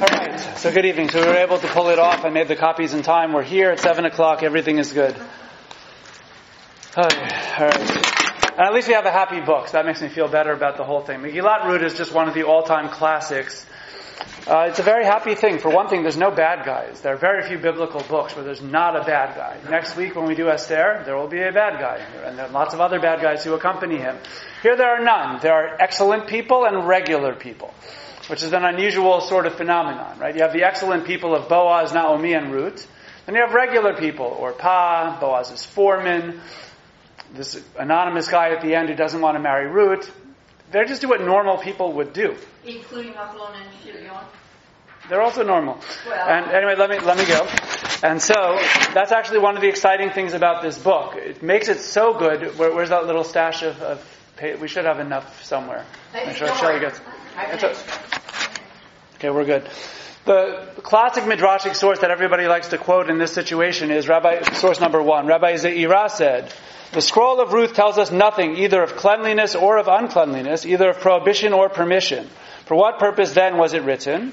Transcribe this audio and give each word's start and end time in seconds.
All 0.00 0.06
right, 0.06 0.38
so 0.56 0.72
good 0.72 0.84
evening. 0.84 1.08
So 1.08 1.20
we 1.20 1.26
were 1.26 1.38
able 1.38 1.58
to 1.58 1.66
pull 1.66 1.88
it 1.88 1.98
off. 1.98 2.24
I 2.24 2.28
made 2.28 2.46
the 2.46 2.54
copies 2.54 2.94
in 2.94 3.02
time. 3.02 3.32
We're 3.32 3.42
here 3.42 3.70
at 3.70 3.80
7 3.80 4.04
o'clock. 4.04 4.44
Everything 4.44 4.78
is 4.78 4.92
good. 4.92 5.16
Okay, 6.96 7.28
all 7.58 7.66
right. 7.66 8.52
And 8.52 8.60
at 8.60 8.72
least 8.72 8.86
we 8.86 8.94
have 8.94 9.06
a 9.06 9.10
happy 9.10 9.40
book, 9.40 9.66
so 9.66 9.72
that 9.72 9.86
makes 9.86 10.00
me 10.00 10.08
feel 10.08 10.28
better 10.28 10.52
about 10.52 10.76
the 10.76 10.84
whole 10.84 11.00
thing. 11.00 11.18
Megillat 11.18 11.64
Rut 11.64 11.82
is 11.82 11.96
just 11.96 12.14
one 12.14 12.28
of 12.28 12.34
the 12.34 12.44
all-time 12.44 12.90
classics. 12.90 13.66
Uh, 14.46 14.66
it's 14.68 14.78
a 14.78 14.84
very 14.84 15.04
happy 15.04 15.34
thing. 15.34 15.58
For 15.58 15.68
one 15.68 15.88
thing, 15.88 16.02
there's 16.02 16.16
no 16.16 16.30
bad 16.30 16.64
guys. 16.64 17.00
There 17.00 17.14
are 17.14 17.18
very 17.18 17.42
few 17.48 17.58
biblical 17.58 18.02
books 18.02 18.36
where 18.36 18.44
there's 18.44 18.62
not 18.62 18.94
a 18.94 19.02
bad 19.02 19.34
guy. 19.34 19.58
Next 19.68 19.96
week, 19.96 20.14
when 20.14 20.26
we 20.26 20.36
do 20.36 20.48
Esther, 20.48 21.02
there 21.06 21.16
will 21.16 21.26
be 21.26 21.42
a 21.42 21.50
bad 21.50 21.80
guy, 21.80 22.06
and 22.24 22.38
there 22.38 22.46
are 22.46 22.52
lots 22.52 22.72
of 22.72 22.80
other 22.80 23.00
bad 23.00 23.20
guys 23.20 23.42
who 23.42 23.52
accompany 23.54 23.96
him. 23.96 24.16
Here, 24.62 24.76
there 24.76 24.90
are 24.90 25.02
none. 25.02 25.40
There 25.42 25.54
are 25.54 25.76
excellent 25.80 26.28
people 26.28 26.66
and 26.66 26.86
regular 26.86 27.34
people 27.34 27.74
which 28.28 28.42
is 28.42 28.52
an 28.52 28.64
unusual 28.64 29.20
sort 29.20 29.46
of 29.46 29.54
phenomenon, 29.56 30.18
right? 30.18 30.34
You 30.34 30.42
have 30.42 30.52
the 30.52 30.62
excellent 30.64 31.06
people 31.06 31.34
of 31.34 31.48
Boaz, 31.48 31.92
Naomi, 31.92 32.34
and 32.34 32.52
Ruth. 32.52 32.86
Then 33.26 33.34
you 33.34 33.42
have 33.42 33.52
regular 33.54 33.94
people, 33.94 34.26
Orpah, 34.26 35.18
Boaz's 35.20 35.64
foreman, 35.66 36.40
this 37.34 37.62
anonymous 37.78 38.28
guy 38.28 38.50
at 38.50 38.62
the 38.62 38.74
end 38.74 38.88
who 38.88 38.94
doesn't 38.94 39.20
want 39.20 39.36
to 39.36 39.40
marry 39.40 39.66
Ruth. 39.66 40.10
They 40.70 40.84
just 40.84 41.00
do 41.00 41.08
what 41.08 41.20
normal 41.20 41.58
people 41.58 41.94
would 41.94 42.12
do. 42.12 42.36
Including 42.64 43.12
Mahlon 43.14 43.54
and 43.54 43.82
Chilion. 43.82 44.12
They're 45.08 45.22
also 45.22 45.42
normal. 45.42 45.78
Well. 46.06 46.28
And 46.28 46.50
anyway, 46.50 46.74
let 46.76 46.90
me 46.90 46.98
let 47.00 47.16
me 47.16 47.24
go. 47.24 47.46
And 48.02 48.20
so 48.20 48.58
that's 48.92 49.10
actually 49.10 49.38
one 49.38 49.56
of 49.56 49.62
the 49.62 49.68
exciting 49.68 50.10
things 50.10 50.34
about 50.34 50.62
this 50.62 50.76
book. 50.78 51.14
It 51.16 51.42
makes 51.42 51.68
it 51.68 51.80
so 51.80 52.12
good. 52.18 52.58
Where, 52.58 52.74
where's 52.74 52.90
that 52.90 53.06
little 53.06 53.24
stash 53.24 53.62
of, 53.62 53.80
of? 53.80 54.14
We 54.60 54.68
should 54.68 54.84
have 54.84 55.00
enough 55.00 55.44
somewhere. 55.44 55.84
I'm 56.14 56.34
sure 56.34 56.54
Shelly 56.56 56.78
gets. 56.80 57.00
I 57.36 57.44
It's 57.52 57.62
can 57.62 57.70
a- 57.70 58.17
Okay, 59.18 59.30
we're 59.30 59.44
good. 59.44 59.68
The 60.26 60.68
classic 60.82 61.24
midrashic 61.24 61.74
source 61.74 61.98
that 62.00 62.12
everybody 62.12 62.46
likes 62.46 62.68
to 62.68 62.78
quote 62.78 63.10
in 63.10 63.18
this 63.18 63.32
situation 63.32 63.90
is 63.90 64.06
Rabbi, 64.06 64.42
source 64.52 64.78
number 64.78 65.02
one. 65.02 65.26
Rabbi 65.26 65.54
Zeira 65.54 66.08
said, 66.08 66.54
the 66.92 67.00
scroll 67.00 67.40
of 67.40 67.52
Ruth 67.52 67.74
tells 67.74 67.98
us 67.98 68.12
nothing 68.12 68.56
either 68.56 68.80
of 68.80 68.94
cleanliness 68.94 69.56
or 69.56 69.78
of 69.78 69.88
uncleanliness, 69.88 70.64
either 70.64 70.90
of 70.90 71.00
prohibition 71.00 71.52
or 71.52 71.68
permission. 71.68 72.28
For 72.66 72.76
what 72.76 73.00
purpose 73.00 73.32
then 73.32 73.58
was 73.58 73.74
it 73.74 73.82
written? 73.82 74.32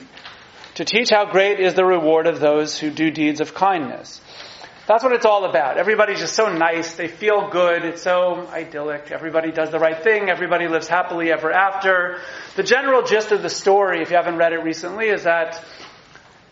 To 0.76 0.86
teach 0.86 1.10
how 1.10 1.26
great 1.32 1.60
is 1.60 1.74
the 1.74 1.84
reward 1.84 2.28
of 2.28 2.40
those 2.40 2.78
who 2.78 2.92
do 2.92 3.10
deeds 3.10 3.42
of 3.42 3.56
kindness. 3.56 4.22
That's 4.88 5.04
what 5.04 5.14
it's 5.14 5.26
all 5.26 5.46
about. 5.46 5.80
Everybody's 5.80 6.20
just 6.20 6.36
so 6.36 6.54
nice. 6.54 6.96
They 6.96 7.08
feel 7.08 7.50
good. 7.50 7.84
It's 7.84 8.04
so 8.04 8.48
idyllic. 8.52 9.10
Everybody 9.10 9.52
does 9.52 9.72
the 9.72 9.80
right 9.80 10.04
thing. 10.04 10.30
Everybody 10.30 10.68
lives 10.68 10.88
happily 10.88 11.32
ever 11.32 11.52
after. 11.52 12.20
The 12.56 12.62
general 12.62 13.02
gist 13.02 13.32
of 13.32 13.42
the 13.42 13.50
story, 13.50 14.04
if 14.04 14.12
you 14.12 14.16
haven't 14.16 14.38
read 14.38 14.54
it 14.54 14.64
recently, 14.64 15.08
is 15.08 15.24
that 15.24 15.66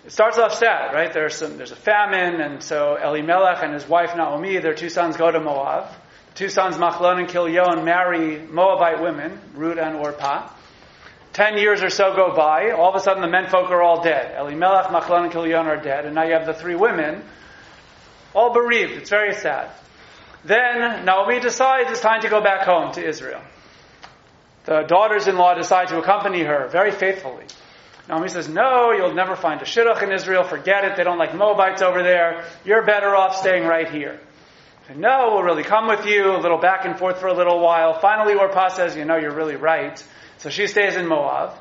it 0.04 0.12
starts 0.12 0.40
off 0.40 0.56
sad, 0.56 0.96
right? 0.96 1.14
There's 1.14 1.36
some, 1.36 1.58
there's 1.58 1.72
a 1.72 1.76
famine, 1.76 2.42
and 2.42 2.64
so 2.64 2.96
Elimelech 2.96 3.64
and 3.64 3.72
his 3.72 3.88
wife 3.88 4.16
Naomi, 4.16 4.58
their 4.58 4.74
two 4.74 4.90
sons 4.90 5.16
go 5.16 5.30
to 5.30 5.40
Moab. 5.40 5.94
The 6.30 6.34
two 6.34 6.50
sons 6.50 6.76
Machlon 6.76 7.20
and 7.20 7.28
Kilion 7.28 7.86
marry 7.86 8.40
Moabite 8.40 9.00
women, 9.00 9.40
Ruth 9.54 9.78
and 9.78 9.96
Orpah. 9.98 10.50
Ten 11.34 11.60
years 11.60 11.84
or 11.84 11.90
so 11.92 12.16
go 12.16 12.36
by. 12.36 12.72
All 12.72 12.90
of 12.90 12.96
a 12.96 13.00
sudden, 13.00 13.22
the 13.22 13.28
menfolk 13.28 13.70
are 13.70 13.84
all 13.84 14.04
dead. 14.04 14.36
Elimelech, 14.40 14.88
Machlon, 14.88 15.26
and 15.26 15.32
Kilion 15.32 15.66
are 15.66 15.78
dead, 15.78 16.06
and 16.06 16.16
now 16.16 16.24
you 16.24 16.34
have 16.34 16.48
the 16.48 16.54
three 16.56 16.76
women 16.76 17.24
all 18.34 18.54
bereaved. 18.54 18.94
It's 18.94 19.10
very 19.10 19.34
sad. 19.34 19.72
Then 20.44 21.06
Naomi 21.06 21.40
decides 21.40 21.90
it's 21.90 22.02
time 22.02 22.22
to 22.22 22.30
go 22.30 22.42
back 22.42 22.66
home 22.66 22.92
to 22.94 23.06
Israel. 23.06 23.42
The 24.66 24.84
daughters 24.84 25.28
in 25.28 25.38
law 25.38 25.54
decide 25.54 25.90
to 25.90 26.00
accompany 26.00 26.44
her 26.44 26.68
very 26.68 26.92
faithfully. 26.92 27.46
Naomi 28.08 28.28
says, 28.28 28.50
No, 28.50 28.92
you'll 28.92 29.14
never 29.14 29.36
find 29.36 29.62
a 29.62 29.66
shidduch 29.66 30.02
in 30.04 30.12
Israel. 30.12 30.44
Forget 30.44 30.84
it. 30.84 30.98
They 30.98 31.04
don't 31.04 31.18
like 31.18 31.34
Moabites 31.36 31.82
over 31.82 32.04
there. 32.04 32.46
You're 32.66 32.86
better 32.86 33.16
off 33.16 33.38
staying 33.38 33.66
right 33.66 33.90
here. 33.90 34.20
No, 34.94 35.30
we'll 35.32 35.44
really 35.44 35.64
come 35.64 35.88
with 35.88 36.06
you. 36.06 36.36
A 36.36 36.40
little 36.40 36.58
back 36.58 36.86
and 36.86 37.00
forth 37.00 37.20
for 37.20 37.28
a 37.28 37.34
little 37.34 37.62
while. 37.62 38.00
Finally, 38.00 38.36
Orpah 38.36 38.68
says, 38.70 38.96
You 38.98 39.06
know, 39.06 39.16
you're 39.16 39.36
really 39.36 39.56
right. 39.56 40.04
So 40.40 40.50
she 40.50 40.68
stays 40.68 40.96
in 40.96 41.08
Moab. 41.08 41.54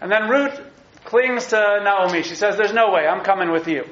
And 0.00 0.10
then 0.10 0.28
Ruth 0.28 0.58
clings 1.04 1.46
to 1.48 1.80
Naomi. 1.82 2.22
She 2.22 2.36
says, 2.36 2.56
There's 2.56 2.72
no 2.72 2.92
way. 2.92 3.06
I'm 3.06 3.24
coming 3.24 3.50
with 3.50 3.66
you. 3.66 3.84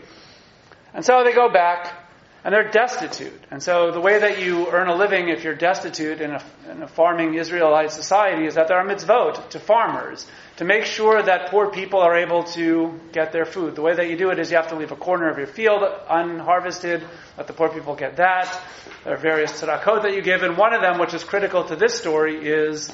And 0.95 1.05
so 1.05 1.25
they 1.25 1.33
go 1.33 1.49
back 1.49 2.08
and 2.45 2.55
they're 2.55 2.71
destitute. 2.71 3.41
And 3.51 3.63
so 3.63 3.91
the 3.91 4.01
way 4.01 4.21
that 4.21 4.41
you 4.41 4.71
earn 4.71 4.89
a 4.89 4.95
living 4.95 5.29
if 5.29 5.43
you're 5.43 5.55
destitute 5.55 6.21
in 6.21 6.31
a, 6.31 6.43
in 6.71 6.83
a 6.83 6.89
farming 6.89 7.35
Israelite 7.35 7.91
society 7.91 8.47
is 8.47 8.55
that 8.55 8.69
there 8.69 8.79
are 8.79 8.87
mitzvot 8.87 9.51
to 9.51 9.59
farmers 9.59 10.27
to 10.57 10.65
make 10.65 10.85
sure 10.85 11.21
that 11.21 11.51
poor 11.51 11.71
people 11.71 12.01
are 12.01 12.17
able 12.17 12.45
to 12.45 12.99
get 13.13 13.33
their 13.33 13.45
food. 13.45 13.75
The 13.75 13.83
way 13.83 13.95
that 13.95 14.09
you 14.09 14.17
do 14.17 14.31
it 14.31 14.39
is 14.39 14.51
you 14.51 14.57
have 14.57 14.69
to 14.69 14.77
leave 14.77 14.93
a 14.93 14.97
corner 14.97 15.29
of 15.29 15.39
your 15.39 15.47
field 15.47 15.83
unharvested, 16.09 17.03
let 17.37 17.47
the 17.47 17.53
poor 17.53 17.69
people 17.69 17.97
get 17.97 18.17
that. 18.17 18.61
There 19.05 19.15
are 19.15 19.19
various 19.19 19.53
tzedakot 19.53 20.03
that 20.03 20.15
you 20.15 20.23
give, 20.23 20.43
and 20.43 20.57
one 20.57 20.75
of 20.75 20.81
them, 20.81 20.99
which 20.99 21.15
is 21.15 21.25
critical 21.25 21.65
to 21.65 21.77
this 21.77 21.95
story, 21.95 22.49
is 22.49 22.93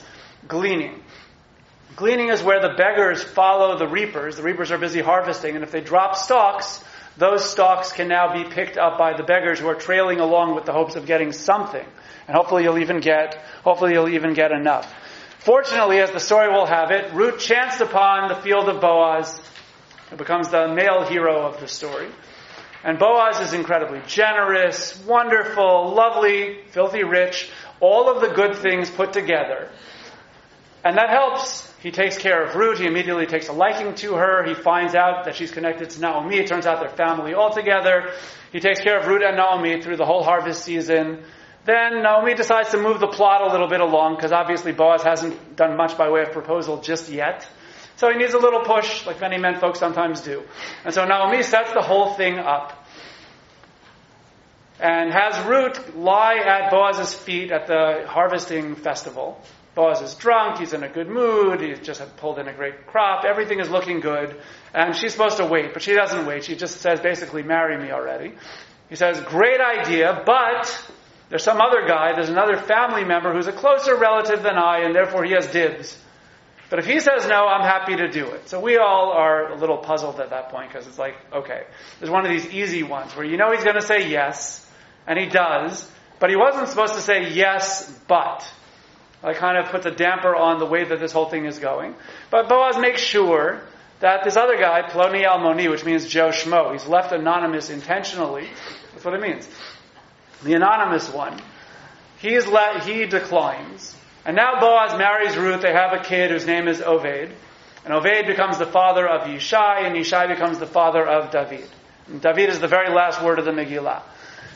gleaning. 0.48 1.02
Gleaning 1.96 2.28
is 2.28 2.42
where 2.42 2.60
the 2.60 2.74
beggars 2.76 3.22
follow 3.22 3.78
the 3.78 3.86
reapers. 3.86 4.36
The 4.36 4.42
reapers 4.42 4.72
are 4.72 4.78
busy 4.78 5.00
harvesting, 5.00 5.54
and 5.54 5.62
if 5.62 5.70
they 5.70 5.80
drop 5.80 6.16
stalks, 6.16 6.82
those 7.16 7.48
stalks 7.48 7.92
can 7.92 8.08
now 8.08 8.32
be 8.32 8.48
picked 8.48 8.76
up 8.76 8.98
by 8.98 9.16
the 9.16 9.22
beggars 9.22 9.60
who 9.60 9.68
are 9.68 9.74
trailing 9.74 10.20
along 10.20 10.54
with 10.54 10.64
the 10.64 10.72
hopes 10.72 10.96
of 10.96 11.06
getting 11.06 11.32
something. 11.32 11.84
And 12.26 12.36
hopefully 12.36 12.64
you'll 12.64 12.78
even 12.78 13.00
get, 13.00 13.36
hopefully 13.62 13.92
you'll 13.92 14.08
even 14.08 14.34
get 14.34 14.50
enough. 14.50 14.92
Fortunately, 15.38 16.00
as 16.00 16.10
the 16.10 16.20
story 16.20 16.48
will 16.48 16.66
have 16.66 16.90
it, 16.90 17.12
Ruth 17.12 17.38
chanced 17.38 17.80
upon 17.80 18.28
the 18.28 18.34
field 18.36 18.68
of 18.68 18.80
Boaz, 18.80 19.40
who 20.10 20.16
becomes 20.16 20.48
the 20.50 20.68
male 20.68 21.04
hero 21.04 21.46
of 21.46 21.60
the 21.60 21.68
story. 21.68 22.08
And 22.82 22.98
Boaz 22.98 23.40
is 23.40 23.52
incredibly 23.52 24.00
generous, 24.06 25.02
wonderful, 25.04 25.94
lovely, 25.94 26.58
filthy 26.68 27.04
rich, 27.04 27.50
all 27.80 28.08
of 28.08 28.22
the 28.22 28.34
good 28.34 28.56
things 28.56 28.90
put 28.90 29.12
together. 29.12 29.70
And 30.84 30.98
that 30.98 31.08
helps. 31.08 31.72
He 31.80 31.90
takes 31.90 32.18
care 32.18 32.44
of 32.44 32.54
Ruth. 32.54 32.78
He 32.78 32.86
immediately 32.86 33.26
takes 33.26 33.48
a 33.48 33.52
liking 33.52 33.94
to 33.96 34.14
her. 34.14 34.44
He 34.44 34.54
finds 34.54 34.94
out 34.94 35.24
that 35.24 35.34
she's 35.34 35.50
connected 35.50 35.90
to 35.90 36.00
Naomi. 36.00 36.36
It 36.36 36.46
turns 36.46 36.66
out 36.66 36.80
they're 36.80 36.90
family 36.90 37.34
altogether. 37.34 38.12
He 38.52 38.60
takes 38.60 38.80
care 38.80 38.98
of 38.98 39.06
Ruth 39.06 39.22
and 39.24 39.36
Naomi 39.36 39.80
through 39.80 39.96
the 39.96 40.04
whole 40.04 40.22
harvest 40.22 40.62
season. 40.62 41.24
Then 41.64 42.02
Naomi 42.02 42.34
decides 42.34 42.70
to 42.72 42.78
move 42.78 43.00
the 43.00 43.06
plot 43.06 43.40
a 43.48 43.50
little 43.50 43.68
bit 43.68 43.80
along 43.80 44.16
because 44.16 44.32
obviously 44.32 44.72
Boaz 44.72 45.02
hasn't 45.02 45.56
done 45.56 45.76
much 45.78 45.96
by 45.96 46.10
way 46.10 46.20
of 46.20 46.32
proposal 46.32 46.82
just 46.82 47.08
yet. 47.08 47.48
So 47.96 48.10
he 48.10 48.18
needs 48.18 48.34
a 48.34 48.38
little 48.38 48.60
push, 48.60 49.06
like 49.06 49.20
many 49.20 49.38
men 49.38 49.60
folks 49.60 49.78
sometimes 49.78 50.20
do. 50.20 50.42
And 50.84 50.92
so 50.92 51.06
Naomi 51.06 51.42
sets 51.42 51.72
the 51.72 51.80
whole 51.80 52.12
thing 52.14 52.38
up 52.38 52.86
and 54.80 55.10
has 55.10 55.46
Ruth 55.46 55.94
lie 55.94 56.36
at 56.36 56.70
Boaz's 56.70 57.14
feet 57.14 57.52
at 57.52 57.66
the 57.66 58.04
harvesting 58.06 58.74
festival. 58.74 59.40
Boaz 59.74 60.00
is 60.00 60.14
drunk, 60.14 60.58
he's 60.58 60.72
in 60.72 60.84
a 60.84 60.88
good 60.88 61.08
mood, 61.08 61.60
he's 61.60 61.80
just 61.80 62.00
pulled 62.16 62.38
in 62.38 62.46
a 62.46 62.52
great 62.52 62.86
crop, 62.86 63.24
everything 63.24 63.58
is 63.58 63.68
looking 63.68 64.00
good, 64.00 64.40
and 64.72 64.94
she's 64.94 65.12
supposed 65.12 65.38
to 65.38 65.46
wait, 65.46 65.72
but 65.72 65.82
she 65.82 65.94
doesn't 65.94 66.26
wait. 66.26 66.44
She 66.44 66.54
just 66.54 66.80
says 66.80 67.00
basically, 67.00 67.42
marry 67.42 67.76
me 67.76 67.90
already. 67.90 68.34
He 68.88 68.96
says, 68.96 69.20
great 69.20 69.60
idea, 69.60 70.22
but 70.24 70.90
there's 71.28 71.42
some 71.42 71.60
other 71.60 71.86
guy, 71.88 72.12
there's 72.14 72.28
another 72.28 72.56
family 72.56 73.04
member 73.04 73.32
who's 73.32 73.48
a 73.48 73.52
closer 73.52 73.96
relative 73.96 74.42
than 74.42 74.56
I, 74.56 74.80
and 74.84 74.94
therefore 74.94 75.24
he 75.24 75.32
has 75.32 75.48
dibs. 75.48 75.98
But 76.70 76.78
if 76.78 76.86
he 76.86 77.00
says 77.00 77.26
no, 77.26 77.46
I'm 77.46 77.62
happy 77.62 77.96
to 77.96 78.08
do 78.08 78.30
it. 78.30 78.48
So 78.48 78.60
we 78.60 78.78
all 78.78 79.12
are 79.12 79.52
a 79.52 79.56
little 79.56 79.78
puzzled 79.78 80.18
at 80.20 80.30
that 80.30 80.50
point 80.50 80.72
because 80.72 80.86
it's 80.86 80.98
like, 80.98 81.14
okay, 81.32 81.64
there's 81.98 82.10
one 82.10 82.24
of 82.24 82.30
these 82.30 82.46
easy 82.52 82.82
ones 82.82 83.14
where 83.14 83.24
you 83.26 83.36
know 83.36 83.52
he's 83.52 83.64
going 83.64 83.76
to 83.76 83.86
say 83.86 84.08
yes, 84.08 84.64
and 85.06 85.18
he 85.18 85.26
does, 85.26 85.90
but 86.20 86.30
he 86.30 86.36
wasn't 86.36 86.68
supposed 86.68 86.94
to 86.94 87.00
say 87.00 87.32
yes, 87.32 87.90
but. 88.06 88.48
That 89.24 89.36
kind 89.36 89.56
of 89.56 89.70
puts 89.70 89.86
a 89.86 89.90
damper 89.90 90.36
on 90.36 90.58
the 90.58 90.66
way 90.66 90.84
that 90.84 91.00
this 91.00 91.10
whole 91.10 91.30
thing 91.30 91.46
is 91.46 91.58
going. 91.58 91.94
But 92.30 92.46
Boaz 92.46 92.76
makes 92.76 93.00
sure 93.00 93.62
that 94.00 94.22
this 94.22 94.36
other 94.36 94.58
guy, 94.58 94.82
Ploni 94.82 95.24
Almoni, 95.24 95.70
which 95.70 95.82
means 95.82 96.06
Joe 96.06 96.28
Schmo, 96.28 96.72
he's 96.72 96.86
left 96.86 97.10
anonymous 97.10 97.70
intentionally. 97.70 98.46
That's 98.92 99.04
what 99.04 99.14
it 99.14 99.22
means. 99.22 99.48
The 100.42 100.52
anonymous 100.52 101.10
one, 101.10 101.40
he's 102.18 102.46
let, 102.46 102.84
he 102.84 103.06
declines. 103.06 103.96
And 104.26 104.36
now 104.36 104.60
Boaz 104.60 104.98
marries 104.98 105.38
Ruth. 105.38 105.62
They 105.62 105.72
have 105.72 105.94
a 105.94 106.04
kid 106.04 106.30
whose 106.30 106.46
name 106.46 106.68
is 106.68 106.80
Oved. 106.80 107.30
And 107.86 107.94
Oved 107.94 108.26
becomes 108.26 108.58
the 108.58 108.66
father 108.66 109.08
of 109.08 109.22
Yishai, 109.22 109.86
and 109.86 109.96
Yishai 109.96 110.28
becomes 110.28 110.58
the 110.58 110.66
father 110.66 111.06
of 111.06 111.30
David. 111.30 111.68
And 112.08 112.20
David 112.20 112.50
is 112.50 112.60
the 112.60 112.68
very 112.68 112.94
last 112.94 113.22
word 113.22 113.38
of 113.38 113.46
the 113.46 113.52
Megillah. 113.52 114.02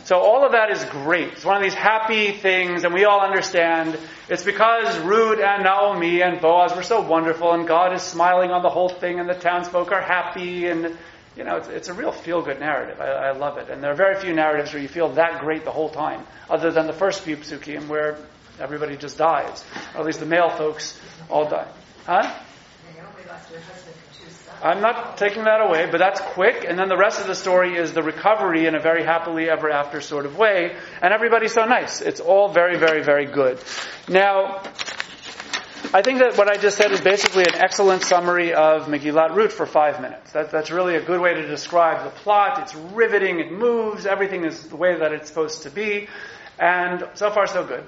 So 0.09 0.17
all 0.21 0.43
of 0.43 0.53
that 0.53 0.71
is 0.71 0.83
great. 0.87 1.35
It's 1.35 1.45
one 1.45 1.59
of 1.59 1.63
these 1.63 1.75
happy 1.75 2.33
things, 2.33 2.85
and 2.85 2.95
we 2.95 3.05
all 3.05 3.21
understand 3.21 3.99
it's 4.31 4.43
because 4.43 4.99
Ruth 5.01 5.39
and 5.39 5.65
Naomi 5.65 6.23
and 6.23 6.41
Boaz 6.41 6.75
were 6.75 6.83
so 6.83 7.03
wonderful, 7.03 7.53
and 7.53 7.69
God 7.69 7.93
is 7.93 8.01
smiling 8.01 8.51
on 8.51 8.63
the 8.63 8.71
whole 8.71 8.89
thing, 8.89 9.21
and 9.21 9.29
the 9.29 9.35
townsfolk 9.35 9.93
are 9.93 10.01
happy, 10.01 10.67
and 10.67 10.97
you 11.37 11.45
know, 11.45 11.57
it's, 11.57 11.69
it's 11.69 11.89
a 11.91 11.93
real 11.93 12.11
feel-good 12.11 12.59
narrative. 12.59 13.03
I, 13.03 13.05
I 13.05 13.33
love 13.33 13.59
it, 13.59 13.69
and 13.69 13.83
there 13.83 13.93
are 13.93 13.95
very 13.95 14.19
few 14.19 14.33
narratives 14.33 14.73
where 14.73 14.81
you 14.81 14.89
feel 14.89 15.11
that 15.11 15.41
great 15.41 15.67
the 15.67 15.73
whole 15.73 15.91
time, 15.91 16.25
other 16.49 16.71
than 16.71 16.87
the 16.87 16.95
first 16.95 17.21
few 17.21 17.37
psukim 17.37 17.89
where 17.89 18.17
everybody 18.59 18.97
just 18.97 19.19
dies, 19.19 19.63
or 19.95 20.01
at 20.01 20.07
least 20.07 20.21
the 20.21 20.27
male 20.27 20.49
folks 20.49 20.99
all 21.29 21.51
die. 21.51 21.69
Huh? 22.07 22.35
I'm 24.63 24.81
not 24.81 25.19
taking 25.19 25.45
that 25.45 25.61
away, 25.61 25.89
but 25.91 25.99
that's 25.99 26.21
quick. 26.21 26.65
And 26.69 26.79
then 26.79 26.89
the 26.89 26.97
rest 26.97 27.21
of 27.21 27.27
the 27.27 27.35
story 27.35 27.77
is 27.77 27.93
the 27.93 28.03
recovery 28.03 28.67
in 28.67 28.75
a 28.75 28.81
very 28.81 29.05
happily 29.05 29.49
ever 29.49 29.71
after 29.71 30.01
sort 30.01 30.27
of 30.27 30.37
way. 30.37 30.77
And 31.01 31.13
everybody's 31.13 31.53
so 31.53 31.65
nice. 31.65 32.01
It's 32.01 32.21
all 32.21 32.49
very, 32.49 32.79
very, 32.79 33.03
very 33.03 33.27
good. 33.27 33.63
Now, 34.09 34.63
I 35.95 36.03
think 36.03 36.19
that 36.19 36.37
what 36.37 36.49
I 36.49 36.57
just 36.57 36.77
said 36.77 36.91
is 36.93 37.01
basically 37.01 37.45
an 37.45 37.55
excellent 37.55 38.03
summary 38.03 38.53
of 38.53 38.89
Megillat 38.89 39.35
Ruth 39.35 39.53
for 39.53 39.65
five 39.65 40.01
minutes. 40.01 40.33
That, 40.33 40.51
that's 40.51 40.71
really 40.71 40.97
a 40.97 41.03
good 41.03 41.21
way 41.21 41.35
to 41.35 41.47
describe 41.47 42.05
the 42.05 42.11
plot. 42.11 42.61
It's 42.63 42.75
riveting, 42.75 43.39
it 43.41 43.53
moves, 43.53 44.05
everything 44.07 44.45
is 44.45 44.69
the 44.69 44.77
way 44.77 44.99
that 44.99 45.13
it's 45.13 45.29
supposed 45.29 45.63
to 45.63 45.71
be. 45.71 46.09
And 46.59 47.07
so 47.15 47.31
far, 47.31 47.47
so 47.47 47.65
good. 47.65 47.85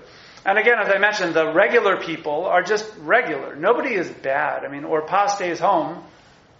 And 0.47 0.57
again, 0.57 0.79
as 0.79 0.89
I 0.89 0.99
mentioned, 0.99 1.35
the 1.35 1.53
regular 1.53 1.99
people 1.99 2.47
are 2.47 2.63
just 2.63 2.91
regular. 3.01 3.55
Nobody 3.57 3.95
is 3.95 4.09
bad. 4.09 4.65
I 4.65 4.69
mean, 4.69 4.85
Orpah 4.85 5.27
stays 5.27 5.59
home 5.59 6.03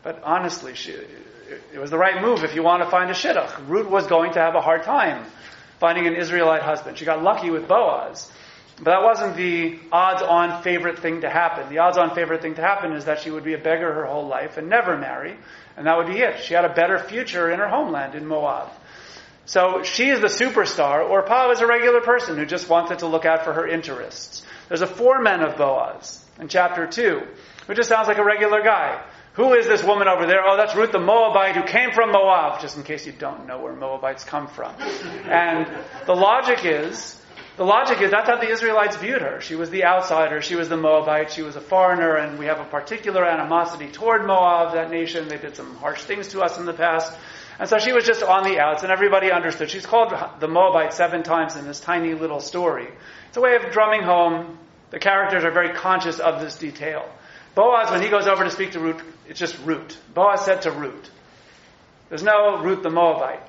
but 0.03 0.23
honestly, 0.23 0.75
she, 0.75 0.93
it 0.93 1.79
was 1.79 1.91
the 1.91 1.99
right 1.99 2.23
move 2.23 2.45
if 2.45 2.55
you 2.55 2.63
want 2.63 2.83
to 2.83 2.91
find 2.91 3.11
a 3.11 3.15
shidduch. 3.15 3.69
Ruth 3.69 3.89
was 3.89 4.07
going 4.07 4.33
to 4.33 4.39
have 4.39 4.55
a 4.55 4.61
hard 4.61 4.83
time 4.83 5.25
finding 5.79 6.07
an 6.07 6.15
Israelite 6.15 6.63
husband. 6.63 6.99
She 6.99 7.05
got 7.05 7.23
lucky 7.23 7.51
with 7.51 7.67
Boaz. 7.67 8.31
But 8.77 8.93
that 8.93 9.03
wasn't 9.03 9.37
the 9.37 9.79
odds 9.93 10.23
on 10.23 10.63
favorite 10.63 11.01
thing 11.01 11.21
to 11.21 11.29
happen. 11.29 11.69
The 11.69 11.79
odds 11.79 11.99
on 11.99 12.15
favorite 12.15 12.41
thing 12.41 12.55
to 12.55 12.63
happen 12.63 12.93
is 12.93 13.05
that 13.05 13.21
she 13.21 13.31
would 13.31 13.45
be 13.45 13.53
a 13.53 13.59
beggar 13.59 13.93
her 13.93 14.07
whole 14.07 14.27
life 14.27 14.57
and 14.57 14.69
never 14.71 14.97
marry. 14.97 15.37
And 15.77 15.87
that 15.87 15.99
would 15.99 16.07
be 16.07 16.19
it. 16.19 16.41
She 16.41 16.55
had 16.55 16.65
a 16.65 16.73
better 16.73 16.99
future 16.99 17.51
in 17.51 17.59
her 17.59 17.69
homeland 17.69 18.15
in 18.15 18.27
Moab. 18.27 18.71
So 19.45 19.83
she 19.83 20.09
is 20.09 20.21
the 20.21 20.29
superstar. 20.29 21.01
or 21.01 21.21
Orpah 21.21 21.51
is 21.51 21.61
a 21.61 21.67
regular 21.67 22.01
person 22.01 22.37
who 22.37 22.47
just 22.47 22.69
wanted 22.69 23.01
to 23.01 23.07
look 23.07 23.25
out 23.25 23.45
for 23.45 23.53
her 23.53 23.67
interests. 23.67 24.47
There's 24.69 24.83
a 24.83 24.87
foreman 24.87 25.43
of 25.43 25.57
Boaz 25.57 26.25
in 26.39 26.49
chapter 26.49 26.87
2, 26.87 27.21
who 27.67 27.75
just 27.75 27.89
sounds 27.89 28.09
like 28.09 28.19
a 28.19 28.25
regular 28.25 28.63
guy. 28.63 29.03
Who 29.41 29.55
is 29.55 29.67
this 29.67 29.83
woman 29.83 30.07
over 30.07 30.27
there? 30.27 30.45
Oh, 30.45 30.59
that's 30.59 30.77
Ruth 30.77 30.93
the 30.93 30.99
Moabite 30.99 31.57
who 31.57 31.63
came 31.63 31.93
from 31.93 32.13
Moab, 32.13 32.61
just 32.61 32.77
in 32.77 32.83
case 32.83 33.07
you 33.07 33.13
don't 33.13 33.47
know 33.47 33.59
where 33.59 33.73
Moabites 33.73 34.23
come 34.23 34.49
from. 34.49 34.75
And 35.25 35.67
the 36.05 36.15
logic 36.15 36.67
is, 36.67 37.19
the 37.57 37.65
logic 37.65 38.03
is 38.03 38.11
that's 38.11 38.29
how 38.29 38.37
the 38.37 38.51
Israelites 38.51 38.99
viewed 38.99 39.23
her. 39.23 39.41
She 39.41 39.55
was 39.55 39.71
the 39.71 39.85
outsider, 39.87 40.43
she 40.43 40.57
was 40.57 40.69
the 40.69 40.77
Moabite, 40.77 41.33
she 41.33 41.41
was 41.41 41.57
a 41.57 41.61
foreigner, 41.63 42.17
and 42.17 42.39
we 42.39 42.45
have 42.45 42.61
a 42.61 42.67
particular 42.67 43.25
animosity 43.25 43.91
toward 43.91 44.27
Moab, 44.27 44.75
that 44.75 44.91
nation. 44.91 45.27
They 45.29 45.39
did 45.39 45.57
some 45.57 45.75
harsh 45.77 46.03
things 46.03 46.29
to 46.29 46.43
us 46.43 46.59
in 46.59 46.67
the 46.67 46.75
past. 46.75 47.11
And 47.59 47.67
so 47.67 47.79
she 47.79 47.95
was 47.95 48.05
just 48.05 48.23
on 48.23 48.45
the 48.45 48.61
outs, 48.61 48.83
and 48.83 48.93
everybody 48.93 49.33
understood. 49.33 49.71
She's 49.71 49.87
called 49.87 50.13
the 50.41 50.49
Moabite 50.49 50.93
seven 50.93 51.23
times 51.23 51.57
in 51.57 51.65
this 51.65 51.81
tiny 51.81 52.13
little 52.13 52.41
story. 52.41 52.89
It's 53.29 53.39
a 53.39 53.41
way 53.41 53.57
of 53.57 53.73
drumming 53.73 54.03
home. 54.03 54.59
The 54.91 54.99
characters 54.99 55.45
are 55.45 55.51
very 55.51 55.73
conscious 55.73 56.19
of 56.19 56.43
this 56.43 56.59
detail. 56.59 57.11
Boaz, 57.55 57.91
when 57.91 58.01
he 58.01 58.09
goes 58.09 58.27
over 58.29 58.45
to 58.45 58.51
speak 58.51 58.73
to 58.73 58.81
Ruth, 58.81 59.03
it's 59.31 59.39
just 59.39 59.57
Rut. 59.65 59.97
Boaz 60.13 60.45
said 60.45 60.63
to 60.63 60.73
Rut. 60.73 61.09
There's 62.09 62.25
no 62.25 62.63
Rut 62.63 62.83
the 62.83 62.91
Moabite. 62.91 63.41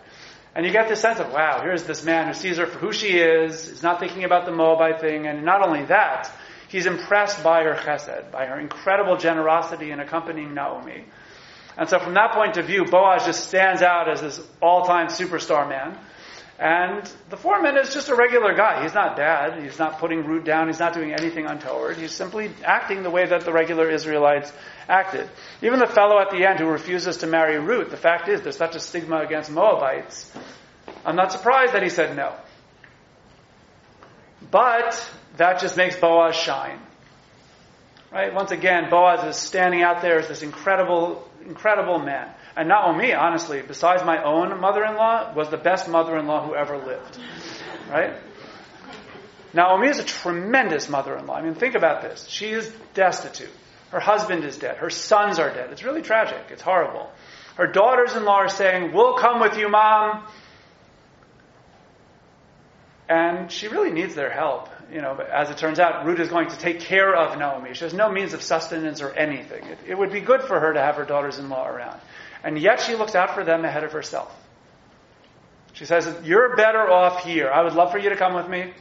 And 0.53 0.63
you 0.63 0.71
get 0.71 0.87
this 0.87 1.01
sense 1.01 1.19
of, 1.19 1.31
wow, 1.31 1.61
here's 1.63 1.83
this 1.83 2.05
man 2.05 2.27
who 2.27 2.33
sees 2.33 2.57
her 2.57 2.67
for 2.67 2.77
who 2.77 2.91
she 2.93 3.17
is, 3.17 3.67
is 3.67 3.81
not 3.81 3.99
thinking 3.99 4.23
about 4.23 4.45
the 4.45 4.51
Moabite 4.51 5.01
thing, 5.01 5.25
and 5.25 5.43
not 5.43 5.67
only 5.67 5.85
that, 5.85 6.31
he's 6.67 6.85
impressed 6.85 7.43
by 7.43 7.63
her 7.63 7.73
chesed, 7.73 8.31
by 8.31 8.45
her 8.45 8.59
incredible 8.59 9.17
generosity 9.17 9.89
in 9.89 9.99
accompanying 9.99 10.53
Naomi. 10.53 11.05
And 11.77 11.89
so 11.89 11.97
from 11.97 12.13
that 12.13 12.33
point 12.33 12.57
of 12.57 12.67
view, 12.67 12.85
Boaz 12.85 13.25
just 13.25 13.47
stands 13.47 13.81
out 13.81 14.07
as 14.07 14.21
this 14.21 14.39
all-time 14.61 15.07
superstar 15.07 15.67
man. 15.67 15.97
And 16.61 17.11
the 17.31 17.37
foreman 17.37 17.75
is 17.75 17.91
just 17.91 18.09
a 18.09 18.15
regular 18.15 18.53
guy. 18.53 18.83
He's 18.83 18.93
not 18.93 19.17
bad. 19.17 19.63
He's 19.63 19.79
not 19.79 19.97
putting 19.97 20.23
Ruth 20.23 20.45
down. 20.45 20.67
He's 20.67 20.77
not 20.77 20.93
doing 20.93 21.11
anything 21.11 21.47
untoward. 21.47 21.97
He's 21.97 22.11
simply 22.11 22.51
acting 22.63 23.01
the 23.01 23.09
way 23.09 23.25
that 23.25 23.45
the 23.45 23.51
regular 23.51 23.89
Israelites 23.89 24.53
acted. 24.87 25.27
Even 25.63 25.79
the 25.79 25.87
fellow 25.87 26.19
at 26.19 26.29
the 26.29 26.45
end 26.45 26.59
who 26.59 26.67
refuses 26.67 27.17
to 27.17 27.27
marry 27.27 27.57
Ruth, 27.57 27.89
the 27.89 27.97
fact 27.97 28.29
is 28.29 28.41
there's 28.41 28.57
such 28.57 28.75
a 28.75 28.79
stigma 28.79 29.21
against 29.21 29.49
Moabites. 29.49 30.31
I'm 31.03 31.15
not 31.15 31.31
surprised 31.31 31.73
that 31.73 31.81
he 31.81 31.89
said 31.89 32.15
no. 32.15 32.35
But 34.51 35.03
that 35.37 35.61
just 35.61 35.75
makes 35.75 35.95
Boaz 35.95 36.35
shine. 36.35 36.79
Right? 38.11 38.35
Once 38.35 38.51
again, 38.51 38.91
Boaz 38.91 39.23
is 39.23 39.41
standing 39.41 39.81
out 39.81 40.03
there 40.03 40.19
as 40.19 40.27
this 40.27 40.43
incredible, 40.43 41.27
incredible 41.43 41.97
man. 41.97 42.29
And 42.55 42.67
Naomi, 42.67 43.13
honestly, 43.13 43.61
besides 43.65 44.03
my 44.03 44.23
own 44.23 44.59
mother-in-law, 44.59 45.33
was 45.33 45.49
the 45.49 45.57
best 45.57 45.87
mother-in-law 45.87 46.47
who 46.47 46.55
ever 46.55 46.77
lived. 46.77 47.17
Right? 47.89 48.13
Now 49.53 49.69
Naomi 49.69 49.87
is 49.87 49.99
a 49.99 50.03
tremendous 50.03 50.89
mother-in-law. 50.89 51.33
I 51.33 51.41
mean, 51.41 51.55
think 51.55 51.75
about 51.75 52.01
this. 52.01 52.27
She 52.27 52.51
is 52.51 52.71
destitute. 52.93 53.51
Her 53.91 53.99
husband 53.99 54.43
is 54.45 54.57
dead. 54.57 54.77
Her 54.77 54.89
sons 54.89 55.39
are 55.39 55.53
dead. 55.53 55.71
It's 55.71 55.83
really 55.83 56.01
tragic. 56.01 56.45
It's 56.49 56.61
horrible. 56.61 57.11
Her 57.55 57.67
daughters-in-law 57.67 58.37
are 58.37 58.49
saying, 58.49 58.93
we'll 58.93 59.15
come 59.17 59.41
with 59.41 59.57
you, 59.57 59.69
mom. 59.69 60.25
And 63.09 63.51
she 63.51 63.67
really 63.67 63.91
needs 63.91 64.15
their 64.15 64.31
help. 64.31 64.69
You 64.89 65.01
know, 65.01 65.17
as 65.17 65.49
it 65.49 65.57
turns 65.57 65.79
out, 65.79 66.05
Ruth 66.05 66.19
is 66.19 66.29
going 66.29 66.49
to 66.49 66.57
take 66.57 66.79
care 66.79 67.13
of 67.13 67.37
Naomi. 67.37 67.73
She 67.73 67.83
has 67.83 67.93
no 67.93 68.09
means 68.09 68.33
of 68.33 68.41
sustenance 68.41 69.01
or 69.01 69.11
anything. 69.11 69.65
It, 69.65 69.79
it 69.87 69.97
would 69.97 70.11
be 70.11 70.21
good 70.21 70.43
for 70.43 70.59
her 70.59 70.73
to 70.73 70.79
have 70.79 70.95
her 70.95 71.05
daughters-in-law 71.05 71.67
around. 71.67 71.99
And 72.43 72.57
yet 72.59 72.81
she 72.81 72.95
looks 72.95 73.15
out 73.15 73.35
for 73.35 73.43
them 73.43 73.65
ahead 73.65 73.83
of 73.83 73.91
herself. 73.91 74.35
She 75.73 75.85
says, 75.85 76.07
You're 76.23 76.55
better 76.55 76.89
off 76.89 77.23
here. 77.23 77.49
I 77.49 77.63
would 77.63 77.73
love 77.73 77.91
for 77.91 77.99
you 77.99 78.09
to 78.09 78.15
come 78.15 78.33
with 78.33 78.47
me. 78.47 78.73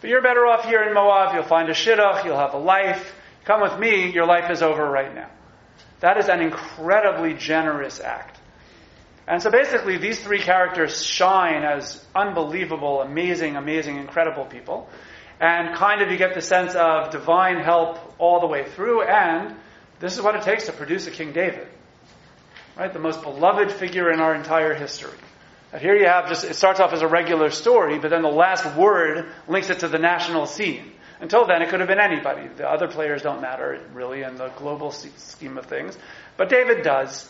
But 0.00 0.10
you're 0.10 0.22
better 0.22 0.46
off 0.46 0.64
here 0.64 0.82
in 0.82 0.94
Moab. 0.94 1.34
You'll 1.34 1.44
find 1.44 1.68
a 1.68 1.72
shidduch. 1.72 2.24
You'll 2.24 2.38
have 2.38 2.54
a 2.54 2.58
life. 2.58 3.14
Come 3.44 3.60
with 3.60 3.78
me. 3.78 4.10
Your 4.10 4.26
life 4.26 4.50
is 4.50 4.62
over 4.62 4.88
right 4.88 5.14
now. 5.14 5.30
That 6.00 6.18
is 6.18 6.28
an 6.28 6.40
incredibly 6.40 7.34
generous 7.34 8.00
act. 8.00 8.38
And 9.26 9.42
so 9.42 9.50
basically, 9.50 9.96
these 9.96 10.20
three 10.20 10.40
characters 10.40 11.02
shine 11.02 11.62
as 11.62 12.04
unbelievable, 12.14 13.00
amazing, 13.00 13.56
amazing, 13.56 13.96
incredible 13.96 14.44
people. 14.44 14.88
And 15.40 15.74
kind 15.76 16.02
of 16.02 16.10
you 16.10 16.18
get 16.18 16.34
the 16.34 16.42
sense 16.42 16.74
of 16.74 17.10
divine 17.10 17.58
help 17.58 17.98
all 18.18 18.40
the 18.40 18.46
way 18.46 18.68
through. 18.68 19.02
And 19.02 19.56
this 19.98 20.14
is 20.14 20.22
what 20.22 20.36
it 20.36 20.42
takes 20.42 20.66
to 20.66 20.72
produce 20.72 21.06
a 21.06 21.10
King 21.10 21.32
David 21.32 21.68
right? 22.76 22.92
The 22.92 22.98
most 22.98 23.22
beloved 23.22 23.72
figure 23.72 24.10
in 24.10 24.20
our 24.20 24.34
entire 24.34 24.74
history. 24.74 25.18
Here 25.78 25.96
you 25.96 26.06
have 26.06 26.28
just, 26.28 26.44
it 26.44 26.54
starts 26.54 26.78
off 26.78 26.92
as 26.92 27.02
a 27.02 27.08
regular 27.08 27.50
story, 27.50 27.98
but 27.98 28.10
then 28.10 28.22
the 28.22 28.28
last 28.28 28.76
word 28.76 29.26
links 29.48 29.70
it 29.70 29.80
to 29.80 29.88
the 29.88 29.98
national 29.98 30.46
scene. 30.46 30.92
Until 31.20 31.46
then, 31.46 31.62
it 31.62 31.68
could 31.68 31.80
have 31.80 31.88
been 31.88 32.00
anybody. 32.00 32.48
The 32.48 32.68
other 32.68 32.86
players 32.86 33.22
don't 33.22 33.40
matter, 33.40 33.80
really, 33.92 34.22
in 34.22 34.36
the 34.36 34.48
global 34.50 34.90
scheme 34.90 35.58
of 35.58 35.66
things. 35.66 35.96
But 36.36 36.48
David 36.48 36.82
does. 36.82 37.28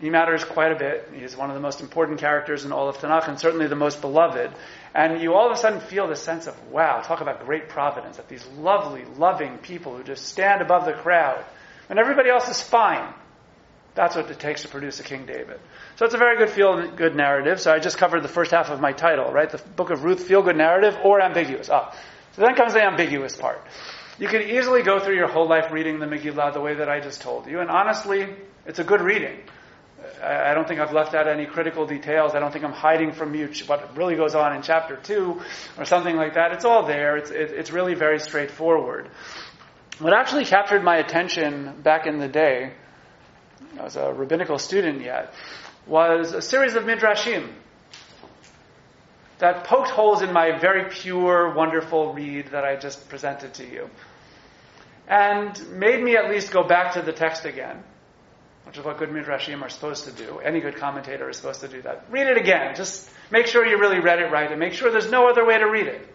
He 0.00 0.08
matters 0.08 0.44
quite 0.44 0.72
a 0.72 0.76
bit. 0.76 1.10
He's 1.14 1.36
one 1.36 1.50
of 1.50 1.54
the 1.54 1.60
most 1.60 1.80
important 1.82 2.20
characters 2.20 2.64
in 2.64 2.72
all 2.72 2.88
of 2.88 2.96
Tanakh, 2.96 3.28
and 3.28 3.38
certainly 3.38 3.66
the 3.66 3.76
most 3.76 4.00
beloved. 4.00 4.50
And 4.94 5.20
you 5.20 5.34
all 5.34 5.46
of 5.46 5.52
a 5.52 5.56
sudden 5.56 5.80
feel 5.80 6.06
this 6.06 6.22
sense 6.22 6.46
of, 6.46 6.70
wow, 6.70 7.00
talk 7.02 7.20
about 7.20 7.44
great 7.44 7.68
providence, 7.68 8.16
that 8.16 8.28
these 8.28 8.46
lovely, 8.58 9.04
loving 9.18 9.58
people 9.58 9.96
who 9.96 10.02
just 10.02 10.26
stand 10.26 10.62
above 10.62 10.86
the 10.86 10.92
crowd, 10.92 11.44
and 11.90 11.98
everybody 11.98 12.30
else 12.30 12.48
is 12.48 12.62
fine. 12.62 13.12
That's 14.00 14.16
what 14.16 14.30
it 14.30 14.38
takes 14.38 14.62
to 14.62 14.68
produce 14.68 14.98
a 14.98 15.02
King 15.02 15.26
David. 15.26 15.60
So 15.96 16.06
it's 16.06 16.14
a 16.14 16.18
very 16.18 16.38
good 16.38 16.48
feel 16.48 16.90
good 16.92 17.14
narrative. 17.14 17.60
So 17.60 17.70
I 17.70 17.80
just 17.80 17.98
covered 17.98 18.22
the 18.22 18.28
first 18.28 18.50
half 18.50 18.70
of 18.70 18.80
my 18.80 18.92
title, 18.92 19.30
right? 19.30 19.50
The 19.50 19.58
book 19.58 19.90
of 19.90 20.04
Ruth, 20.04 20.22
feel 20.22 20.40
good 20.40 20.56
narrative 20.56 20.96
or 21.04 21.20
ambiguous. 21.20 21.68
Ah. 21.68 21.94
So 22.32 22.40
then 22.40 22.54
comes 22.54 22.72
the 22.72 22.82
ambiguous 22.82 23.36
part. 23.36 23.60
You 24.18 24.26
can 24.26 24.40
easily 24.40 24.82
go 24.82 25.00
through 25.00 25.16
your 25.16 25.28
whole 25.28 25.46
life 25.46 25.70
reading 25.70 25.98
the 25.98 26.06
Megillah 26.06 26.54
the 26.54 26.62
way 26.62 26.76
that 26.76 26.88
I 26.88 27.00
just 27.00 27.20
told 27.20 27.46
you. 27.46 27.60
And 27.60 27.68
honestly, 27.68 28.26
it's 28.64 28.78
a 28.78 28.84
good 28.84 29.02
reading. 29.02 29.36
I 30.22 30.54
don't 30.54 30.66
think 30.66 30.80
I've 30.80 30.94
left 30.94 31.12
out 31.14 31.28
any 31.28 31.44
critical 31.44 31.84
details. 31.84 32.34
I 32.34 32.40
don't 32.40 32.54
think 32.54 32.64
I'm 32.64 32.72
hiding 32.72 33.12
from 33.12 33.34
you 33.34 33.50
what 33.66 33.98
really 33.98 34.16
goes 34.16 34.34
on 34.34 34.56
in 34.56 34.62
chapter 34.62 34.96
2 34.96 35.42
or 35.76 35.84
something 35.84 36.16
like 36.16 36.36
that. 36.36 36.52
It's 36.52 36.64
all 36.64 36.86
there. 36.86 37.18
It's, 37.18 37.30
it, 37.30 37.50
it's 37.50 37.70
really 37.70 37.92
very 37.92 38.18
straightforward. 38.18 39.10
What 39.98 40.14
actually 40.14 40.46
captured 40.46 40.82
my 40.82 40.96
attention 40.96 41.82
back 41.82 42.06
in 42.06 42.18
the 42.18 42.28
day 42.28 42.72
I 43.78 43.84
was 43.84 43.96
a 43.96 44.12
rabbinical 44.12 44.58
student 44.58 45.02
yet, 45.02 45.32
was 45.86 46.32
a 46.32 46.42
series 46.42 46.74
of 46.74 46.84
midrashim 46.84 47.48
that 49.38 49.64
poked 49.64 49.88
holes 49.88 50.22
in 50.22 50.32
my 50.32 50.58
very 50.58 50.90
pure, 50.90 51.54
wonderful 51.54 52.12
read 52.12 52.48
that 52.48 52.64
I 52.64 52.76
just 52.76 53.08
presented 53.08 53.54
to 53.54 53.66
you. 53.66 53.88
And 55.08 55.58
made 55.72 56.02
me 56.02 56.16
at 56.16 56.30
least 56.30 56.52
go 56.52 56.62
back 56.62 56.92
to 56.94 57.02
the 57.02 57.12
text 57.12 57.44
again, 57.44 57.82
which 58.64 58.78
is 58.78 58.84
what 58.84 58.98
good 58.98 59.08
midrashim 59.08 59.62
are 59.62 59.68
supposed 59.68 60.04
to 60.04 60.12
do. 60.12 60.38
Any 60.38 60.60
good 60.60 60.76
commentator 60.76 61.28
is 61.28 61.36
supposed 61.36 61.62
to 61.62 61.68
do 61.68 61.82
that. 61.82 62.04
Read 62.10 62.26
it 62.26 62.36
again. 62.36 62.74
Just 62.76 63.10
make 63.30 63.46
sure 63.46 63.66
you 63.66 63.78
really 63.78 63.98
read 63.98 64.20
it 64.20 64.30
right 64.30 64.50
and 64.50 64.60
make 64.60 64.74
sure 64.74 64.90
there's 64.92 65.10
no 65.10 65.28
other 65.28 65.44
way 65.44 65.58
to 65.58 65.64
read 65.64 65.86
it. 65.86 66.06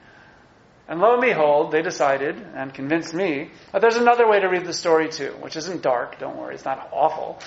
And 0.87 0.99
lo 0.99 1.13
and 1.13 1.21
behold, 1.21 1.71
they 1.71 1.81
decided 1.81 2.35
and 2.55 2.73
convinced 2.73 3.13
me 3.13 3.49
that 3.71 3.81
there's 3.81 3.95
another 3.95 4.27
way 4.27 4.39
to 4.39 4.47
read 4.47 4.65
the 4.65 4.73
story 4.73 5.09
too, 5.09 5.35
which 5.41 5.55
isn't 5.55 5.81
dark, 5.81 6.19
don't 6.19 6.37
worry, 6.37 6.55
it's 6.55 6.65
not 6.65 6.89
awful. 6.91 7.39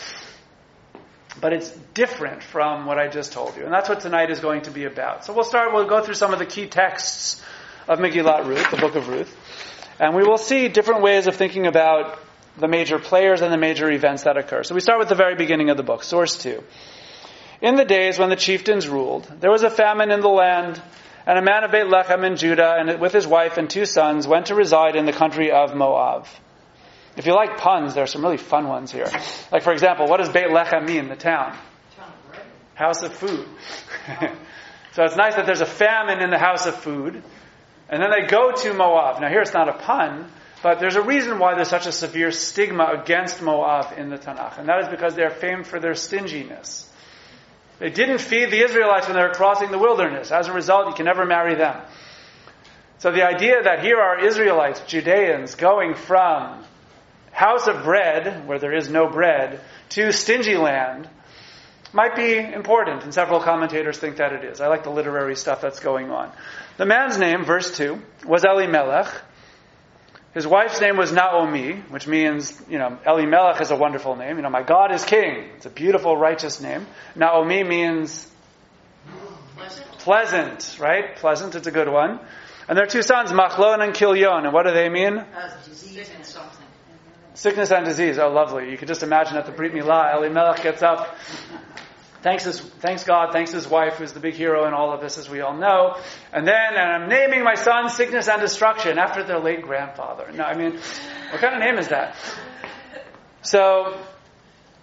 But 1.40 1.52
it's 1.52 1.70
different 1.94 2.42
from 2.42 2.86
what 2.86 2.98
I 2.98 3.06
just 3.06 3.32
told 3.32 3.56
you. 3.56 3.64
And 3.64 3.72
that's 3.72 3.88
what 3.88 4.00
tonight 4.00 4.30
is 4.30 4.40
going 4.40 4.62
to 4.62 4.72
be 4.72 4.84
about. 4.86 5.24
So 5.24 5.32
we'll 5.32 5.44
start, 5.44 5.72
we'll 5.72 5.86
go 5.86 6.02
through 6.02 6.14
some 6.14 6.32
of 6.32 6.40
the 6.40 6.46
key 6.46 6.66
texts 6.66 7.40
of 7.86 8.00
Megillat 8.00 8.44
Ruth, 8.44 8.70
the 8.72 8.76
book 8.76 8.96
of 8.96 9.08
Ruth. 9.08 9.32
And 10.00 10.16
we 10.16 10.24
will 10.24 10.38
see 10.38 10.68
different 10.68 11.02
ways 11.02 11.28
of 11.28 11.36
thinking 11.36 11.66
about 11.66 12.18
the 12.56 12.66
major 12.66 12.98
players 12.98 13.40
and 13.40 13.52
the 13.52 13.58
major 13.58 13.88
events 13.90 14.24
that 14.24 14.36
occur. 14.36 14.64
So 14.64 14.74
we 14.74 14.80
start 14.80 14.98
with 14.98 15.08
the 15.08 15.14
very 15.14 15.36
beginning 15.36 15.70
of 15.70 15.76
the 15.76 15.84
book, 15.84 16.02
source 16.02 16.36
2. 16.38 16.62
In 17.60 17.76
the 17.76 17.84
days 17.84 18.18
when 18.18 18.30
the 18.30 18.36
chieftains 18.36 18.88
ruled, 18.88 19.24
there 19.40 19.50
was 19.50 19.62
a 19.62 19.70
famine 19.70 20.10
in 20.10 20.20
the 20.20 20.28
land, 20.28 20.80
and 21.28 21.38
a 21.38 21.42
man 21.42 21.62
of 21.62 21.70
Beit 21.70 21.84
Lechem 21.84 22.24
in 22.24 22.36
Judah, 22.36 22.76
and 22.78 22.98
with 22.98 23.12
his 23.12 23.26
wife 23.26 23.58
and 23.58 23.68
two 23.68 23.84
sons, 23.84 24.26
went 24.26 24.46
to 24.46 24.54
reside 24.54 24.96
in 24.96 25.04
the 25.04 25.12
country 25.12 25.50
of 25.52 25.74
Moab. 25.74 26.26
If 27.18 27.26
you 27.26 27.34
like 27.34 27.58
puns, 27.58 27.92
there 27.92 28.02
are 28.02 28.06
some 28.06 28.22
really 28.22 28.38
fun 28.38 28.66
ones 28.66 28.90
here. 28.90 29.10
Like, 29.52 29.62
for 29.62 29.74
example, 29.74 30.06
what 30.06 30.20
does 30.20 30.30
Beit 30.30 30.48
Lechem 30.48 30.86
mean, 30.86 31.08
the 31.10 31.16
town? 31.16 31.54
House 32.74 33.02
of 33.02 33.12
food. 33.12 33.46
so 34.92 35.02
it's 35.02 35.16
nice 35.16 35.34
that 35.34 35.44
there's 35.44 35.60
a 35.60 35.66
famine 35.66 36.22
in 36.22 36.30
the 36.30 36.38
house 36.38 36.64
of 36.64 36.76
food. 36.76 37.22
And 37.90 38.02
then 38.02 38.10
they 38.10 38.26
go 38.26 38.52
to 38.52 38.72
Moab. 38.72 39.20
Now, 39.20 39.28
here 39.28 39.42
it's 39.42 39.52
not 39.52 39.68
a 39.68 39.74
pun, 39.74 40.30
but 40.62 40.80
there's 40.80 40.96
a 40.96 41.02
reason 41.02 41.38
why 41.38 41.54
there's 41.56 41.68
such 41.68 41.86
a 41.86 41.92
severe 41.92 42.30
stigma 42.30 42.86
against 43.02 43.42
Moab 43.42 43.98
in 43.98 44.08
the 44.08 44.16
Tanakh, 44.16 44.58
and 44.58 44.66
that 44.68 44.80
is 44.84 44.88
because 44.88 45.14
they're 45.14 45.28
famed 45.28 45.66
for 45.66 45.78
their 45.78 45.94
stinginess. 45.94 46.87
They 47.78 47.90
didn't 47.90 48.18
feed 48.18 48.50
the 48.50 48.64
Israelites 48.64 49.06
when 49.06 49.16
they 49.16 49.22
were 49.22 49.34
crossing 49.34 49.70
the 49.70 49.78
wilderness. 49.78 50.32
As 50.32 50.48
a 50.48 50.52
result, 50.52 50.88
you 50.88 50.94
can 50.94 51.04
never 51.04 51.24
marry 51.24 51.54
them. 51.54 51.80
So 52.98 53.12
the 53.12 53.24
idea 53.24 53.62
that 53.62 53.84
here 53.84 53.98
are 53.98 54.24
Israelites, 54.24 54.80
Judeans, 54.80 55.54
going 55.54 55.94
from 55.94 56.64
house 57.30 57.68
of 57.68 57.84
bread, 57.84 58.48
where 58.48 58.58
there 58.58 58.74
is 58.74 58.90
no 58.90 59.08
bread, 59.08 59.60
to 59.90 60.12
stingy 60.12 60.56
land, 60.56 61.08
might 61.92 62.16
be 62.16 62.36
important, 62.36 63.04
and 63.04 63.14
several 63.14 63.40
commentators 63.40 63.96
think 63.96 64.16
that 64.16 64.32
it 64.32 64.44
is. 64.44 64.60
I 64.60 64.66
like 64.66 64.82
the 64.82 64.90
literary 64.90 65.36
stuff 65.36 65.60
that's 65.60 65.80
going 65.80 66.10
on. 66.10 66.32
The 66.76 66.86
man's 66.86 67.16
name, 67.16 67.44
verse 67.44 67.76
2, 67.76 68.02
was 68.26 68.44
Elimelech, 68.44 69.08
his 70.34 70.46
wife's 70.46 70.80
name 70.80 70.96
was 70.96 71.10
Naomi, 71.10 71.72
which 71.88 72.06
means, 72.06 72.60
you 72.68 72.78
know, 72.78 72.98
Elimelech 73.06 73.60
is 73.60 73.70
a 73.70 73.76
wonderful 73.76 74.14
name. 74.14 74.36
You 74.36 74.42
know, 74.42 74.50
my 74.50 74.62
God 74.62 74.92
is 74.92 75.04
king. 75.04 75.48
It's 75.56 75.66
a 75.66 75.70
beautiful, 75.70 76.16
righteous 76.16 76.60
name. 76.60 76.86
Naomi 77.16 77.64
means 77.64 78.30
pleasant, 79.56 79.88
pleasant 79.98 80.76
right? 80.80 81.16
Pleasant, 81.16 81.54
it's 81.54 81.66
a 81.66 81.70
good 81.70 81.88
one. 81.88 82.20
And 82.68 82.76
their 82.76 82.86
two 82.86 83.00
sons, 83.00 83.32
Machlon 83.32 83.82
and 83.82 83.94
Kilion. 83.94 84.44
And 84.44 84.52
what 84.52 84.66
do 84.66 84.72
they 84.72 84.90
mean? 84.90 85.24
disease 85.64 86.10
and 86.14 86.24
something. 86.24 86.66
Sickness 87.32 87.70
and 87.70 87.86
disease. 87.86 88.18
Oh, 88.18 88.28
lovely. 88.28 88.70
You 88.70 88.76
can 88.76 88.88
just 88.88 89.02
imagine 89.02 89.36
at 89.38 89.46
the 89.46 89.52
Brit 89.52 89.72
Milah, 89.72 90.14
Elimelech 90.16 90.62
gets 90.62 90.82
up, 90.82 91.16
Thanks, 92.20 92.44
his, 92.44 92.60
thanks 92.60 93.04
God, 93.04 93.32
thanks 93.32 93.52
his 93.52 93.68
wife, 93.68 93.94
who's 93.94 94.12
the 94.12 94.20
big 94.20 94.34
hero 94.34 94.66
in 94.66 94.74
all 94.74 94.92
of 94.92 95.00
this, 95.00 95.18
as 95.18 95.30
we 95.30 95.40
all 95.40 95.56
know. 95.56 95.96
And 96.32 96.46
then, 96.46 96.74
and 96.74 96.78
I'm 96.78 97.08
naming 97.08 97.44
my 97.44 97.54
son 97.54 97.88
Sickness 97.90 98.28
and 98.28 98.40
Destruction 98.40 98.98
after 98.98 99.22
their 99.22 99.38
late 99.38 99.62
grandfather. 99.62 100.30
No, 100.32 100.42
I 100.42 100.56
mean, 100.56 100.72
what 101.30 101.40
kind 101.40 101.54
of 101.54 101.60
name 101.60 101.78
is 101.78 101.88
that? 101.88 102.16
So, 103.42 103.96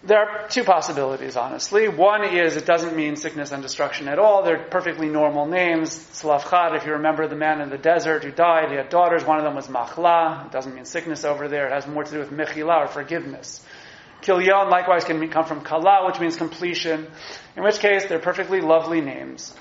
there 0.06 0.20
are 0.20 0.48
two 0.48 0.64
possibilities, 0.64 1.36
honestly. 1.36 1.90
One 1.90 2.24
is 2.24 2.56
it 2.56 2.66
doesn't 2.66 2.96
mean 2.96 3.16
sickness 3.16 3.52
and 3.52 3.64
destruction 3.64 4.08
at 4.08 4.20
all. 4.20 4.44
They're 4.44 4.64
perfectly 4.70 5.10
normal 5.10 5.48
names. 5.48 5.90
Tzelofchad, 5.90 6.78
if 6.78 6.86
you 6.86 6.94
remember 6.94 7.28
the 7.28 7.36
man 7.36 7.60
in 7.60 7.70
the 7.70 7.78
desert 7.78 8.24
who 8.24 8.32
died, 8.32 8.70
he 8.70 8.78
had 8.78 8.90
daughters. 8.90 9.26
One 9.26 9.40
of 9.40 9.44
them 9.44 9.56
was 9.56 9.68
Machla. 9.68 10.46
It 10.46 10.52
doesn't 10.52 10.76
mean 10.76 10.86
sickness 10.86 11.26
over 11.26 11.48
there. 11.48 11.68
It 11.68 11.74
has 11.74 11.88
more 11.88 12.04
to 12.04 12.12
do 12.12 12.20
with 12.20 12.30
Mechila, 12.30 12.86
or 12.86 12.88
forgiveness. 12.88 13.66
Kilion 14.26 14.70
likewise 14.70 15.06
can 15.06 15.28
come 15.30 15.46
from 15.46 15.62
kala, 15.62 16.08
which 16.08 16.20
means 16.20 16.36
completion, 16.36 17.08
in 17.56 17.64
which 17.64 17.80
case 17.80 18.06
they're 18.06 18.20
perfectly 18.20 18.60
lovely 18.60 19.00
names. 19.00 19.54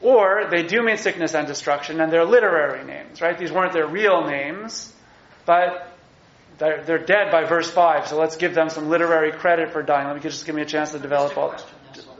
Or 0.00 0.46
they 0.50 0.62
do 0.62 0.82
mean 0.82 0.96
sickness 0.96 1.34
and 1.34 1.46
destruction, 1.46 2.00
and 2.00 2.12
they're 2.12 2.24
literary 2.24 2.84
names, 2.84 3.20
right? 3.20 3.36
These 3.36 3.52
weren't 3.52 3.72
their 3.72 3.86
real 3.86 4.26
names, 4.26 4.94
but 5.44 5.92
they're, 6.58 6.84
they're 6.84 7.04
dead 7.04 7.30
by 7.30 7.44
verse 7.44 7.70
5, 7.70 8.06
so 8.06 8.18
let's 8.18 8.36
give 8.36 8.54
them 8.54 8.70
some 8.70 8.88
literary 8.88 9.32
credit 9.32 9.72
for 9.72 9.82
dying. 9.82 10.06
Let 10.06 10.16
me 10.16 10.22
just 10.22 10.46
give 10.46 10.54
me 10.54 10.62
a 10.62 10.66
chance 10.66 10.92
to 10.92 10.98
develop 10.98 11.36
all. 11.36 11.54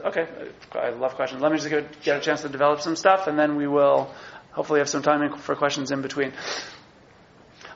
Okay, 0.03 0.27
I 0.73 0.89
love 0.89 1.15
questions. 1.15 1.41
Let 1.41 1.51
me 1.51 1.57
just 1.57 1.69
get 2.03 2.17
a 2.17 2.19
chance 2.19 2.41
to 2.41 2.49
develop 2.49 2.81
some 2.81 2.95
stuff, 2.95 3.27
and 3.27 3.39
then 3.39 3.55
we 3.55 3.67
will 3.67 4.13
hopefully 4.51 4.79
have 4.79 4.89
some 4.89 5.01
time 5.01 5.37
for 5.37 5.55
questions 5.55 5.91
in 5.91 6.01
between. 6.01 6.33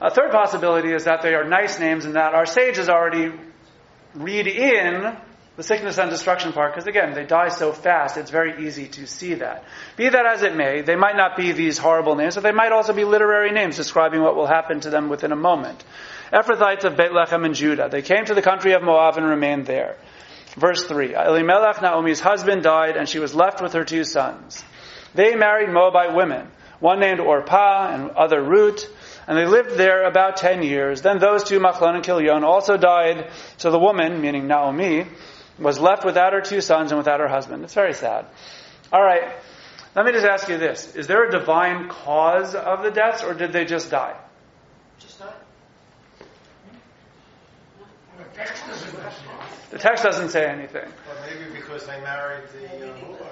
A 0.02 0.12
third 0.12 0.32
possibility 0.32 0.92
is 0.92 1.06
that 1.06 1.22
they 1.22 1.34
are 1.34 1.44
nice 1.44 1.80
names 1.80 2.06
and 2.06 2.16
that 2.16 2.34
our 2.34 2.46
sages 2.46 2.90
already 2.90 3.32
read 4.14 4.48
in 4.48 5.16
the 5.58 5.64
sickness 5.64 5.98
and 5.98 6.10
destruction 6.10 6.52
part, 6.52 6.74
because 6.74 6.86
again, 6.86 7.14
they 7.14 7.26
die 7.26 7.48
so 7.48 7.72
fast, 7.72 8.18
it's 8.18 8.30
very 8.30 8.68
easy 8.68 8.88
to 8.88 9.08
see 9.08 9.36
that. 9.36 9.64
Be 9.96 10.10
that 10.10 10.26
as 10.26 10.44
it 10.44 10.54
may, 10.56 10.82
they 10.82 10.98
might 10.98 11.16
not 11.16 11.38
be 11.38 11.54
these 11.54 11.78
horrible 11.78 12.16
names, 12.16 12.36
but 12.36 12.44
they 12.44 12.52
might 12.52 12.74
also 12.74 12.92
be 12.92 13.06
literary 13.06 13.52
names 13.52 13.78
describing 13.78 14.22
what 14.22 14.36
will 14.36 14.48
happen 14.48 14.82
to 14.82 14.90
them 14.90 15.08
within 15.08 15.32
a 15.32 15.38
moment. 15.38 15.82
Ephrathites 16.34 16.84
of 16.84 16.98
Bethlehem 16.98 17.46
and 17.46 17.56
Judah. 17.56 17.88
They 17.90 18.02
came 18.02 18.26
to 18.26 18.34
the 18.34 18.42
country 18.42 18.74
of 18.74 18.84
Moab 18.84 19.18
and 19.18 19.26
remained 19.26 19.66
there. 19.66 19.96
Verse 20.58 20.84
3. 20.84 21.14
Elimelech, 21.16 21.82
Naomi's 21.82 22.20
husband, 22.20 22.64
died, 22.64 22.98
and 22.98 23.08
she 23.08 23.20
was 23.20 23.34
left 23.34 23.62
with 23.62 23.74
her 23.74 23.86
two 23.86 24.04
sons. 24.04 24.62
They 25.14 25.36
married 25.36 25.70
Moabite 25.70 26.14
women, 26.14 26.48
one 26.82 27.00
named 27.00 27.22
Orpah 27.22 27.94
and 27.94 28.12
other 28.12 28.44
Ruth, 28.44 28.94
and 29.28 29.38
they 29.38 29.46
lived 29.46 29.72
there 29.78 30.04
about 30.06 30.38
ten 30.38 30.64
years. 30.64 31.02
Then 31.02 31.20
those 31.20 31.44
two, 31.44 31.60
Machlon 31.60 31.96
and 31.96 32.04
Kilion, 32.04 32.44
also 32.44 32.78
died. 32.78 33.32
So 33.58 33.72
the 33.72 33.80
woman, 33.80 34.22
meaning 34.22 34.48
Naomi, 34.48 35.06
was 35.60 35.80
left 35.80 36.06
without 36.06 36.34
her 36.34 36.42
two 36.42 36.62
sons 36.62 36.92
and 36.92 36.98
without 36.98 37.20
her 37.20 37.28
husband. 37.28 37.64
It's 37.64 37.74
very 37.74 37.94
sad. 37.94 38.26
All 38.92 39.02
right. 39.02 39.36
Let 39.96 40.06
me 40.06 40.12
just 40.12 40.26
ask 40.26 40.50
you 40.50 40.58
this. 40.58 40.96
Is 40.96 41.08
there 41.08 41.26
a 41.26 41.32
divine 41.32 41.88
cause 41.88 42.54
of 42.54 42.84
the 42.84 42.92
deaths, 42.92 43.24
or 43.24 43.34
did 43.34 43.54
they 43.54 43.64
just 43.64 43.90
die? 43.90 44.16
Just 45.00 45.20
die. 45.20 45.34
The 49.72 49.80
text 49.80 50.04
doesn't 50.04 50.30
say 50.30 50.46
anything. 50.46 50.90
Well, 51.08 51.18
maybe 51.26 51.54
because 51.54 51.86
they 51.86 52.00
married 52.02 52.44
the 52.50 52.92
uh, 52.92 53.25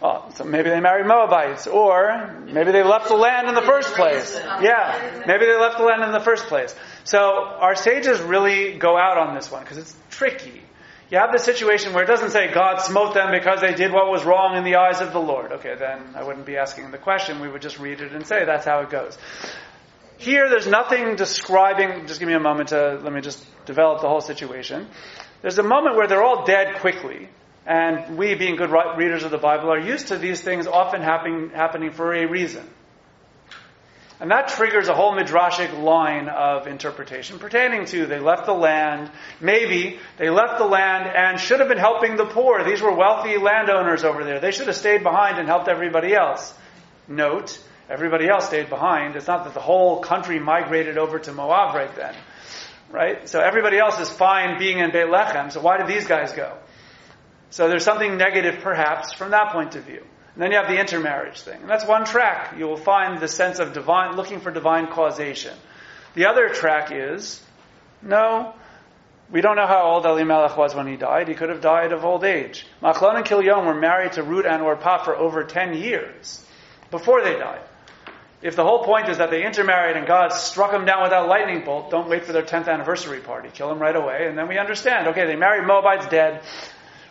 well, 0.00 0.32
so 0.34 0.44
maybe 0.44 0.70
they 0.70 0.80
married 0.80 1.06
Moabites, 1.06 1.66
or 1.66 2.34
maybe 2.46 2.72
they 2.72 2.82
left 2.82 3.08
the 3.08 3.16
land 3.16 3.48
in 3.48 3.54
the 3.54 3.62
first 3.62 3.94
place. 3.94 4.34
Yeah, 4.62 5.24
maybe 5.26 5.44
they 5.46 5.58
left 5.58 5.78
the 5.78 5.84
land 5.84 6.02
in 6.02 6.12
the 6.12 6.20
first 6.20 6.46
place. 6.46 6.74
So 7.04 7.18
our 7.18 7.74
sages 7.74 8.20
really 8.20 8.78
go 8.78 8.96
out 8.96 9.18
on 9.18 9.34
this 9.34 9.50
one 9.50 9.62
because 9.62 9.78
it's 9.78 9.94
tricky. 10.10 10.62
You 11.10 11.18
have 11.18 11.32
the 11.32 11.38
situation 11.38 11.92
where 11.92 12.04
it 12.04 12.06
doesn't 12.06 12.30
say 12.30 12.52
God 12.52 12.78
smote 12.82 13.14
them 13.14 13.32
because 13.32 13.60
they 13.60 13.74
did 13.74 13.92
what 13.92 14.10
was 14.10 14.24
wrong 14.24 14.56
in 14.56 14.62
the 14.62 14.76
eyes 14.76 15.00
of 15.00 15.12
the 15.12 15.18
Lord. 15.18 15.52
Okay, 15.52 15.74
then 15.76 16.14
I 16.14 16.22
wouldn't 16.22 16.46
be 16.46 16.56
asking 16.56 16.92
the 16.92 16.98
question. 16.98 17.40
We 17.40 17.48
would 17.48 17.62
just 17.62 17.80
read 17.80 18.00
it 18.00 18.12
and 18.12 18.24
say 18.24 18.44
that's 18.44 18.64
how 18.64 18.80
it 18.80 18.90
goes. 18.90 19.18
Here, 20.18 20.48
there's 20.48 20.68
nothing 20.68 21.16
describing, 21.16 22.06
just 22.06 22.20
give 22.20 22.28
me 22.28 22.34
a 22.34 22.40
moment 22.40 22.68
to, 22.68 23.00
let 23.02 23.12
me 23.12 23.22
just 23.22 23.44
develop 23.64 24.02
the 24.02 24.08
whole 24.08 24.20
situation. 24.20 24.86
There's 25.42 25.58
a 25.58 25.62
moment 25.62 25.96
where 25.96 26.06
they're 26.06 26.22
all 26.22 26.44
dead 26.44 26.76
quickly. 26.76 27.28
And 27.66 28.16
we, 28.16 28.34
being 28.34 28.56
good 28.56 28.70
readers 28.96 29.22
of 29.22 29.30
the 29.30 29.38
Bible, 29.38 29.70
are 29.70 29.78
used 29.78 30.08
to 30.08 30.18
these 30.18 30.40
things 30.40 30.66
often 30.66 31.02
happening, 31.02 31.50
happening 31.50 31.92
for 31.92 32.14
a 32.14 32.26
reason. 32.26 32.66
And 34.20 34.30
that 34.30 34.48
triggers 34.48 34.88
a 34.88 34.94
whole 34.94 35.12
midrashic 35.16 35.82
line 35.82 36.28
of 36.28 36.66
interpretation 36.66 37.38
pertaining 37.38 37.86
to 37.86 38.04
they 38.04 38.18
left 38.18 38.44
the 38.44 38.52
land. 38.52 39.10
Maybe 39.40 39.98
they 40.18 40.28
left 40.28 40.58
the 40.58 40.66
land 40.66 41.06
and 41.06 41.40
should 41.40 41.60
have 41.60 41.70
been 41.70 41.78
helping 41.78 42.16
the 42.16 42.26
poor. 42.26 42.62
These 42.62 42.82
were 42.82 42.94
wealthy 42.94 43.38
landowners 43.38 44.04
over 44.04 44.22
there. 44.22 44.38
They 44.38 44.50
should 44.50 44.66
have 44.66 44.76
stayed 44.76 45.02
behind 45.02 45.38
and 45.38 45.48
helped 45.48 45.68
everybody 45.68 46.14
else. 46.14 46.52
Note, 47.08 47.58
everybody 47.88 48.28
else 48.28 48.46
stayed 48.46 48.68
behind. 48.68 49.16
It's 49.16 49.26
not 49.26 49.44
that 49.44 49.54
the 49.54 49.60
whole 49.60 50.00
country 50.00 50.38
migrated 50.38 50.98
over 50.98 51.18
to 51.20 51.32
Moab 51.32 51.74
right 51.74 51.94
then. 51.96 52.14
Right? 52.90 53.26
So 53.26 53.40
everybody 53.40 53.78
else 53.78 53.98
is 54.00 54.10
fine 54.10 54.58
being 54.58 54.80
in 54.80 54.90
Beit 54.90 55.06
Lechem. 55.06 55.50
So 55.50 55.62
why 55.62 55.78
did 55.78 55.86
these 55.86 56.06
guys 56.06 56.32
go? 56.32 56.58
So 57.50 57.68
there's 57.68 57.84
something 57.84 58.16
negative, 58.16 58.60
perhaps, 58.62 59.12
from 59.12 59.32
that 59.32 59.52
point 59.52 59.74
of 59.74 59.84
view. 59.84 60.04
And 60.34 60.42
then 60.42 60.52
you 60.52 60.56
have 60.56 60.68
the 60.68 60.78
intermarriage 60.78 61.40
thing. 61.40 61.60
And 61.60 61.68
that's 61.68 61.86
one 61.86 62.04
track. 62.04 62.56
You 62.56 62.66
will 62.66 62.76
find 62.76 63.20
the 63.20 63.28
sense 63.28 63.58
of 63.58 63.72
divine, 63.72 64.16
looking 64.16 64.40
for 64.40 64.50
divine 64.50 64.86
causation. 64.86 65.54
The 66.14 66.26
other 66.26 66.48
track 66.48 66.90
is, 66.92 67.42
no, 68.02 68.54
we 69.30 69.40
don't 69.40 69.56
know 69.56 69.66
how 69.66 69.82
old 69.82 70.06
Elimelech 70.06 70.56
was 70.56 70.74
when 70.74 70.86
he 70.86 70.96
died. 70.96 71.28
He 71.28 71.34
could 71.34 71.50
have 71.50 71.60
died 71.60 71.92
of 71.92 72.04
old 72.04 72.24
age. 72.24 72.66
Machlon 72.82 73.16
and 73.16 73.24
Kilion 73.24 73.66
were 73.66 73.74
married 73.74 74.12
to 74.12 74.22
Ruth 74.22 74.46
and 74.46 74.62
Orpah 74.62 75.04
for 75.04 75.16
over 75.16 75.44
10 75.44 75.74
years 75.74 76.44
before 76.90 77.22
they 77.22 77.34
died. 77.34 77.62
If 78.42 78.56
the 78.56 78.64
whole 78.64 78.84
point 78.84 79.08
is 79.08 79.18
that 79.18 79.30
they 79.30 79.44
intermarried 79.44 79.96
and 79.96 80.06
God 80.06 80.32
struck 80.32 80.70
them 80.70 80.86
down 80.86 81.02
with 81.02 81.10
that 81.10 81.28
lightning 81.28 81.62
bolt, 81.64 81.90
don't 81.90 82.08
wait 82.08 82.24
for 82.24 82.32
their 82.32 82.42
10th 82.42 82.68
anniversary 82.68 83.20
party. 83.20 83.50
Kill 83.52 83.68
them 83.68 83.78
right 83.78 83.94
away, 83.94 84.26
and 84.26 84.38
then 84.38 84.48
we 84.48 84.56
understand. 84.56 85.08
Okay, 85.08 85.26
they 85.26 85.36
married 85.36 85.66
Moabites 85.66 86.06
dead. 86.06 86.42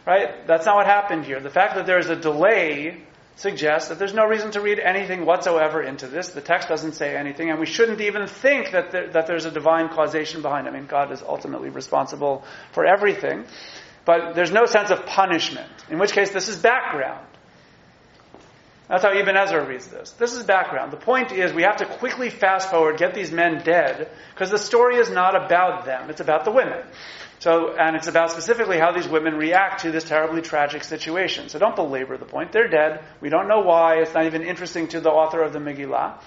Right? 0.10 0.48
That's 0.48 0.66
not 0.66 0.76
what 0.76 0.88
happened 0.88 1.26
here. 1.26 1.40
The 1.40 1.52
fact 1.52 1.76
that 1.76 1.86
there's 1.86 2.10
a 2.10 2.16
delay 2.16 3.04
suggests 3.36 3.90
that 3.90 4.00
there's 4.00 4.16
no 4.16 4.26
reason 4.26 4.50
to 4.54 4.60
read 4.60 4.80
anything 4.80 5.24
whatsoever 5.24 5.84
into 5.84 6.08
this. 6.08 6.30
The 6.30 6.42
text 6.42 6.68
doesn't 6.68 6.94
say 6.94 7.16
anything, 7.16 7.52
and 7.52 7.60
we 7.60 7.68
shouldn't 7.68 8.02
even 8.02 8.26
think 8.26 8.72
that, 8.72 8.90
there, 8.90 9.12
that 9.12 9.28
there's 9.28 9.46
a 9.46 9.52
divine 9.52 9.90
causation 9.90 10.42
behind 10.42 10.66
it. 10.66 10.72
I 10.72 10.74
mean, 10.74 10.88
God 10.88 11.12
is 11.12 11.22
ultimately 11.22 11.70
responsible 11.70 12.44
for 12.72 12.88
everything. 12.88 13.46
But 14.04 14.34
there's 14.34 14.52
no 14.52 14.66
sense 14.66 14.90
of 14.90 15.06
punishment, 15.06 15.70
in 15.92 16.00
which 16.00 16.14
case 16.14 16.32
this 16.32 16.50
is 16.50 16.58
background. 16.58 17.28
That's 18.88 19.04
how 19.04 19.14
Ibn 19.16 19.38
Ezra 19.38 19.64
reads 19.64 19.86
this. 19.90 20.14
This 20.14 20.34
is 20.34 20.44
background. 20.44 20.92
The 20.92 20.98
point 20.98 21.32
is 21.32 21.54
we 21.54 21.62
have 21.62 21.78
to 21.78 21.86
quickly 21.86 22.32
fast 22.32 22.72
forward, 22.72 22.98
get 22.98 23.14
these 23.14 23.32
men 23.32 23.62
dead, 23.64 24.10
because 24.34 24.50
the 24.50 24.58
story 24.58 24.96
is 24.96 25.12
not 25.12 25.36
about 25.36 25.86
them. 25.86 26.10
It's 26.10 26.22
about 26.22 26.46
the 26.46 26.52
women. 26.52 26.84
So, 27.40 27.74
and 27.74 27.96
it's 27.96 28.08
about 28.08 28.32
specifically 28.32 28.80
how 28.80 28.92
these 28.92 29.08
women 29.08 29.36
react 29.36 29.84
to 29.84 29.92
this 29.92 30.04
terribly 30.04 30.42
tragic 30.42 30.84
situation. 30.84 31.48
So 31.48 31.58
don't 31.58 31.76
belabor 31.76 32.18
the 32.18 32.26
point. 32.26 32.52
They're 32.52 32.68
dead. 32.68 33.02
We 33.22 33.30
don't 33.30 33.48
know 33.48 33.62
why. 33.62 34.02
It's 34.02 34.14
not 34.14 34.26
even 34.26 34.44
interesting 34.44 34.90
to 34.90 35.00
the 35.00 35.10
author 35.10 35.42
of 35.42 35.54
the 35.54 35.60
Megillah. 35.60 36.22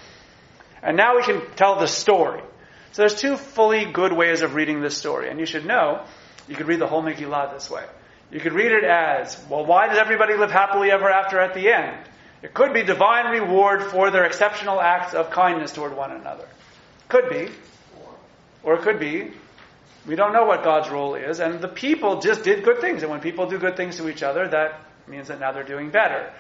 And 0.83 0.97
now 0.97 1.17
we 1.17 1.23
can 1.23 1.43
tell 1.55 1.79
the 1.79 1.87
story. 1.87 2.41
So 2.93 3.03
there's 3.03 3.15
two 3.15 3.37
fully 3.37 3.85
good 3.85 4.15
ways 4.15 4.41
of 4.41 4.55
reading 4.55 4.81
this 4.81 4.97
story. 4.97 5.29
And 5.29 5.39
you 5.39 5.45
should 5.45 5.67
know, 5.67 6.03
you 6.49 6.57
could 6.57 6.67
read 6.67 6.81
the 6.81 6.87
whole 6.87 7.03
Megillah 7.03 7.53
this 7.53 7.71
way. 7.71 7.85
You 8.31 8.41
could 8.41 8.55
read 8.55 8.73
it 8.73 8.85
as, 8.85 9.39
well, 9.51 9.67
why 9.67 9.89
does 9.89 9.99
everybody 9.99 10.39
live 10.39 10.51
happily 10.51 10.91
ever 10.91 11.11
after 11.11 11.39
at 11.39 11.53
the 11.53 11.71
end? 11.71 12.09
It 12.43 12.55
could 12.55 12.73
be 12.73 12.83
divine 12.83 13.27
reward 13.27 13.83
for 13.85 14.11
their 14.11 14.25
exceptional 14.25 14.81
acts 14.81 15.13
of 15.13 15.31
kindness 15.31 15.73
toward 15.73 15.95
one 15.95 16.13
another. 16.13 16.49
Could 17.09 17.29
be. 17.29 17.51
Or 18.63 18.75
it 18.75 18.83
could 18.83 18.99
be, 18.99 19.33
we 20.07 20.17
don't 20.17 20.33
know 20.33 20.45
what 20.45 20.65
God's 20.65 20.91
role 20.91 21.15
is, 21.15 21.41
and 21.41 21.61
the 21.61 21.69
people 21.69 22.21
just 22.21 22.43
did 22.43 22.65
good 22.65 22.81
things. 22.81 23.03
And 23.03 23.11
when 23.11 23.21
people 23.21 23.47
do 23.49 23.59
good 23.59 23.77
things 23.77 23.97
to 23.99 24.09
each 24.09 24.23
other, 24.23 24.49
that 24.49 24.81
means 25.07 25.29
that 25.29 25.41
now 25.41 25.53
they're 25.53 25.63
doing 25.63 25.91
better. 25.91 26.33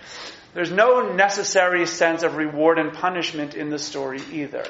There's 0.55 0.71
no 0.71 1.13
necessary 1.13 1.87
sense 1.87 2.23
of 2.23 2.37
reward 2.37 2.79
and 2.79 2.93
punishment 2.93 3.55
in 3.55 3.71
the 3.71 3.79
story 3.79 4.21
either. 4.33 4.65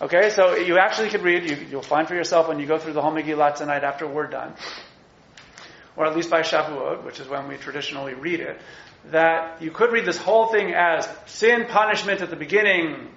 Okay, 0.00 0.30
so 0.30 0.56
you 0.56 0.78
actually 0.78 1.10
could 1.10 1.22
read, 1.22 1.48
you, 1.48 1.76
will 1.76 1.82
find 1.82 2.08
for 2.08 2.14
yourself 2.14 2.48
when 2.48 2.58
you 2.58 2.66
go 2.66 2.78
through 2.78 2.94
the 2.94 3.02
whole 3.02 3.12
Megillah 3.12 3.54
tonight 3.54 3.84
after 3.84 4.06
we're 4.06 4.26
done, 4.26 4.54
or 5.96 6.06
at 6.06 6.16
least 6.16 6.30
by 6.30 6.40
Shavuot, 6.40 7.04
which 7.04 7.20
is 7.20 7.28
when 7.28 7.46
we 7.46 7.56
traditionally 7.56 8.14
read 8.14 8.40
it, 8.40 8.60
that 9.10 9.60
you 9.60 9.70
could 9.70 9.92
read 9.92 10.06
this 10.06 10.16
whole 10.16 10.46
thing 10.46 10.72
as 10.74 11.08
sin, 11.26 11.66
punishment 11.68 12.20
at 12.20 12.30
the 12.30 12.36
beginning, 12.36 13.08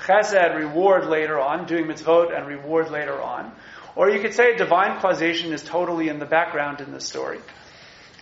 chesed, 0.00 0.56
reward 0.56 1.06
later 1.06 1.38
on, 1.38 1.66
doing 1.66 1.84
mitzvot 1.84 2.36
and 2.36 2.46
reward 2.46 2.90
later 2.90 3.20
on. 3.20 3.52
Or 3.98 4.08
you 4.08 4.20
could 4.20 4.32
say 4.32 4.54
divine 4.54 5.00
causation 5.00 5.52
is 5.52 5.60
totally 5.60 6.08
in 6.08 6.20
the 6.20 6.24
background 6.24 6.80
in 6.80 6.92
this 6.92 7.04
story. 7.04 7.40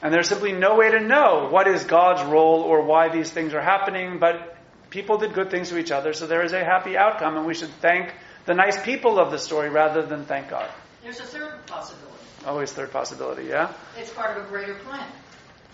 And 0.03 0.13
there's 0.13 0.27
simply 0.27 0.53
no 0.53 0.75
way 0.77 0.91
to 0.91 1.01
know 1.01 1.49
what 1.51 1.69
is 1.69 1.85
God's 1.85 2.23
role 2.23 2.63
or 2.63 2.81
why 2.81 3.11
these 3.11 3.31
things 3.31 3.53
are 3.53 3.61
happening, 3.61 4.19
but 4.19 4.57
people 4.89 5.19
did 5.19 5.35
good 5.35 5.51
things 5.51 5.69
to 5.69 5.77
each 5.77 5.91
other, 5.91 6.15
so 6.15 6.27
there 6.27 6.43
is 6.43 6.55
a 6.55 6.65
happy 6.65 6.97
outcome, 6.97 7.37
and 7.37 7.47
we 7.47 7.53
should 7.53 7.69
thank 7.83 8.15
the 8.47 8.55
nice 8.55 8.83
people 8.83 9.19
of 9.19 9.31
the 9.31 9.39
story 9.39 9.69
rather 9.69 10.01
than 10.01 10.25
thank 10.25 10.49
God. 10.49 10.67
There's 11.03 11.21
a 11.21 11.25
third 11.25 11.67
possibility. 11.67 12.25
Always 12.47 12.73
third 12.73 12.91
possibility, 12.91 13.45
yeah? 13.45 13.71
It's 13.99 14.11
part 14.15 14.39
of 14.39 14.47
a 14.47 14.49
greater 14.49 14.77
plan 14.77 15.07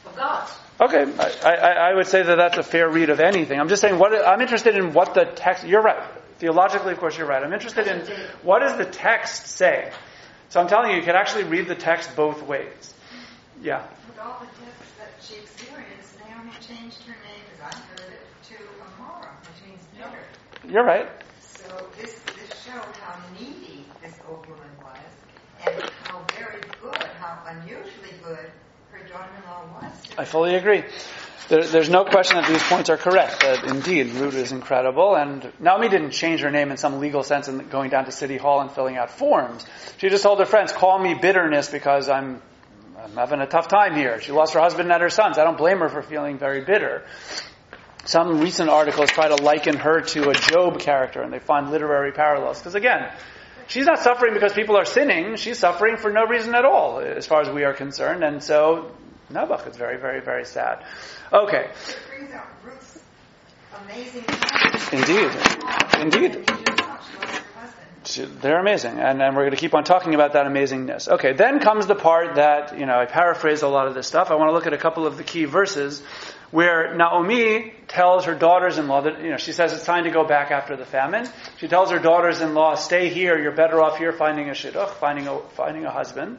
of 0.04 0.16
God's. 0.16 0.50
Okay, 0.80 1.04
I, 1.44 1.48
I, 1.48 1.90
I, 1.90 1.94
would 1.94 2.08
say 2.08 2.24
that 2.24 2.34
that's 2.34 2.58
a 2.58 2.64
fair 2.64 2.90
read 2.90 3.10
of 3.10 3.20
anything. 3.20 3.60
I'm 3.60 3.68
just 3.68 3.80
saying, 3.80 4.00
what 4.00 4.26
I'm 4.26 4.40
interested 4.40 4.76
in 4.76 4.94
what 4.94 5.14
the 5.14 5.26
text. 5.26 5.64
You're 5.64 5.82
right. 5.82 6.02
Theologically, 6.42 6.90
of 6.92 6.98
course, 6.98 7.16
you're 7.16 7.28
right. 7.28 7.40
I'm 7.40 7.52
interested 7.52 7.86
in 7.86 8.00
what 8.42 8.62
does 8.62 8.76
the 8.76 8.84
text 8.84 9.46
say. 9.46 9.92
So 10.48 10.60
I'm 10.60 10.66
telling 10.66 10.90
you, 10.90 10.96
you 10.96 11.04
can 11.04 11.14
actually 11.14 11.44
read 11.44 11.68
the 11.68 11.76
text 11.76 12.16
both 12.16 12.42
ways. 12.42 12.94
Yeah. 13.62 13.86
With 14.08 14.18
all 14.18 14.40
the 14.40 14.46
tests 14.46 14.92
that 14.98 15.10
she 15.20 15.40
experienced, 15.40 16.18
Naomi 16.18 16.50
changed 16.60 17.00
her 17.04 17.12
name, 17.12 17.44
as 17.54 17.60
I 17.60 17.78
heard 17.78 18.12
it, 18.12 18.26
to 18.48 18.54
Amara, 18.98 19.30
which 19.42 19.68
means 19.68 19.86
bitter. 19.96 20.72
You're 20.72 20.82
right. 20.82 21.08
So 21.38 21.86
this 21.96 22.18
this 22.34 22.64
showed 22.64 22.96
how 22.96 23.20
needy 23.38 23.84
this 24.02 24.18
old 24.28 24.44
woman 24.48 24.66
was, 24.82 24.98
and 25.64 25.90
how 26.02 26.24
very 26.36 26.60
good, 26.82 27.04
how 27.20 27.38
unusually 27.46 28.18
good 28.24 28.50
her 28.90 29.06
daughter-in-law 29.06 29.80
was. 29.80 29.92
I 30.18 30.24
fully 30.24 30.56
agree. 30.56 30.82
There, 31.52 31.62
there's 31.62 31.90
no 31.90 32.06
question 32.06 32.38
that 32.40 32.48
these 32.48 32.62
points 32.62 32.88
are 32.88 32.96
correct. 32.96 33.42
That 33.42 33.64
indeed, 33.64 34.14
Ruth 34.14 34.36
is 34.36 34.52
incredible, 34.52 35.14
and 35.14 35.52
Naomi 35.60 35.90
didn't 35.90 36.12
change 36.12 36.40
her 36.40 36.50
name 36.50 36.70
in 36.70 36.78
some 36.78 36.98
legal 36.98 37.22
sense 37.22 37.46
in 37.46 37.68
going 37.68 37.90
down 37.90 38.06
to 38.06 38.10
City 38.10 38.38
Hall 38.38 38.62
and 38.62 38.70
filling 38.72 38.96
out 38.96 39.10
forms. 39.10 39.66
She 39.98 40.08
just 40.08 40.22
told 40.22 40.38
her 40.38 40.46
friends, 40.46 40.72
"Call 40.72 40.98
me 40.98 41.12
bitterness 41.12 41.68
because 41.68 42.08
I'm 42.08 42.40
I'm 42.98 43.12
having 43.16 43.40
a 43.40 43.46
tough 43.46 43.68
time 43.68 43.94
here." 43.94 44.18
She 44.22 44.32
lost 44.32 44.54
her 44.54 44.60
husband 44.60 44.90
and 44.90 45.02
her 45.02 45.10
sons. 45.10 45.36
I 45.36 45.44
don't 45.44 45.58
blame 45.58 45.80
her 45.80 45.90
for 45.90 46.00
feeling 46.00 46.38
very 46.38 46.62
bitter. 46.62 47.02
Some 48.06 48.40
recent 48.40 48.70
articles 48.70 49.10
try 49.10 49.28
to 49.28 49.36
liken 49.36 49.76
her 49.76 50.00
to 50.00 50.30
a 50.30 50.34
Job 50.34 50.80
character, 50.80 51.20
and 51.20 51.30
they 51.30 51.38
find 51.38 51.70
literary 51.70 52.12
parallels. 52.12 52.60
Because 52.60 52.76
again, 52.76 53.10
She's 53.68 53.86
not 53.86 54.00
suffering 54.00 54.34
because 54.34 54.52
people 54.52 54.76
are 54.76 54.84
sinning. 54.84 55.36
She's 55.36 55.58
suffering 55.58 55.96
for 55.96 56.12
no 56.12 56.26
reason 56.26 56.54
at 56.54 56.64
all, 56.64 56.98
as 56.98 57.26
far 57.26 57.40
as 57.40 57.48
we 57.48 57.64
are 57.64 57.72
concerned. 57.72 58.22
And 58.22 58.42
so, 58.42 58.90
Nabuch 59.32 59.68
is 59.68 59.76
very, 59.76 59.98
very, 59.98 60.20
very 60.20 60.44
sad. 60.44 60.84
Okay. 61.32 61.70
Indeed. 64.92 65.30
Indeed. 65.98 66.50
They're 68.42 68.60
amazing, 68.60 68.98
and, 68.98 69.22
and 69.22 69.36
we're 69.36 69.42
going 69.42 69.52
to 69.52 69.56
keep 69.56 69.74
on 69.74 69.84
talking 69.84 70.14
about 70.14 70.32
that 70.34 70.44
amazingness. 70.46 71.08
Okay, 71.08 71.32
then 71.32 71.60
comes 71.60 71.86
the 71.86 71.94
part 71.94 72.34
that, 72.34 72.78
you 72.78 72.84
know, 72.84 72.98
I 72.98 73.06
paraphrase 73.06 73.62
a 73.62 73.68
lot 73.68 73.86
of 73.86 73.94
this 73.94 74.06
stuff. 74.06 74.30
I 74.30 74.34
want 74.34 74.48
to 74.48 74.52
look 74.52 74.66
at 74.66 74.72
a 74.72 74.78
couple 74.78 75.06
of 75.06 75.16
the 75.16 75.22
key 75.22 75.44
verses 75.44 76.02
where 76.50 76.94
Naomi 76.94 77.72
tells 77.88 78.26
her 78.26 78.34
daughters-in-law 78.34 79.02
that, 79.02 79.22
you 79.22 79.30
know, 79.30 79.38
she 79.38 79.52
says 79.52 79.72
it's 79.72 79.86
time 79.86 80.04
to 80.04 80.10
go 80.10 80.24
back 80.26 80.50
after 80.50 80.76
the 80.76 80.84
famine. 80.84 81.26
She 81.58 81.68
tells 81.68 81.90
her 81.90 81.98
daughters-in-law, 81.98 82.74
stay 82.74 83.08
here, 83.08 83.38
you're 83.38 83.56
better 83.56 83.80
off 83.80 83.96
here 83.96 84.12
finding 84.12 84.48
a 84.48 84.52
shidduch, 84.52 84.90
finding 84.94 85.28
a, 85.28 85.38
finding 85.54 85.86
a 85.86 85.90
husband. 85.90 86.38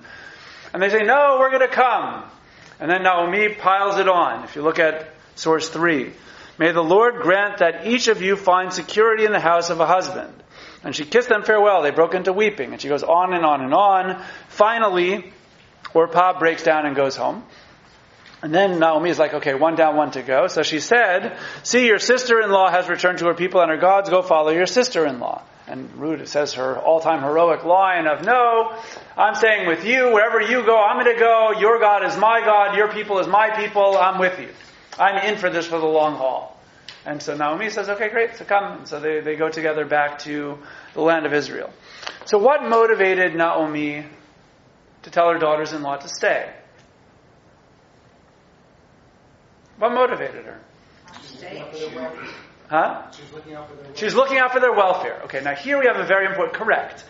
And 0.73 0.83
they 0.83 0.89
say, 0.89 0.99
no, 0.99 1.37
we're 1.39 1.49
going 1.49 1.67
to 1.67 1.73
come. 1.73 2.29
And 2.83 2.91
then 2.91 3.03
Naomi 3.03 3.47
piles 3.47 3.97
it 3.97 4.09
on. 4.09 4.43
If 4.43 4.57
you 4.57 4.61
look 4.61 4.77
at 4.77 5.07
source 5.35 5.69
3, 5.69 6.11
may 6.57 6.73
the 6.73 6.83
Lord 6.83 7.21
grant 7.21 7.59
that 7.59 7.87
each 7.87 8.09
of 8.09 8.21
you 8.21 8.35
find 8.35 8.73
security 8.73 9.23
in 9.23 9.31
the 9.31 9.39
house 9.39 9.69
of 9.69 9.79
a 9.79 9.85
husband. 9.85 10.33
And 10.83 10.93
she 10.93 11.05
kissed 11.05 11.29
them 11.29 11.43
farewell. 11.43 11.81
They 11.81 11.91
broke 11.91 12.13
into 12.13 12.33
weeping. 12.33 12.73
And 12.73 12.81
she 12.81 12.89
goes 12.89 13.01
on 13.01 13.33
and 13.33 13.45
on 13.45 13.61
and 13.61 13.73
on. 13.73 14.21
Finally, 14.49 15.31
Orpah 15.93 16.37
breaks 16.37 16.63
down 16.63 16.85
and 16.85 16.93
goes 16.93 17.15
home. 17.15 17.45
And 18.41 18.53
then 18.53 18.79
Naomi 18.79 19.11
is 19.11 19.17
like, 19.17 19.33
okay, 19.35 19.53
one 19.53 19.75
down, 19.75 19.95
one 19.95 20.11
to 20.11 20.21
go. 20.21 20.47
So 20.47 20.61
she 20.61 20.81
said, 20.81 21.37
see, 21.63 21.87
your 21.87 21.99
sister-in-law 21.99 22.69
has 22.69 22.89
returned 22.89 23.19
to 23.19 23.27
her 23.27 23.33
people 23.33 23.61
and 23.61 23.71
her 23.71 23.77
gods. 23.77 24.09
Go 24.09 24.21
follow 24.21 24.49
your 24.51 24.65
sister-in-law. 24.65 25.41
And 25.73 25.91
Ruth 25.95 26.27
says 26.27 26.53
her 26.53 26.77
all-time 26.77 27.23
heroic 27.23 27.63
line 27.63 28.05
of, 28.05 28.23
no, 28.23 28.77
I'm 29.17 29.33
staying 29.33 29.67
with 29.67 29.83
you. 29.83 30.13
Wherever 30.13 30.39
you 30.39 30.63
go, 30.63 30.79
I'm 30.79 31.03
going 31.03 31.15
to 31.15 31.19
go. 31.19 31.53
Your 31.59 31.79
God 31.79 32.05
is 32.05 32.15
my 32.15 32.41
God. 32.41 32.77
Your 32.77 32.89
people 32.93 33.17
is 33.17 33.25
my 33.25 33.49
people. 33.49 33.97
I'm 33.97 34.19
with 34.19 34.39
you. 34.39 34.49
I'm 34.99 35.25
in 35.27 35.39
for 35.39 35.49
this 35.49 35.65
for 35.65 35.79
the 35.79 35.87
long 35.87 36.15
haul. 36.15 36.55
And 37.07 37.19
so 37.23 37.35
Naomi 37.35 37.71
says, 37.71 37.89
okay, 37.89 38.09
great, 38.09 38.35
so 38.35 38.45
come. 38.45 38.77
And 38.77 38.87
so 38.87 38.99
they, 38.99 39.21
they 39.21 39.35
go 39.35 39.49
together 39.49 39.83
back 39.83 40.19
to 40.19 40.59
the 40.93 41.01
land 41.01 41.25
of 41.25 41.33
Israel. 41.33 41.71
So 42.25 42.37
what 42.37 42.61
motivated 42.69 43.33
Naomi 43.33 44.05
to 45.01 45.09
tell 45.09 45.27
her 45.31 45.39
daughters-in-law 45.39 45.97
to 45.97 46.07
stay? 46.07 46.53
What 49.79 49.91
motivated 49.91 50.45
her? 50.45 50.59
Huh? 52.69 53.11
She's 53.95 54.13
looking 54.15 54.37
out 54.37 54.51
for 54.53 54.59
their 54.59 54.73
welfare. 54.73 55.21
Okay, 55.25 55.41
now 55.43 55.53
here 55.53 55.79
we 55.79 55.85
have 55.85 55.97
a 55.97 56.05
very 56.05 56.25
important, 56.25 56.55
correct. 56.55 57.05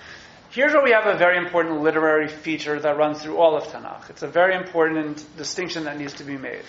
Here's 0.50 0.74
where 0.74 0.84
we 0.84 0.92
have 0.92 1.08
a 1.08 1.18
very 1.18 1.38
important 1.38 1.82
literary 1.82 2.28
feature 2.28 2.80
that 2.80 2.98
runs 2.98 3.22
through 3.22 3.38
all 3.38 3.58
of 3.58 3.64
Tanakh. 3.64 4.10
It's 4.10 4.22
a 4.22 4.28
very 4.28 4.56
important 4.56 5.26
distinction 5.38 5.86
that 5.86 5.98
needs 5.98 6.14
to 6.16 6.24
be 6.24 6.38
made. 6.38 6.64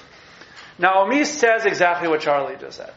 Now 0.79 1.05
Naomi 1.05 1.25
says 1.25 1.67
exactly 1.67 2.09
what 2.09 2.21
Charlie 2.21 2.57
just 2.59 2.79
said. 2.79 2.93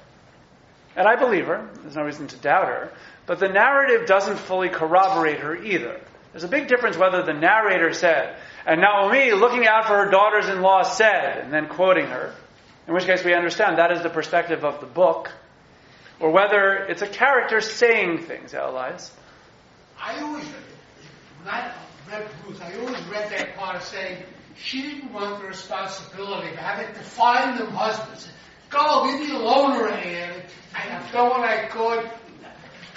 And 0.95 1.07
I 1.07 1.15
believe 1.15 1.45
her. 1.47 1.69
There's 1.81 1.95
no 1.95 2.03
reason 2.03 2.27
to 2.27 2.37
doubt 2.37 2.67
her. 2.67 2.91
But 3.25 3.39
the 3.39 3.49
narrative 3.49 4.07
doesn't 4.07 4.37
fully 4.37 4.69
corroborate 4.69 5.39
her 5.39 5.55
either. 5.55 5.99
There's 6.31 6.43
a 6.43 6.47
big 6.47 6.67
difference 6.67 6.97
whether 6.97 7.23
the 7.23 7.33
narrator 7.33 7.93
said, 7.93 8.37
and 8.65 8.81
Naomi, 8.81 9.31
looking 9.33 9.67
out 9.67 9.87
for 9.87 10.05
her 10.05 10.09
daughters 10.09 10.47
in 10.47 10.61
law, 10.61 10.83
said, 10.83 11.39
and 11.39 11.51
then 11.51 11.67
quoting 11.67 12.05
her, 12.05 12.33
in 12.87 12.93
which 12.93 13.05
case 13.05 13.23
we 13.23 13.33
understand 13.33 13.77
that 13.77 13.91
is 13.91 14.03
the 14.03 14.09
perspective 14.09 14.63
of 14.63 14.79
the 14.79 14.85
book, 14.85 15.31
or 16.19 16.31
whether 16.31 16.75
it's 16.89 17.01
a 17.01 17.07
character 17.07 17.61
saying 17.61 18.19
things, 18.23 18.53
Elias. 18.53 19.11
I 19.99 20.21
always, 20.21 20.45
when 20.45 21.53
I 21.53 21.71
read 22.09 22.27
Ruth, 22.45 22.61
I 22.61 22.77
always 22.79 23.03
read 23.07 23.31
that 23.31 23.55
part 23.55 23.81
saying 23.83 24.23
she 24.55 24.81
didn't 24.81 25.13
want 25.13 25.41
the 25.41 25.47
responsibility 25.47 26.49
of 26.49 26.55
having 26.55 26.93
to 26.93 27.01
find 27.01 27.59
them 27.59 27.71
husbands. 27.71 28.29
Go, 28.69 29.03
leave 29.05 29.27
me 29.27 29.35
alone 29.35 29.71
already. 29.73 30.09
And 30.09 30.43
I 30.73 30.79
have 30.79 31.11
done 31.11 31.29
what 31.29 31.41
I 31.41 31.65
could. 31.67 32.09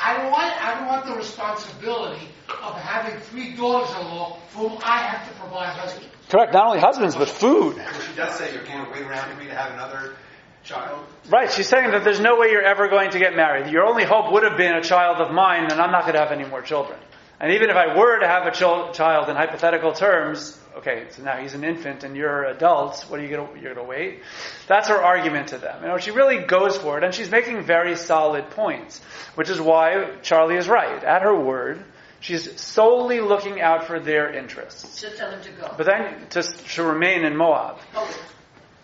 I 0.03 0.17
don't 0.17 0.31
want, 0.31 0.65
I 0.65 0.79
don't 0.79 0.87
want 0.87 1.07
the 1.07 1.15
responsibility 1.15 2.27
of 2.49 2.75
having 2.77 3.21
three 3.21 3.55
daughters-in-law 3.55 4.39
for 4.49 4.69
whom 4.69 4.79
I 4.83 4.99
have 4.99 5.29
to 5.29 5.39
provide 5.39 5.77
husbands. 5.77 6.09
Correct. 6.31 6.55
Not 6.55 6.69
only 6.69 6.81
husbands, 6.81 7.17
but 7.17 7.29
food. 7.29 7.77
She 8.09 8.17
does 8.17 8.35
say 8.37 8.53
you 8.55 8.61
can't 8.65 8.91
wait 8.91 9.03
around 9.03 9.31
for 9.31 9.39
me 9.39 9.47
to 9.47 9.55
have 9.55 9.73
another 9.73 10.17
child. 10.65 11.05
Right. 11.29 11.51
She's 11.51 11.69
saying 11.69 11.91
that 11.93 12.05
there's 12.05 12.21
no 12.21 12.39
way 12.39 12.51
you're 12.51 12.63
ever 12.63 12.89
going 12.89 13.11
to 13.11 13.19
get 13.19 13.35
married. 13.35 13.73
Your 13.73 13.85
only 13.85 14.05
hope 14.05 14.33
would 14.33 14.43
have 14.43 14.57
been 14.57 14.75
a 14.75 14.83
child 14.83 15.19
of 15.19 15.33
mine, 15.33 15.65
and 15.71 15.81
I'm 15.81 15.93
not 15.93 16.03
going 16.03 16.15
to 16.15 16.21
have 16.21 16.33
any 16.33 16.49
more 16.49 16.63
children. 16.63 16.99
And 17.41 17.55
even 17.55 17.71
if 17.71 17.77
I 17.77 17.97
were 17.97 18.19
to 18.19 18.29
have 18.29 18.47
a 18.47 18.51
chil- 18.51 18.93
child 18.93 19.31
in 19.31 19.37
hypothetical 19.37 19.93
terms, 19.93 20.61
okay, 20.77 21.07
so 21.11 21.23
now 21.23 21.39
he's 21.39 21.55
an 21.55 21.65
infant 21.65 22.05
and 22.05 22.15
you're 22.15 22.45
adults, 22.45 23.09
what 23.09 23.19
are 23.19 23.23
you 23.23 23.35
gonna, 23.35 23.59
you're 23.59 23.75
gonna 23.75 23.87
wait? 23.87 24.21
That's 24.69 24.89
her 24.89 25.03
argument 25.03 25.49
to 25.49 25.59
them. 25.59 25.83
You 25.83 25.89
know, 25.89 25.97
she 25.97 26.11
really 26.11 26.45
goes 26.45 26.77
for 26.77 26.99
it 26.99 27.05
and 27.05 27.15
she's 27.15 27.31
making 27.31 27.63
very 27.63 27.97
solid 27.97 28.51
points, 28.51 29.01
which 29.37 29.49
is 29.49 29.59
why 29.59 30.17
Charlie 30.21 30.57
is 30.57 30.69
right. 30.69 31.03
At 31.03 31.23
her 31.23 31.35
word, 31.35 31.83
she's 32.21 32.61
solely 32.61 33.21
looking 33.21 33.59
out 33.63 33.87
for 33.87 33.99
their 33.99 34.31
interests. 34.35 35.01
Just 35.01 35.17
tell 35.17 35.31
him 35.31 35.41
to 35.41 35.51
go. 35.53 35.75
But 35.79 35.87
then 35.87 36.27
to, 36.31 36.43
to 36.43 36.83
remain 36.83 37.25
in 37.25 37.39
Moab. 37.39 37.79
Oh, 37.95 38.21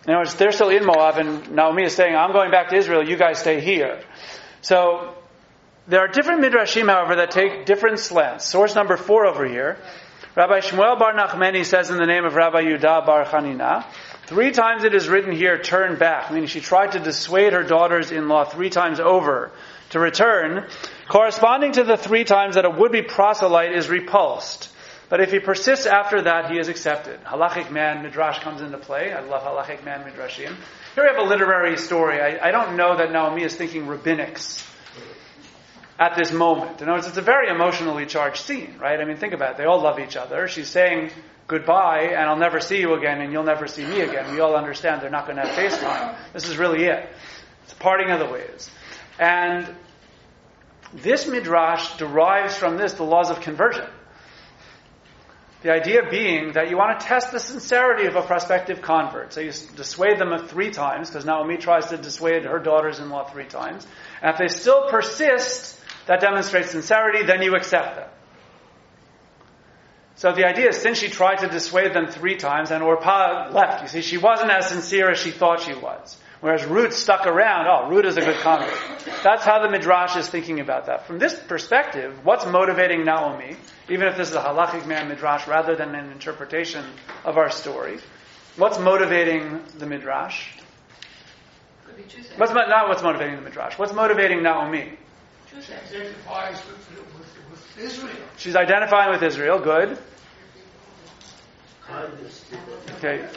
In 0.07 0.13
other 0.13 0.21
words, 0.21 0.35
they're 0.35 0.53
still 0.53 0.69
in 0.69 0.85
Moab, 0.85 1.17
and 1.17 1.51
Naomi 1.51 1.83
is 1.83 1.93
saying, 1.93 2.15
I'm 2.15 2.31
going 2.31 2.49
back 2.49 2.69
to 2.69 2.77
Israel, 2.77 3.07
you 3.07 3.17
guys 3.17 3.39
stay 3.39 3.59
here. 3.59 4.01
So, 4.61 5.13
there 5.87 5.99
are 5.99 6.07
different 6.07 6.41
midrashim, 6.41 6.89
however, 6.89 7.17
that 7.17 7.31
take 7.31 7.65
different 7.65 7.99
slants. 7.99 8.45
Source 8.45 8.73
number 8.73 8.95
four 8.95 9.25
over 9.25 9.45
here. 9.45 9.77
Rabbi 10.35 10.59
Shmuel 10.59 10.97
Bar 10.97 11.13
Nachmani 11.13 11.65
says 11.65 11.89
in 11.89 11.97
the 11.97 12.05
name 12.05 12.23
of 12.23 12.35
Rabbi 12.35 12.61
Yudah 12.61 13.05
Bar 13.05 13.25
Chanina, 13.25 13.85
three 14.27 14.51
times 14.51 14.85
it 14.85 14.93
is 14.93 15.09
written 15.09 15.33
here, 15.33 15.57
turn 15.57 15.97
back, 15.97 16.31
meaning 16.31 16.47
she 16.47 16.61
tried 16.61 16.93
to 16.93 16.99
dissuade 16.99 17.53
her 17.53 17.63
daughters-in-law 17.63 18.45
three 18.45 18.69
times 18.69 19.01
over 19.01 19.51
to 19.89 19.99
return, 19.99 20.67
corresponding 21.09 21.73
to 21.73 21.83
the 21.83 21.97
three 21.97 22.23
times 22.23 22.55
that 22.55 22.65
a 22.65 22.69
would-be 22.69 23.01
proselyte 23.01 23.75
is 23.75 23.89
repulsed. 23.89 24.69
But 25.09 25.21
if 25.21 25.31
he 25.31 25.39
persists 25.39 25.85
after 25.85 26.23
that, 26.23 26.51
he 26.51 26.59
is 26.59 26.67
accepted. 26.67 27.23
Halachic 27.23 27.71
man 27.71 28.03
midrash 28.03 28.39
comes 28.39 28.61
into 28.61 28.77
play. 28.77 29.13
I 29.13 29.21
love 29.21 29.41
halachic 29.41 29.85
man 29.85 30.03
midrashim. 30.03 30.53
Here 30.95 31.03
we 31.03 31.07
have 31.07 31.17
a 31.17 31.29
literary 31.29 31.77
story. 31.77 32.19
I, 32.19 32.49
I 32.49 32.51
don't 32.51 32.75
know 32.75 32.97
that 32.97 33.11
Naomi 33.11 33.43
is 33.43 33.55
thinking 33.55 33.85
rabbinics 33.85 34.65
at 35.99 36.15
this 36.17 36.31
moment. 36.31 36.81
In 36.81 36.89
other 36.89 36.97
words, 36.97 37.07
it's 37.07 37.17
a 37.17 37.21
very 37.21 37.49
emotionally 37.49 38.05
charged 38.05 38.43
scene, 38.43 38.75
right? 38.79 38.99
I 38.99 39.05
mean, 39.05 39.17
think 39.17 39.33
about 39.33 39.51
it. 39.51 39.57
They 39.57 39.65
all 39.65 39.81
love 39.81 39.99
each 39.99 40.17
other. 40.17 40.47
She's 40.47 40.69
saying 40.69 41.11
goodbye, 41.47 42.09
and 42.11 42.29
I'll 42.29 42.37
never 42.37 42.59
see 42.59 42.79
you 42.79 42.93
again, 42.95 43.21
and 43.21 43.31
you'll 43.31 43.43
never 43.43 43.67
see 43.67 43.85
me 43.85 44.01
again. 44.01 44.33
We 44.33 44.41
all 44.41 44.55
understand 44.55 45.01
they're 45.01 45.09
not 45.09 45.25
going 45.25 45.37
to 45.37 45.47
have 45.47 45.57
FaceTime. 45.57 46.17
This 46.33 46.47
is 46.49 46.57
really 46.57 46.83
it. 46.85 47.09
It's 47.63 47.73
parting 47.73 48.11
of 48.11 48.19
the 48.19 48.27
ways. 48.27 48.69
And 49.19 49.73
this 50.93 51.27
midrash 51.27 51.97
derives 51.97 52.55
from 52.55 52.77
this 52.77 52.93
the 52.93 53.03
laws 53.03 53.29
of 53.29 53.41
conversion. 53.41 53.87
The 55.63 55.71
idea 55.71 56.01
being 56.09 56.53
that 56.53 56.69
you 56.69 56.77
want 56.77 56.99
to 56.99 57.05
test 57.05 57.31
the 57.31 57.39
sincerity 57.39 58.05
of 58.05 58.15
a 58.15 58.21
prospective 58.21 58.81
convert. 58.81 59.33
So 59.33 59.41
you 59.41 59.51
dissuade 59.75 60.19
them 60.19 60.37
three 60.47 60.69
times, 60.69 61.09
because 61.09 61.25
Naomi 61.25 61.57
tries 61.57 61.87
to 61.87 61.97
dissuade 61.97 62.45
her 62.45 62.59
daughters 62.59 62.99
in 62.99 63.09
law 63.09 63.23
three 63.23 63.47
times. 63.47 63.87
And 64.21 64.31
if 64.31 64.37
they 64.37 64.47
still 64.47 64.89
persist, 64.89 65.79
that 66.05 66.21
demonstrates 66.21 66.69
sincerity, 66.69 67.25
then 67.25 67.41
you 67.41 67.55
accept 67.55 67.95
them. 67.95 68.09
So 70.15 70.31
the 70.31 70.47
idea 70.47 70.69
is, 70.69 70.77
since 70.77 70.99
she 70.99 71.09
tried 71.09 71.37
to 71.39 71.47
dissuade 71.47 71.93
them 71.93 72.07
three 72.07 72.37
times, 72.37 72.71
and 72.71 72.83
Orpah 72.83 73.49
left, 73.51 73.81
you 73.81 73.87
see, 73.87 74.01
she 74.01 74.17
wasn't 74.17 74.51
as 74.51 74.69
sincere 74.69 75.11
as 75.11 75.19
she 75.19 75.31
thought 75.31 75.61
she 75.61 75.73
was. 75.73 76.17
Whereas 76.39 76.65
Ruth 76.65 76.93
stuck 76.93 77.25
around, 77.25 77.67
oh, 77.67 77.89
Ruth 77.89 78.05
is 78.05 78.17
a 78.17 78.21
good 78.21 78.37
convert. 78.41 78.71
That's 79.23 79.43
how 79.43 79.61
the 79.61 79.69
Midrash 79.69 80.15
is 80.15 80.27
thinking 80.27 80.59
about 80.59 80.85
that. 80.85 81.07
From 81.07 81.17
this 81.17 81.33
perspective, 81.47 82.13
what's 82.23 82.45
motivating 82.45 83.05
Naomi, 83.05 83.55
even 83.89 84.07
if 84.07 84.17
this 84.17 84.29
is 84.29 84.35
a 84.35 84.41
halachic 84.41 84.85
man 84.85 85.07
Midrash 85.09 85.47
rather 85.47 85.75
than 85.75 85.95
an 85.95 86.11
interpretation 86.11 86.85
of 87.25 87.37
our 87.37 87.49
story, 87.49 87.97
what's 88.55 88.77
motivating 88.77 89.61
the 89.79 89.87
Midrash? 89.87 90.57
could 91.97 91.97
be 91.97 92.03
two. 92.03 92.21
What's, 92.37 92.53
not 92.53 92.87
what's 92.87 93.03
motivating 93.03 93.35
the 93.35 93.41
Midrash. 93.41 93.77
What's 93.77 93.93
motivating 93.93 94.43
Naomi? 94.43 94.97
Two 95.49 95.61
things. 95.61 95.79
Identifies 95.89 96.61
with, 96.67 96.97
with, 96.97 97.49
with 97.49 97.77
Israel. 97.79 98.15
She's 98.37 98.55
identifying 98.55 99.11
with 99.11 99.23
Israel. 99.23 99.59
Good. 99.59 99.97
Kindness. 101.85 102.45
Okay. 102.97 103.27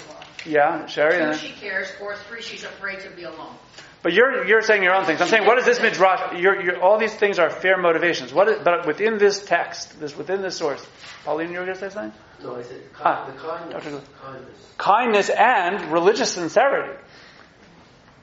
Yeah, 0.47 0.87
Sherry. 0.87 1.33
Two, 1.33 1.39
she 1.39 1.53
cares, 1.53 1.89
or 2.01 2.17
three, 2.17 2.43
she's 2.43 2.65
afraid 2.65 3.01
to 3.01 3.11
be 3.11 3.25
alone. 3.25 3.55
But 4.03 4.15
you're 4.15 4.47
you're 4.47 4.63
saying 4.63 4.83
your 4.83 4.95
own 4.95 5.05
things. 5.05 5.21
I'm 5.21 5.29
saying, 5.29 5.45
what 5.47 5.59
is 5.59 5.67
this 5.67 5.79
midrash? 5.81 6.41
You're, 6.41 6.63
you're, 6.63 6.81
all 6.81 6.99
these 6.99 7.15
things 7.15 7.39
are 7.39 7.51
fair 7.51 7.77
motivations. 7.77 8.33
What 8.33 8.49
is, 8.49 8.59
but 8.65 8.87
within 8.87 9.19
this 9.19 9.45
text, 9.45 10.01
this 10.01 10.17
within 10.17 10.41
this 10.41 10.57
source, 10.57 10.85
Pauline, 11.25 11.53
you 11.53 11.59
were 11.59 11.67
going 11.67 11.77
to 11.77 11.81
say 11.81 11.93
something? 11.93 12.19
No, 12.43 12.57
I 12.57 12.63
said 12.63 12.81
ki- 12.81 13.03
Ah, 13.05 13.27
the 13.31 13.39
kindness. 13.39 13.85
Dr. 13.85 14.01
Kindness. 14.23 14.75
Kindness 14.79 15.29
and 15.29 15.93
religious 15.93 16.33
sincerity. 16.33 16.99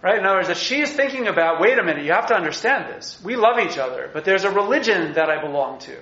Right? 0.02 0.18
In 0.18 0.26
other 0.26 0.38
words, 0.38 0.48
that 0.48 0.58
she 0.58 0.82
is 0.82 0.92
thinking 0.92 1.28
about. 1.28 1.60
Wait 1.62 1.78
a 1.78 1.84
minute, 1.84 2.06
you 2.06 2.12
have 2.14 2.28
to 2.28 2.36
understand 2.36 2.92
this. 2.96 3.22
We 3.24 3.36
love 3.36 3.60
each 3.60 3.78
other, 3.78 4.10
but 4.12 4.26
there's 4.26 4.44
a 4.46 4.52
religion 4.52 5.14
that 5.14 5.30
I 5.30 5.42
belong 5.42 5.78
to, 5.82 5.96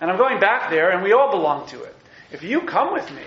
and 0.00 0.08
I'm 0.10 0.18
going 0.18 0.38
back 0.38 0.70
there, 0.70 0.90
and 0.90 1.02
we 1.02 1.12
all 1.12 1.32
belong 1.32 1.66
to 1.68 1.82
it. 1.82 1.96
If 2.30 2.44
you 2.44 2.60
come 2.62 2.92
with 2.92 3.10
me, 3.10 3.22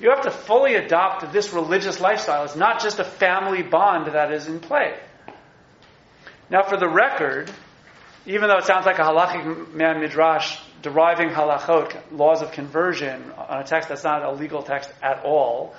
you 0.00 0.10
have 0.10 0.22
to 0.22 0.30
fully 0.30 0.74
adopt 0.74 1.32
this 1.32 1.52
religious 1.52 2.00
lifestyle. 2.00 2.44
It's 2.44 2.56
not 2.56 2.80
just 2.80 2.98
a 2.98 3.04
family 3.04 3.62
bond 3.62 4.12
that 4.12 4.32
is 4.32 4.46
in 4.46 4.60
play. 4.60 4.96
Now, 6.50 6.62
for 6.62 6.76
the 6.76 6.88
record, 6.88 7.50
even 8.26 8.48
though 8.48 8.58
it 8.58 8.64
sounds 8.64 8.86
like 8.86 8.98
a 8.98 9.02
halachic 9.02 9.72
man 9.74 10.00
midrash 10.00 10.58
deriving 10.82 11.30
halachot, 11.30 11.94
laws 12.12 12.42
of 12.42 12.52
conversion, 12.52 13.30
on 13.36 13.60
a 13.60 13.64
text 13.64 13.88
that's 13.88 14.04
not 14.04 14.22
a 14.22 14.32
legal 14.32 14.62
text 14.62 14.90
at 15.02 15.24
all, 15.24 15.74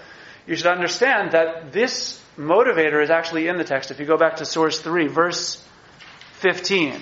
you 0.46 0.56
should 0.56 0.68
understand 0.68 1.32
that 1.32 1.72
this 1.72 2.22
motivator 2.38 3.02
is 3.04 3.10
actually 3.10 3.48
in 3.48 3.58
the 3.58 3.64
text. 3.64 3.92
If 3.92 4.00
you 4.00 4.06
go 4.06 4.18
back 4.18 4.38
to 4.38 4.46
source 4.46 4.80
3, 4.80 5.08
verse 5.08 5.64
15. 6.34 7.02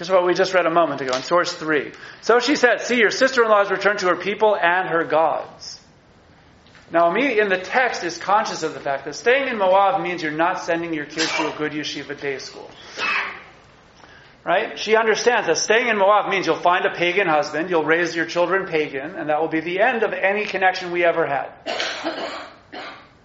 This 0.00 0.08
is 0.08 0.12
what 0.12 0.24
we 0.24 0.32
just 0.32 0.54
read 0.54 0.64
a 0.64 0.70
moment 0.70 1.02
ago 1.02 1.14
in 1.14 1.22
source 1.22 1.52
3. 1.52 1.92
So 2.22 2.40
she 2.40 2.56
said, 2.56 2.80
See, 2.80 2.96
your 2.96 3.10
sister 3.10 3.44
in 3.44 3.50
law 3.50 3.58
has 3.58 3.70
returned 3.70 3.98
to 3.98 4.06
her 4.06 4.16
people 4.16 4.56
and 4.56 4.88
her 4.88 5.04
gods. 5.04 5.78
Now, 6.90 7.14
in 7.14 7.50
the 7.50 7.58
text 7.58 8.02
is 8.02 8.16
conscious 8.16 8.62
of 8.62 8.72
the 8.72 8.80
fact 8.80 9.04
that 9.04 9.14
staying 9.14 9.48
in 9.48 9.58
Moab 9.58 10.00
means 10.00 10.22
you're 10.22 10.32
not 10.32 10.62
sending 10.62 10.94
your 10.94 11.04
kids 11.04 11.30
to 11.32 11.52
a 11.52 11.58
good 11.58 11.72
yeshiva 11.72 12.18
day 12.18 12.38
school. 12.38 12.70
Right? 14.42 14.78
She 14.78 14.96
understands 14.96 15.48
that 15.48 15.58
staying 15.58 15.88
in 15.88 15.98
Moab 15.98 16.30
means 16.30 16.46
you'll 16.46 16.56
find 16.56 16.86
a 16.86 16.94
pagan 16.94 17.26
husband, 17.26 17.68
you'll 17.68 17.84
raise 17.84 18.16
your 18.16 18.24
children 18.24 18.66
pagan, 18.66 19.16
and 19.16 19.28
that 19.28 19.38
will 19.38 19.48
be 19.48 19.60
the 19.60 19.80
end 19.80 20.02
of 20.02 20.14
any 20.14 20.46
connection 20.46 20.92
we 20.92 21.04
ever 21.04 21.26
had. 21.26 21.52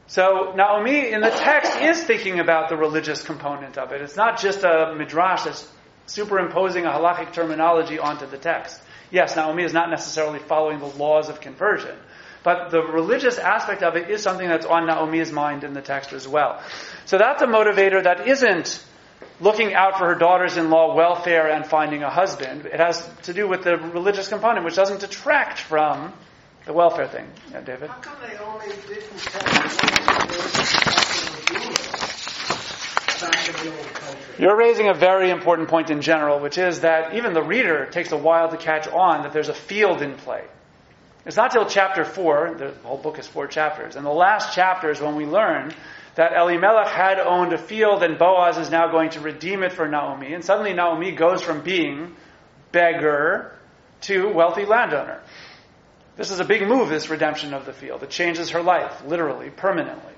So 0.08 0.54
Naomi 0.58 1.14
in 1.14 1.22
the 1.22 1.30
text 1.30 1.80
is 1.80 2.04
thinking 2.04 2.42
about 2.42 2.68
the 2.68 2.76
religious 2.76 3.24
component 3.24 3.78
of 3.78 3.94
it. 3.94 4.02
It's 4.02 4.18
not 4.18 4.42
just 4.42 4.64
a 4.64 4.94
midrash 4.98 5.44
that's 5.44 5.66
superimposing 6.08 6.86
a 6.86 6.89
halachic 6.89 7.34
terminology 7.34 8.00
onto 8.00 8.26
the 8.26 8.38
text. 8.38 8.82
Yes, 9.12 9.36
Naomi 9.36 9.63
is 9.63 9.74
not 9.74 9.89
necessarily 9.89 10.39
following 10.39 10.80
the 10.80 10.86
laws 10.86 11.30
of 11.30 11.41
conversion, 11.41 11.96
but 12.44 12.70
the 12.72 12.82
religious 12.82 13.38
aspect 13.38 13.84
of 13.84 13.96
it 13.96 14.10
is 14.10 14.22
something 14.22 14.48
that's 14.48 14.65
on 14.65 14.88
Naomi's 14.88 15.32
mind 15.32 15.63
in 15.63 15.74
the 15.74 15.82
text 15.82 16.13
as 16.13 16.28
well. 16.28 16.62
So 17.06 17.18
that's 17.18 17.41
a 17.41 17.48
motivator 17.48 18.04
that 18.04 18.28
isn't 18.28 18.84
looking 19.39 19.74
out 19.74 19.98
for 19.98 20.08
her 20.08 20.15
daughters-in-law 20.15 20.96
welfare 20.96 21.50
and 21.50 21.65
finding 21.65 22.04
a 22.04 22.10
husband. 22.10 22.65
It 22.65 22.80
has 22.80 23.08
to 23.24 23.34
do 23.34 23.48
with 23.48 23.63
the 23.63 23.78
religious 23.78 24.28
component, 24.28 24.65
which 24.65 24.76
doesn't 24.76 25.02
detract 25.02 25.60
from 25.60 26.13
the 26.65 26.74
welfare 26.74 27.08
thing. 27.08 27.28
Yeah, 27.52 27.62
David? 27.62 27.89
How 27.89 28.00
come 28.00 28.15
didn't 28.22 29.20
tell 29.20 29.41
the 29.41 29.54
back 29.54 31.15
in 31.15 31.32
the 31.32 31.63
old 31.63 31.76
country? 31.76 33.05
You're 34.38 34.58
raising 34.58 34.89
a 34.89 34.93
very 34.93 35.30
important 35.30 35.69
point 35.69 35.89
in 35.89 36.01
general, 36.01 36.39
which 36.39 36.58
is 36.58 36.82
that 36.82 37.15
even 37.15 37.34
the 37.34 37.43
reader 37.43 37.86
takes 37.86 38.12
a 38.12 38.17
while 38.17 38.49
to 38.49 38.58
catch 38.58 38.88
on 38.88 39.23
that 39.23 39.34
there's 39.34 39.49
a 39.49 39.54
field 39.54 40.01
in 40.01 40.15
play. 40.15 40.43
It's 41.25 41.38
not 41.38 41.51
till 41.51 41.65
chapter 41.65 42.04
4, 42.04 42.56
the 42.58 42.71
whole 42.84 42.97
book 42.97 43.17
is 43.17 43.28
four 43.28 43.47
chapters, 43.47 43.95
and 43.95 44.06
the 44.06 44.12
last 44.12 44.54
chapter 44.54 44.91
is 44.91 45.01
when 45.01 45.15
we 45.15 45.25
learn 45.25 45.73
that 46.15 46.34
Elimelech 46.34 46.88
had 46.88 47.19
owned 47.19 47.51
a 47.54 47.58
field 47.58 48.04
and 48.04 48.17
Boaz 48.17 48.58
is 48.58 48.69
now 48.69 48.91
going 48.91 49.10
to 49.12 49.19
redeem 49.19 49.63
it 49.63 49.73
for 49.73 49.88
Naomi, 49.88 50.34
and 50.34 50.43
suddenly 50.43 50.73
Naomi 50.73 51.12
goes 51.12 51.41
from 51.41 51.62
being 51.62 52.15
beggar 52.71 53.58
to 54.01 54.32
wealthy 54.34 54.65
landowner. 54.65 55.21
This 56.15 56.32
is 56.32 56.39
a 56.39 56.45
big 56.45 56.67
move, 56.67 56.89
this 56.89 57.10
redemption 57.10 57.54
of 57.54 57.65
the 57.65 57.73
field. 57.73 58.04
It 58.04 58.10
changes 58.10 58.51
her 58.51 58.62
life, 58.62 59.04
literally, 59.06 59.49
permanently. 59.49 60.14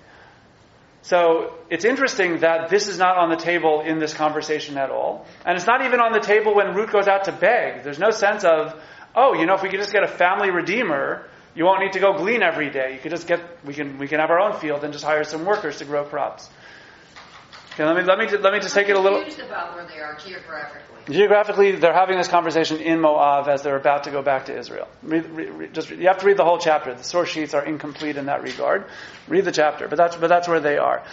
So 1.07 1.53
it's 1.69 1.85
interesting 1.85 2.39
that 2.39 2.67
this 2.67 2.89
is 2.89 2.97
not 2.97 3.17
on 3.17 3.29
the 3.29 3.37
table 3.37 3.79
in 3.79 3.97
this 3.97 4.13
conversation 4.13 4.77
at 4.77 4.89
all. 4.91 5.25
And 5.45 5.55
it's 5.55 5.65
not 5.65 5.85
even 5.85 6.01
on 6.01 6.11
the 6.11 6.19
table 6.19 6.53
when 6.53 6.75
Ruth 6.75 6.91
goes 6.91 7.07
out 7.07 7.23
to 7.25 7.31
beg. 7.31 7.83
There's 7.83 7.97
no 7.97 8.09
sense 8.09 8.43
of, 8.43 8.75
oh, 9.15 9.33
you 9.33 9.45
know, 9.45 9.53
if 9.53 9.63
we 9.63 9.69
could 9.69 9.79
just 9.79 9.93
get 9.93 10.03
a 10.03 10.09
family 10.09 10.51
redeemer, 10.51 11.25
you 11.55 11.63
won't 11.63 11.79
need 11.79 11.93
to 11.93 12.01
go 12.01 12.17
glean 12.17 12.43
every 12.43 12.69
day. 12.71 12.91
You 12.93 12.99
could 12.99 13.11
just 13.11 13.25
get, 13.25 13.39
we 13.65 13.73
can, 13.73 13.99
we 13.99 14.09
can 14.09 14.19
have 14.19 14.29
our 14.29 14.39
own 14.41 14.59
field 14.59 14.83
and 14.83 14.91
just 14.91 15.05
hire 15.05 15.23
some 15.23 15.45
workers 15.45 15.77
to 15.77 15.85
grow 15.85 16.03
crops. 16.03 16.49
Okay, 17.77 17.85
let 17.85 17.95
me, 17.95 18.01
let 18.01 18.17
me, 18.17 18.37
let 18.39 18.53
me 18.53 18.59
just 18.59 18.73
take 18.73 18.89
it 18.89 18.95
a 18.95 18.99
little. 18.99 19.21
About 19.21 19.75
where 19.75 19.85
they 19.85 19.99
are 19.99 20.15
geographically. 20.15 21.13
Geographically, 21.13 21.71
they're 21.73 21.93
having 21.93 22.17
this 22.17 22.27
conversation 22.27 22.77
in 22.77 22.99
Moab 22.99 23.47
as 23.47 23.61
they're 23.61 23.75
about 23.75 24.05
to 24.05 24.09
go 24.09 24.23
back 24.23 24.47
to 24.47 24.57
Israel. 24.57 24.87
Read, 25.03 25.29
read, 25.29 25.73
just, 25.75 25.91
you 25.91 26.07
have 26.07 26.17
to 26.17 26.25
read 26.25 26.37
the 26.37 26.43
whole 26.43 26.57
chapter. 26.57 26.95
The 26.95 27.03
source 27.03 27.29
sheets 27.29 27.53
are 27.53 27.63
incomplete 27.63 28.17
in 28.17 28.25
that 28.25 28.41
regard. 28.41 28.85
Read 29.27 29.45
the 29.45 29.51
chapter, 29.51 29.87
but 29.87 29.95
that's, 29.95 30.15
but 30.15 30.25
that's 30.25 30.47
where 30.47 30.59
they 30.59 30.79
are. 30.79 31.03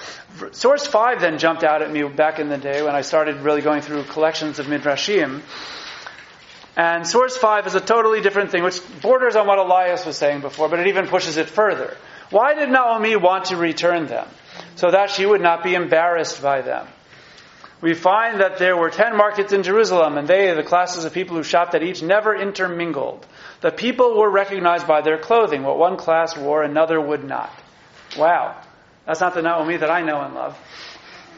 Source 0.53 0.87
5 0.87 1.20
then 1.20 1.37
jumped 1.37 1.64
out 1.64 1.83
at 1.83 1.92
me 1.92 2.03
back 2.05 2.38
in 2.38 2.48
the 2.48 2.57
day 2.57 2.83
when 2.83 2.94
I 2.94 3.03
started 3.03 3.42
really 3.42 3.61
going 3.61 3.83
through 3.83 4.05
collections 4.05 4.59
of 4.59 4.64
Midrashim. 4.64 5.42
And 6.79 7.07
source 7.07 7.37
5 7.37 7.66
is 7.66 7.74
a 7.74 7.81
totally 7.81 8.22
different 8.22 8.53
thing, 8.53 8.62
which 8.62 8.81
borders 9.03 9.37
on 9.37 9.46
what 9.46 9.59
Elias 9.59 10.07
was 10.07 10.16
saying 10.16 10.40
before, 10.40 10.70
but 10.70 10.81
it 10.81 10.87
even 10.87 11.09
pushes 11.09 11.37
it 11.37 11.50
further. 11.50 11.94
Why 12.31 12.55
did 12.55 12.70
Naomi 12.70 13.16
want 13.16 13.46
to 13.46 13.59
return 13.59 14.07
them? 14.07 14.27
So 14.77 14.91
that 14.91 15.11
she 15.11 15.25
would 15.25 15.41
not 15.41 15.63
be 15.63 15.75
embarrassed 15.75 16.43
by 16.43 16.63
them. 16.63 16.87
We 17.81 17.95
find 17.95 18.41
that 18.41 18.59
there 18.59 18.77
were 18.77 18.91
ten 18.91 19.17
markets 19.17 19.53
in 19.53 19.63
Jerusalem, 19.63 20.17
and 20.17 20.27
they, 20.27 20.53
the 20.55 20.63
classes 20.63 21.05
of 21.05 21.13
people 21.13 21.37
who 21.37 21.43
shopped 21.43 21.75
at 21.75 21.83
each, 21.83 22.03
never 22.03 22.35
intermingled. 22.35 23.27
The 23.61 23.71
people 23.71 24.19
were 24.19 24.31
recognized 24.31 24.87
by 24.87 25.03
their 25.03 25.19
clothing. 25.19 25.63
What 25.63 25.79
one 25.79 25.97
class 25.97 26.37
wore, 26.37 26.63
another 26.63 27.01
would 27.01 27.25
not. 27.25 27.53
Wow. 28.17 28.61
That's 29.07 29.21
not 29.21 29.35
the 29.35 29.43
Naomi 29.43 29.77
that 29.77 29.91
I 29.91 30.01
know 30.01 30.21
and 30.23 30.35
love. 30.35 30.59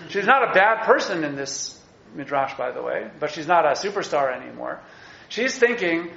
She's 0.08 0.26
not 0.26 0.48
a 0.48 0.52
bad 0.52 0.84
person 0.84 1.24
in 1.24 1.34
this 1.34 1.82
midrash, 2.14 2.56
by 2.56 2.70
the 2.70 2.82
way, 2.82 3.10
but 3.18 3.32
she's 3.32 3.46
not 3.46 3.64
a 3.64 3.70
superstar 3.70 4.32
anymore. 4.32 4.80
She's 5.28 5.58
thinking 5.58 6.10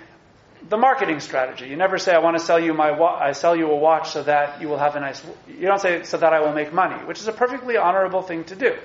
the 0.68 0.78
marketing 0.78 1.20
strategy. 1.20 1.68
You 1.68 1.78
never 1.78 1.98
say, 1.98 2.14
"I 2.14 2.20
want 2.20 2.38
to 2.38 2.44
sell 2.44 2.60
you 2.60 2.74
my 2.74 2.92
wa- 2.92 3.18
I 3.20 3.32
sell 3.32 3.56
you 3.56 3.72
a 3.72 3.76
watch 3.76 4.10
so 4.10 4.24
that 4.24 4.62
you 4.62 4.68
will 4.68 4.78
have 4.78 4.96
a 4.96 5.00
nice." 5.00 5.24
You 5.48 5.68
don't 5.68 5.80
say, 5.80 6.04
"So 6.04 6.18
that 6.18 6.34
I 6.34 6.42
will 6.42 6.54
make 6.54 6.74
money," 6.74 7.06
which 7.06 7.20
is 7.20 7.28
a 7.28 7.32
perfectly 7.32 7.78
honorable 7.78 8.22
thing 8.22 8.44
to 8.46 8.56
do. 8.56 8.76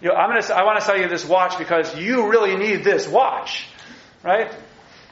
You 0.00 0.08
know, 0.08 0.14
I'm 0.14 0.30
going 0.30 0.42
to. 0.42 0.54
I 0.54 0.64
want 0.64 0.78
to 0.80 0.84
sell 0.84 0.98
you 0.98 1.08
this 1.08 1.24
watch 1.24 1.58
because 1.58 1.96
you 1.96 2.28
really 2.28 2.56
need 2.56 2.84
this 2.84 3.06
watch, 3.06 3.66
right? 4.22 4.52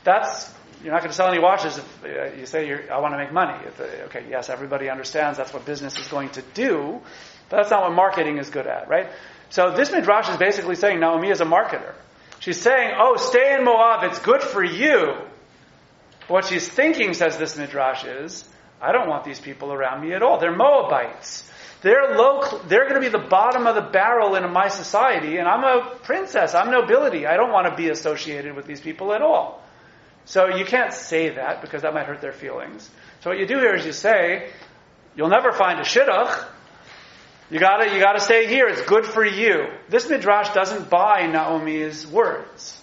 That's 0.04 0.52
you're 0.82 0.92
not 0.92 1.00
going 1.00 1.10
to 1.10 1.16
sell 1.16 1.28
any 1.28 1.38
watches 1.38 1.78
if 1.78 2.04
uh, 2.04 2.36
you 2.36 2.46
say 2.46 2.88
I 2.88 2.98
want 2.98 3.14
to 3.14 3.18
make 3.18 3.32
money. 3.32 3.54
Uh, 3.78 4.06
okay, 4.06 4.24
yes, 4.28 4.50
everybody 4.50 4.90
understands 4.90 5.38
that's 5.38 5.52
what 5.52 5.64
business 5.64 5.96
is 5.96 6.08
going 6.08 6.30
to 6.30 6.42
do, 6.54 7.00
but 7.48 7.58
that's 7.58 7.70
not 7.70 7.82
what 7.82 7.92
marketing 7.94 8.38
is 8.38 8.50
good 8.50 8.66
at, 8.66 8.88
right? 8.88 9.08
So 9.50 9.70
this 9.70 9.92
midrash 9.92 10.28
is 10.28 10.36
basically 10.36 10.74
saying 10.74 10.98
Naomi 10.98 11.30
is 11.30 11.40
a 11.40 11.44
marketer. 11.44 11.94
She's 12.40 12.60
saying, 12.60 12.96
"Oh, 12.98 13.16
stay 13.16 13.54
in 13.54 13.64
Moab; 13.64 14.02
it's 14.02 14.18
good 14.18 14.42
for 14.42 14.64
you." 14.64 15.14
What 16.32 16.46
she's 16.46 16.66
thinking, 16.66 17.12
says 17.12 17.36
this 17.36 17.58
midrash, 17.58 18.04
is, 18.04 18.48
"I 18.80 18.90
don't 18.90 19.06
want 19.06 19.24
these 19.24 19.38
people 19.38 19.70
around 19.70 20.00
me 20.00 20.14
at 20.14 20.22
all. 20.22 20.38
They're 20.38 20.56
Moabites." 20.56 21.48
They're 21.82 22.16
low, 22.16 22.60
they're 22.68 22.88
going 22.88 22.94
to 22.94 23.00
be 23.00 23.08
the 23.08 23.28
bottom 23.28 23.66
of 23.66 23.74
the 23.74 23.82
barrel 23.82 24.36
in 24.36 24.50
my 24.52 24.68
society, 24.68 25.36
and 25.38 25.48
I'm 25.48 25.64
a 25.64 25.96
princess. 25.96 26.54
I'm 26.54 26.70
nobility. 26.70 27.26
I 27.26 27.36
don't 27.36 27.50
want 27.50 27.66
to 27.68 27.74
be 27.74 27.90
associated 27.90 28.54
with 28.54 28.66
these 28.66 28.80
people 28.80 29.12
at 29.12 29.20
all. 29.20 29.60
So 30.24 30.56
you 30.56 30.64
can't 30.64 30.92
say 30.92 31.30
that 31.30 31.60
because 31.60 31.82
that 31.82 31.92
might 31.92 32.06
hurt 32.06 32.20
their 32.20 32.32
feelings. 32.32 32.88
So 33.20 33.30
what 33.30 33.38
you 33.40 33.46
do 33.46 33.58
here 33.58 33.74
is 33.74 33.84
you 33.84 33.92
say, 33.92 34.48
you'll 35.16 35.28
never 35.28 35.50
find 35.52 35.80
a 35.80 35.82
shidduch. 35.82 36.32
You 37.50 37.58
gotta, 37.58 37.92
you 37.92 38.00
gotta 38.00 38.20
stay 38.20 38.46
here. 38.46 38.68
It's 38.68 38.82
good 38.82 39.04
for 39.04 39.24
you. 39.24 39.66
This 39.88 40.08
midrash 40.08 40.54
doesn't 40.54 40.88
buy 40.88 41.26
Naomi's 41.26 42.06
words. 42.06 42.81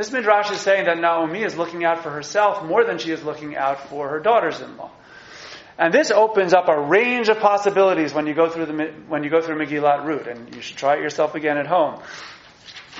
This 0.00 0.12
midrash 0.12 0.50
is 0.50 0.62
saying 0.62 0.86
that 0.86 0.98
Naomi 0.98 1.42
is 1.42 1.58
looking 1.58 1.84
out 1.84 2.02
for 2.02 2.08
herself 2.08 2.64
more 2.64 2.84
than 2.84 2.96
she 2.96 3.10
is 3.10 3.22
looking 3.22 3.54
out 3.54 3.90
for 3.90 4.08
her 4.08 4.18
daughters-in-law. 4.18 4.90
And 5.76 5.92
this 5.92 6.10
opens 6.10 6.54
up 6.54 6.68
a 6.68 6.80
range 6.80 7.28
of 7.28 7.38
possibilities 7.38 8.14
when 8.14 8.26
you 8.26 8.32
go 8.32 8.48
through 8.48 8.64
the 8.64 8.94
when 9.08 9.24
you 9.24 9.28
go 9.28 9.42
through 9.42 9.58
Megillat 9.58 10.06
Rut, 10.06 10.26
and 10.26 10.54
you 10.54 10.62
should 10.62 10.78
try 10.78 10.94
it 10.94 11.02
yourself 11.02 11.34
again 11.34 11.58
at 11.58 11.66
home. 11.66 12.00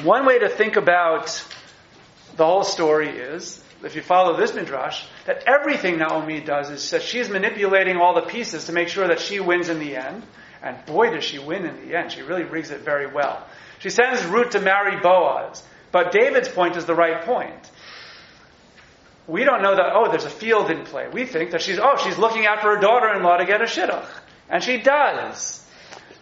One 0.02 0.26
way 0.26 0.40
to 0.40 0.50
think 0.50 0.76
about 0.76 1.42
the 2.36 2.44
whole 2.44 2.64
story 2.64 3.08
is, 3.08 3.64
if 3.82 3.96
you 3.96 4.02
follow 4.02 4.36
this 4.36 4.52
midrash, 4.52 5.02
that 5.24 5.44
everything 5.46 5.96
Naomi 5.96 6.40
does 6.40 6.68
is 6.68 6.90
that 6.90 7.02
she's 7.02 7.30
manipulating 7.30 7.96
all 7.96 8.14
the 8.14 8.26
pieces 8.26 8.66
to 8.66 8.72
make 8.72 8.88
sure 8.88 9.08
that 9.08 9.20
she 9.20 9.40
wins 9.40 9.70
in 9.70 9.78
the 9.78 9.96
end. 9.96 10.22
And 10.62 10.84
boy, 10.84 11.08
does 11.12 11.24
she 11.24 11.38
win 11.38 11.64
in 11.64 11.88
the 11.88 11.96
end. 11.96 12.12
She 12.12 12.20
really 12.20 12.44
rigs 12.44 12.70
it 12.70 12.82
very 12.82 13.10
well. 13.10 13.42
She 13.78 13.88
sends 13.88 14.22
Ruth 14.26 14.50
to 14.50 14.60
marry 14.60 15.00
Boaz. 15.00 15.62
But 15.92 16.12
David's 16.12 16.48
point 16.48 16.76
is 16.76 16.86
the 16.86 16.94
right 16.94 17.24
point 17.24 17.70
we 19.30 19.44
don't 19.44 19.62
know 19.62 19.76
that, 19.76 19.92
oh, 19.94 20.10
there's 20.10 20.24
a 20.24 20.30
field 20.30 20.70
in 20.70 20.84
play. 20.84 21.06
We 21.10 21.24
think 21.24 21.52
that 21.52 21.62
she's, 21.62 21.78
oh, 21.78 21.96
she's 21.96 22.18
looking 22.18 22.46
out 22.46 22.60
for 22.60 22.74
her 22.74 22.80
daughter-in-law 22.80 23.36
to 23.36 23.46
get 23.46 23.60
a 23.60 23.64
shidduch. 23.64 24.08
And 24.48 24.62
she 24.62 24.78
does. 24.78 25.64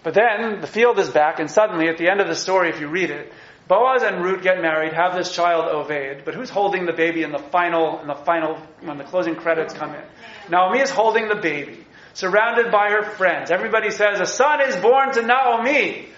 But 0.03 0.15
then 0.15 0.61
the 0.61 0.67
field 0.67 0.99
is 0.99 1.09
back, 1.09 1.41
and 1.41 1.51
suddenly, 1.51 1.89
at 1.89 1.97
the 1.97 2.11
end 2.11 2.21
of 2.21 2.29
the 2.29 2.35
story, 2.35 2.69
if 2.69 2.81
you 2.81 2.89
read 2.89 3.11
it, 3.11 3.33
Boaz 3.67 4.03
and 4.03 4.23
Ruth 4.23 4.43
get 4.43 4.61
married, 4.61 4.93
have 4.93 5.15
this 5.15 5.35
child 5.35 5.65
Oved, 5.65 6.25
but 6.25 6.35
who's 6.35 6.51
holding 6.51 6.87
the 6.87 6.93
baby 6.93 7.23
in 7.23 7.33
the 7.33 7.39
final, 7.39 8.01
in 8.01 8.07
the 8.07 8.15
final, 8.15 8.57
when 8.81 8.99
the 8.99 9.05
closing 9.05 9.37
credits 9.37 9.75
come 9.75 9.95
in? 9.95 10.03
Naomi 10.51 10.81
is 10.81 10.91
holding 10.91 11.29
the 11.29 11.37
baby, 11.37 11.85
surrounded 12.15 12.71
by 12.71 12.91
her 12.91 13.03
friends. 13.03 13.51
Everybody 13.51 13.91
says, 13.91 14.21
a 14.21 14.27
son 14.27 14.63
is 14.63 14.77
born 14.77 15.13
to 15.13 15.23
Naomi, 15.23 16.09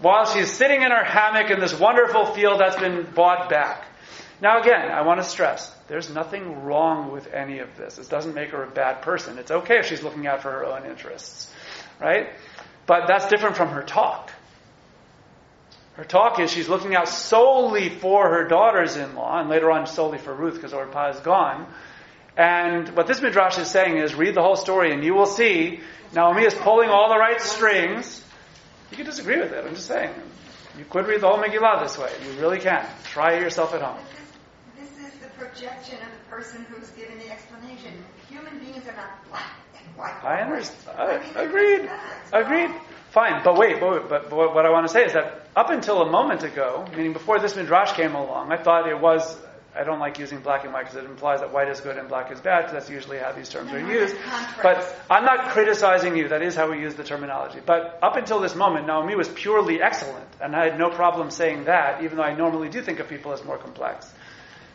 while 0.00 0.26
she's 0.26 0.50
sitting 0.50 0.82
in 0.82 0.90
her 0.90 1.04
hammock 1.04 1.50
in 1.50 1.60
this 1.60 1.78
wonderful 1.78 2.26
field 2.26 2.60
that's 2.60 2.76
been 2.76 3.06
bought 3.14 3.48
back. 3.48 3.86
Now 4.40 4.60
again, 4.60 4.90
I 4.90 5.02
want 5.02 5.20
to 5.20 5.24
stress, 5.24 5.74
there's 5.88 6.10
nothing 6.10 6.64
wrong 6.64 7.12
with 7.12 7.32
any 7.32 7.60
of 7.60 7.76
this. 7.76 7.96
This 7.96 8.08
doesn't 8.08 8.34
make 8.34 8.50
her 8.50 8.62
a 8.64 8.70
bad 8.70 9.02
person. 9.02 9.38
It's 9.38 9.50
okay 9.50 9.78
if 9.78 9.86
she's 9.86 10.02
looking 10.02 10.26
out 10.26 10.42
for 10.42 10.50
her 10.50 10.66
own 10.66 10.84
interests. 10.84 11.50
Right? 12.00 12.28
But 12.86 13.06
that's 13.06 13.26
different 13.28 13.56
from 13.56 13.70
her 13.70 13.82
talk. 13.82 14.30
Her 15.94 16.04
talk 16.04 16.38
is 16.40 16.50
she's 16.50 16.68
looking 16.68 16.94
out 16.94 17.08
solely 17.08 17.88
for 17.88 18.28
her 18.28 18.46
daughters-in-law, 18.46 19.40
and 19.40 19.48
later 19.48 19.70
on 19.70 19.86
solely 19.86 20.18
for 20.18 20.34
Ruth 20.34 20.54
because 20.54 20.74
Orpah 20.74 21.10
is 21.10 21.20
gone. 21.20 21.66
And 22.36 22.90
what 22.90 23.06
this 23.06 23.22
midrash 23.22 23.58
is 23.58 23.68
saying 23.68 23.96
is, 23.96 24.14
read 24.14 24.34
the 24.34 24.42
whole 24.42 24.56
story 24.56 24.92
and 24.92 25.02
you 25.02 25.14
will 25.14 25.24
see 25.24 25.80
Naomi 26.14 26.44
is 26.44 26.54
pulling 26.54 26.90
all 26.90 27.08
the 27.08 27.18
right 27.18 27.40
strings. 27.40 28.22
You 28.90 28.96
can 28.96 29.06
disagree 29.06 29.38
with 29.38 29.52
it. 29.52 29.64
I'm 29.64 29.74
just 29.74 29.86
saying. 29.86 30.12
You 30.78 30.84
could 30.84 31.06
read 31.06 31.20
the 31.20 31.28
whole 31.28 31.38
Megillah 31.38 31.82
this 31.82 31.98
way. 31.98 32.10
You 32.24 32.40
really 32.40 32.60
can. 32.60 32.86
Try 33.04 33.34
it 33.34 33.42
yourself 33.42 33.74
at 33.74 33.82
home. 33.82 33.98
This 34.78 34.88
is, 34.88 34.96
this 34.96 35.14
is 35.14 35.20
the 35.20 35.28
projection 35.28 35.98
of 36.02 36.08
the 36.12 36.36
person 36.36 36.66
who's 36.68 36.90
given 36.90 37.18
the 37.18 37.30
explanation. 37.30 37.92
Human 38.28 38.58
beings 38.58 38.86
are 38.86 38.96
not 38.96 39.28
black 39.30 39.56
and 39.78 39.96
white. 39.96 40.24
I 40.24 40.42
understand. 40.42 40.98
I, 40.98 41.16
I 41.16 41.18
mean, 41.18 41.36
agreed. 41.36 41.90
Agreed. 42.32 42.70
Fine. 43.10 43.42
But 43.42 43.56
wait, 43.56 43.80
but, 43.80 44.08
but, 44.08 44.28
but 44.28 44.54
what 44.54 44.66
I 44.66 44.70
want 44.70 44.86
to 44.86 44.92
say 44.92 45.06
is 45.06 45.14
that 45.14 45.48
up 45.56 45.70
until 45.70 46.02
a 46.02 46.10
moment 46.10 46.42
ago, 46.42 46.86
meaning 46.94 47.14
before 47.14 47.38
this 47.40 47.56
midrash 47.56 47.92
came 47.92 48.14
along, 48.14 48.52
I 48.52 48.62
thought 48.62 48.88
it 48.88 49.00
was. 49.00 49.36
I 49.78 49.84
don't 49.84 49.98
like 49.98 50.18
using 50.18 50.40
black 50.40 50.64
and 50.64 50.72
white 50.72 50.84
because 50.84 50.96
it 50.96 51.04
implies 51.04 51.40
that 51.40 51.52
white 51.52 51.68
is 51.68 51.80
good 51.80 51.96
and 51.98 52.08
black 52.08 52.32
is 52.32 52.40
bad, 52.40 52.62
because 52.62 52.72
that's 52.72 52.90
usually 52.90 53.18
how 53.18 53.32
these 53.32 53.48
terms 53.48 53.70
No, 53.70 53.78
are 53.78 53.92
used. 53.92 54.16
But 54.62 54.96
I'm 55.10 55.24
not 55.24 55.50
criticizing 55.50 56.16
you. 56.16 56.28
That 56.28 56.42
is 56.42 56.54
how 56.54 56.70
we 56.70 56.80
use 56.80 56.94
the 56.94 57.04
terminology. 57.04 57.60
But 57.64 57.98
up 58.02 58.16
until 58.16 58.40
this 58.40 58.54
moment, 58.54 58.86
Naomi 58.86 59.14
was 59.14 59.28
purely 59.28 59.82
excellent, 59.82 60.26
and 60.40 60.56
I 60.56 60.70
had 60.70 60.78
no 60.78 60.90
problem 60.90 61.30
saying 61.30 61.64
that, 61.64 62.02
even 62.02 62.16
though 62.16 62.24
I 62.24 62.34
normally 62.34 62.68
do 62.68 62.80
think 62.82 63.00
of 63.00 63.08
people 63.08 63.32
as 63.32 63.44
more 63.44 63.58
complex. 63.58 64.10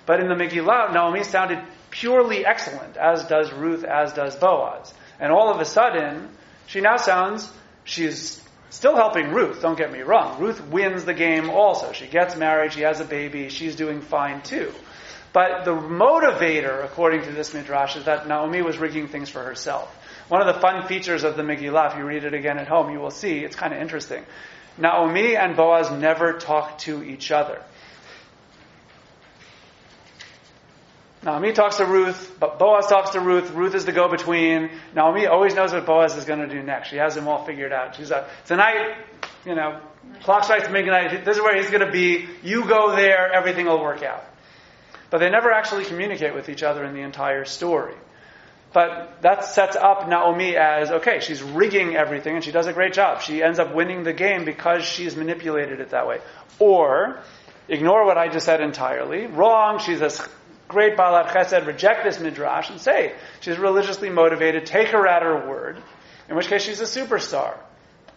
But 0.05 0.19
in 0.19 0.27
the 0.27 0.35
Megillah, 0.35 0.93
Naomi 0.93 1.23
sounded 1.23 1.59
purely 1.89 2.45
excellent, 2.45 2.97
as 2.97 3.25
does 3.25 3.51
Ruth, 3.51 3.83
as 3.83 4.13
does 4.13 4.35
Boaz. 4.35 4.93
And 5.19 5.31
all 5.31 5.49
of 5.51 5.59
a 5.59 5.65
sudden, 5.65 6.29
she 6.67 6.81
now 6.81 6.97
sounds, 6.97 7.51
she's 7.83 8.41
still 8.69 8.95
helping 8.95 9.31
Ruth, 9.31 9.61
don't 9.61 9.77
get 9.77 9.91
me 9.91 9.99
wrong. 9.99 10.39
Ruth 10.39 10.65
wins 10.67 11.05
the 11.05 11.13
game 11.13 11.49
also. 11.49 11.91
She 11.91 12.07
gets 12.07 12.35
married, 12.35 12.73
she 12.73 12.81
has 12.81 12.99
a 12.99 13.05
baby, 13.05 13.49
she's 13.49 13.75
doing 13.75 14.01
fine 14.01 14.41
too. 14.41 14.71
But 15.34 15.63
the 15.63 15.72
motivator, 15.72 16.84
according 16.84 17.24
to 17.24 17.32
this 17.32 17.54
midrash, 17.54 17.96
is 17.96 18.06
that 18.06 18.28
Naomi 18.28 18.62
was 18.62 18.78
rigging 18.78 19.08
things 19.08 19.30
for 19.30 19.41
herself. 19.41 19.89
One 20.28 20.41
of 20.41 20.54
the 20.54 20.62
fun 20.62 20.88
features 20.88 21.24
of 21.24 21.38
the 21.38 21.44
Megillah, 21.44 21.91
if 21.91 21.98
you 21.98 22.06
read 22.06 22.24
it 22.24 22.34
again 22.34 22.58
at 22.58 22.67
home, 22.67 22.91
you 22.91 23.00
will 23.00 23.12
see, 23.12 23.39
it's 23.39 23.56
kind 23.56 23.74
of 23.74 23.82
interesting. 23.82 24.26
Naomi 24.78 25.36
and 25.36 25.56
Boaz 25.56 25.91
never 25.91 26.34
talk 26.34 26.80
to 26.80 27.04
each 27.04 27.32
other. 27.32 27.62
Naomi 31.24 31.54
talks 31.54 31.78
to 31.78 31.86
Ruth, 31.86 32.36
but 32.39 32.58
Boaz 32.58 32.88
talks 32.88 33.12
to 33.12 33.20
Ruth. 33.20 33.52
Ruth 33.52 33.76
is 33.76 33.86
the 33.86 33.91
go-between. 33.91 34.72
Naomi 34.96 35.28
always 35.28 35.54
knows 35.54 35.72
what 35.72 35.86
Boaz 35.86 36.15
is 36.17 36.26
going 36.26 36.39
to 36.39 36.48
do 36.48 36.63
next. 36.63 36.89
She 36.89 36.98
has 36.98 37.15
him 37.15 37.28
all 37.28 37.46
figured 37.46 37.72
out. 37.72 37.96
She's 37.96 38.10
like, 38.10 38.26
tonight, 38.46 38.98
you 39.46 39.54
know, 39.54 39.80
clock 40.24 40.46
strikes 40.46 40.67
midnight. 40.70 41.24
This 41.24 41.38
is 41.38 41.44
where 41.44 41.56
he's 41.56 41.70
going 41.70 41.86
to 41.86 41.91
be. 41.91 42.28
You 42.41 42.67
go 42.67 42.96
there. 42.96 43.32
Everything 43.32 43.67
will 43.67 43.82
work 43.82 44.02
out. 44.02 44.26
But 45.12 45.19
they 45.19 45.30
never 45.30 45.52
actually 45.52 45.86
communicate 45.86 46.34
with 46.34 46.50
each 46.50 46.63
other 46.63 46.84
in 46.84 46.95
the 46.95 47.02
entire 47.02 47.45
story. 47.45 47.95
But 48.74 49.21
that 49.21 49.43
sets 49.43 49.76
up 49.76 50.08
Naomi 50.08 50.56
as, 50.56 50.89
okay, 50.89 51.19
she's 51.19 51.43
rigging 51.43 51.95
everything 51.95 52.36
and 52.36 52.43
she 52.43 52.52
does 52.52 52.67
a 52.67 52.74
great 52.74 52.93
job. 52.93 53.21
She 53.21 53.43
ends 53.43 53.60
up 53.60 53.76
winning 53.76 54.04
the 54.04 54.13
game 54.13 54.45
because 54.45 54.84
she's 54.84 55.15
manipulated 55.17 55.82
it 55.82 55.89
that 55.89 56.08
way. 56.08 56.19
Or, 56.58 57.19
ignore 57.67 58.06
what 58.06 58.17
I 58.17 58.30
just 58.30 58.45
said 58.45 58.62
entirely. 58.62 59.28
Wrong, 59.28 59.80
she's 59.80 60.00
a 60.00 60.10
great 60.69 60.95
Ba'alat 60.95 61.28
Chesed, 61.28 61.67
reject 61.67 62.06
this 62.06 62.21
midrash 62.21 62.69
and 62.69 62.80
say 62.80 63.13
she's 63.41 63.58
religiously 63.58 64.10
motivated, 64.10 64.65
take 64.65 64.88
her 64.89 65.06
at 65.06 65.21
her 65.21 65.50
word, 65.50 65.84
in 66.30 66.38
which 66.38 66.47
case 66.47 66.63
she's 66.63 66.80
a 66.80 66.86
superstar. 66.86 67.58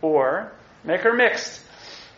Or, 0.00 0.52
make 0.84 1.00
her 1.00 1.12
mixed. 1.12 1.63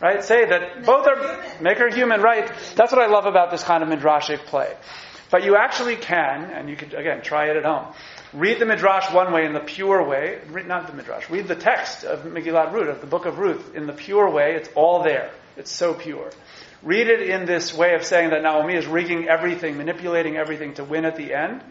Right? 0.01 0.23
Say 0.23 0.45
that 0.45 0.77
Make 0.77 0.85
both 0.85 1.07
are, 1.07 1.17
human. 1.17 1.63
make 1.63 1.77
her 1.79 1.89
human, 1.89 2.21
right? 2.21 2.51
That's 2.75 2.91
what 2.91 3.01
I 3.01 3.07
love 3.07 3.25
about 3.25 3.49
this 3.51 3.63
kind 3.63 3.81
of 3.81 3.89
midrashic 3.89 4.45
play. 4.45 4.73
But 5.31 5.43
you 5.43 5.55
actually 5.57 5.95
can, 5.95 6.45
and 6.51 6.69
you 6.69 6.75
can, 6.75 6.95
again, 6.95 7.21
try 7.21 7.49
it 7.49 7.57
at 7.57 7.65
home. 7.65 7.93
Read 8.33 8.59
the 8.59 8.65
Midrash 8.65 9.11
one 9.11 9.33
way 9.33 9.45
in 9.45 9.53
the 9.53 9.59
pure 9.59 10.03
way, 10.07 10.39
read, 10.49 10.67
not 10.67 10.87
the 10.87 10.93
Midrash, 10.93 11.29
read 11.29 11.47
the 11.47 11.55
text 11.55 12.03
of 12.03 12.25
Megillat 12.25 12.73
Ruth, 12.73 12.89
of 12.89 13.01
the 13.01 13.07
book 13.07 13.25
of 13.25 13.39
Ruth, 13.39 13.75
in 13.75 13.87
the 13.87 13.93
pure 13.93 14.29
way. 14.29 14.55
It's 14.55 14.69
all 14.75 15.03
there. 15.03 15.31
It's 15.55 15.71
so 15.71 15.93
pure. 15.93 16.29
read 16.83 17.07
it 17.07 17.21
in 17.29 17.45
this 17.45 17.73
way 17.73 17.95
of 17.95 18.03
saying 18.03 18.29
that 18.29 18.43
Naomi 18.43 18.75
is 18.75 18.85
rigging 18.85 19.27
everything, 19.27 19.77
manipulating 19.77 20.37
everything 20.37 20.75
to 20.75 20.83
win 20.83 21.05
at 21.05 21.15
the 21.15 21.33
end, 21.33 21.63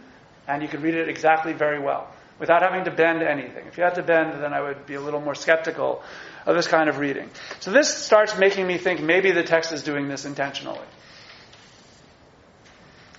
and 0.49 0.63
you 0.63 0.69
can 0.69 0.83
read 0.83 0.95
it 0.95 1.09
exactly 1.09 1.53
very 1.53 1.79
well 1.79 2.09
without 2.39 2.63
having 2.63 2.85
to 2.85 2.91
bend 2.91 3.23
anything. 3.23 3.67
If 3.67 3.79
you 3.79 3.85
had 3.85 3.95
to 3.95 4.03
bend, 4.03 4.43
then 4.43 4.53
I 4.53 4.61
would 4.61 4.87
be 4.87 4.95
a 4.95 5.01
little 5.01 5.21
more 5.21 5.35
skeptical 5.35 6.03
of 6.47 6.55
this 6.55 6.69
kind 6.69 6.89
of 6.89 6.99
reading. 6.99 7.29
So 7.61 7.73
this 7.73 7.93
starts 7.93 8.39
making 8.39 8.67
me 8.67 8.79
think 8.79 9.03
maybe 9.03 9.33
the 9.33 9.43
text 9.43 9.73
is 9.73 9.83
doing 9.83 10.09
this 10.09 10.25
intentionally. 10.25 10.87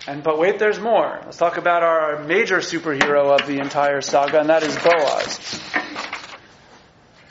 And 0.08 0.24
but 0.24 0.40
wait, 0.40 0.58
there's 0.58 0.80
more. 0.80 1.20
Let's 1.26 1.38
talk 1.38 1.58
about 1.58 1.84
our 1.84 2.24
major 2.24 2.58
superhero 2.58 3.38
of 3.38 3.46
the 3.46 3.60
entire 3.60 4.00
saga, 4.00 4.40
and 4.40 4.50
that 4.50 4.64
is 4.64 4.76
Boaz. 4.78 5.62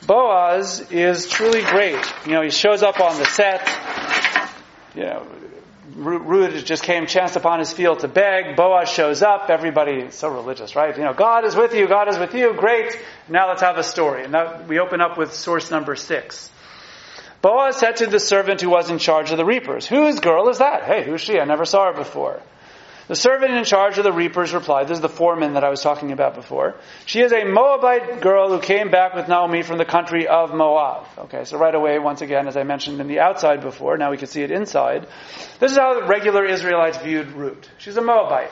Boaz 0.05 0.91
is 0.91 1.27
truly 1.27 1.63
great. 1.63 1.99
You 2.27 2.33
know, 2.33 2.43
he 2.43 2.51
shows 2.51 2.83
up 2.83 2.99
on 2.99 3.17
the 3.17 3.25
set. 3.25 3.67
You 4.95 5.03
know, 5.03 5.27
Ruth 5.95 6.65
just 6.65 6.83
came, 6.83 7.05
chance 7.07 7.35
upon 7.35 7.59
his 7.59 7.71
field 7.71 7.99
to 7.99 8.07
beg. 8.07 8.57
Boaz 8.57 8.89
shows 8.89 9.21
up. 9.21 9.49
Everybody 9.49 10.11
so 10.11 10.27
religious, 10.27 10.75
right? 10.75 10.95
You 10.97 11.03
know, 11.03 11.13
God 11.13 11.45
is 11.45 11.55
with 11.55 11.73
you. 11.73 11.87
God 11.87 12.09
is 12.09 12.17
with 12.17 12.33
you. 12.33 12.53
Great. 12.53 12.99
Now 13.29 13.47
let's 13.47 13.61
have 13.61 13.77
a 13.77 13.83
story. 13.83 14.25
And 14.25 14.33
that, 14.33 14.67
we 14.67 14.79
open 14.79 14.99
up 14.99 15.17
with 15.17 15.33
source 15.33 15.71
number 15.71 15.95
six. 15.95 16.51
Boaz 17.41 17.77
said 17.77 17.97
to 17.97 18.07
the 18.07 18.19
servant 18.19 18.61
who 18.61 18.69
was 18.69 18.89
in 18.89 18.97
charge 18.97 19.31
of 19.31 19.37
the 19.37 19.45
reapers, 19.45 19.85
"Whose 19.85 20.19
girl 20.19 20.49
is 20.49 20.57
that? 20.57 20.83
Hey, 20.83 21.03
who's 21.03 21.21
she? 21.21 21.39
I 21.39 21.45
never 21.45 21.65
saw 21.65 21.85
her 21.85 21.93
before." 21.93 22.41
The 23.07 23.15
servant 23.15 23.53
in 23.53 23.63
charge 23.63 23.97
of 23.97 24.03
the 24.03 24.11
reapers 24.11 24.53
replied, 24.53 24.89
This 24.89 24.97
is 24.97 25.01
the 25.01 25.07
foreman 25.07 25.53
that 25.53 25.63
I 25.63 25.69
was 25.69 25.81
talking 25.81 26.11
about 26.11 26.35
before. 26.35 26.75
She 27.05 27.21
is 27.21 27.31
a 27.31 27.45
Moabite 27.45 28.19
girl 28.19 28.49
who 28.49 28.59
came 28.59 28.91
back 28.91 29.15
with 29.15 29.29
Naomi 29.29 29.61
from 29.63 29.77
the 29.77 29.85
country 29.85 30.27
of 30.27 30.53
Moab. 30.53 31.07
Okay, 31.17 31.45
so 31.45 31.57
right 31.57 31.73
away, 31.73 31.99
once 31.99 32.21
again, 32.21 32.49
as 32.49 32.57
I 32.57 32.63
mentioned 32.63 32.99
in 32.99 33.07
the 33.07 33.19
outside 33.19 33.61
before, 33.61 33.97
now 33.97 34.11
we 34.11 34.17
can 34.17 34.27
see 34.27 34.41
it 34.41 34.51
inside. 34.51 35.07
This 35.59 35.71
is 35.71 35.77
how 35.77 35.97
the 35.97 36.05
regular 36.05 36.45
Israelites 36.45 36.97
viewed 36.97 37.31
Ruth. 37.31 37.69
She's 37.77 37.95
a 37.95 38.01
Moabite. 38.01 38.51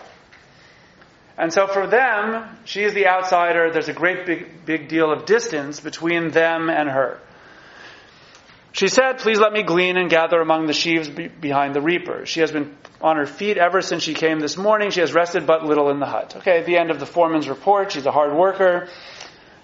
And 1.38 1.52
so 1.52 1.68
for 1.68 1.86
them, 1.86 2.48
she 2.63 2.84
is 2.84 2.94
the 2.94 3.08
outsider. 3.08 3.72
There's 3.72 3.89
a 3.89 3.94
great 3.94 4.26
big, 4.26 4.65
big 4.65 4.88
deal 4.88 5.12
of 5.12 5.26
distance 5.26 5.82
between 5.82 6.32
them 6.32 6.70
and 6.70 6.89
her. 6.89 7.20
She 8.76 8.90
said, 8.90 9.20
Please 9.20 9.40
let 9.40 9.54
me 9.54 9.64
glean 9.64 9.96
and 9.96 10.10
gather 10.10 10.42
among 10.42 10.68
the 10.68 10.74
sheaves 10.74 11.08
be- 11.08 11.30
behind 11.30 11.74
the 11.74 11.80
reapers. 11.80 12.28
She 12.28 12.42
has 12.42 12.52
been 12.52 12.76
on 13.00 13.16
her 13.16 13.26
feet 13.26 13.58
ever 13.58 13.82
since 13.82 14.04
she 14.04 14.14
came 14.14 14.40
this 14.42 14.58
morning. 14.58 14.90
She 14.90 15.00
has 15.00 15.14
rested 15.14 15.48
but 15.48 15.64
little 15.64 15.90
in 15.92 16.02
the 16.02 16.06
hut. 16.06 16.36
Okay, 16.40 16.60
at 16.60 16.66
the 16.66 16.78
end 16.78 16.92
of 16.92 17.00
the 17.00 17.06
foreman's 17.06 17.48
report, 17.48 17.94
she's 17.94 18.06
a 18.06 18.12
hard 18.12 18.36
worker. 18.36 18.90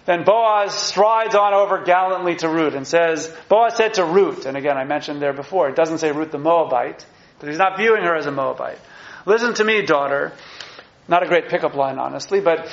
Then 0.06 0.24
Boaz 0.24 0.74
strides 0.74 1.36
on 1.36 1.54
over 1.54 1.84
gallantly 1.84 2.38
to 2.38 2.48
Ruth 2.48 2.74
and 2.74 2.88
says, 2.88 3.28
Boaz 3.50 3.76
said 3.76 3.96
to 3.96 4.06
Ruth, 4.06 4.46
and 4.46 4.56
again 4.56 4.78
I 4.78 4.86
mentioned 4.86 5.22
there 5.22 5.34
before, 5.34 5.68
it 5.68 5.76
doesn't 5.76 5.98
say 5.98 6.14
Ruth 6.14 6.32
the 6.32 6.40
Moabite, 6.40 7.06
but 7.40 7.50
he's 7.50 7.58
not 7.58 7.78
viewing 7.78 8.04
her 8.04 8.16
as 8.16 8.28
a 8.28 8.32
Moabite. 8.32 8.80
Listen 9.26 9.54
to 9.56 9.66
me, 9.66 9.82
daughter. 9.82 10.32
Not 11.10 11.22
a 11.22 11.28
great 11.28 11.50
pickup 11.50 11.76
line, 11.76 12.00
honestly, 12.00 12.40
but 12.40 12.66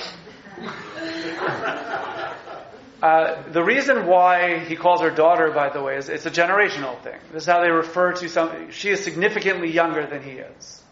uh, 3.03 3.43
the 3.53 3.63
reason 3.63 4.07
why 4.07 4.59
he 4.59 4.75
calls 4.75 5.01
her 5.03 5.11
daughter, 5.11 5.53
by 5.53 5.69
the 5.69 5.81
way, 5.81 5.97
is 5.97 6.09
it's 6.09 6.27
a 6.27 6.31
generational 6.31 7.01
thing. 7.01 7.19
This 7.33 7.45
is 7.45 7.49
how 7.49 7.61
they 7.61 7.71
refer 7.71 8.13
to 8.15 8.29
some. 8.29 8.71
She 8.73 8.91
is 8.91 9.05
significantly 9.05 9.71
younger 9.71 10.07
than 10.07 10.23
he 10.23 10.33
is. 10.33 10.83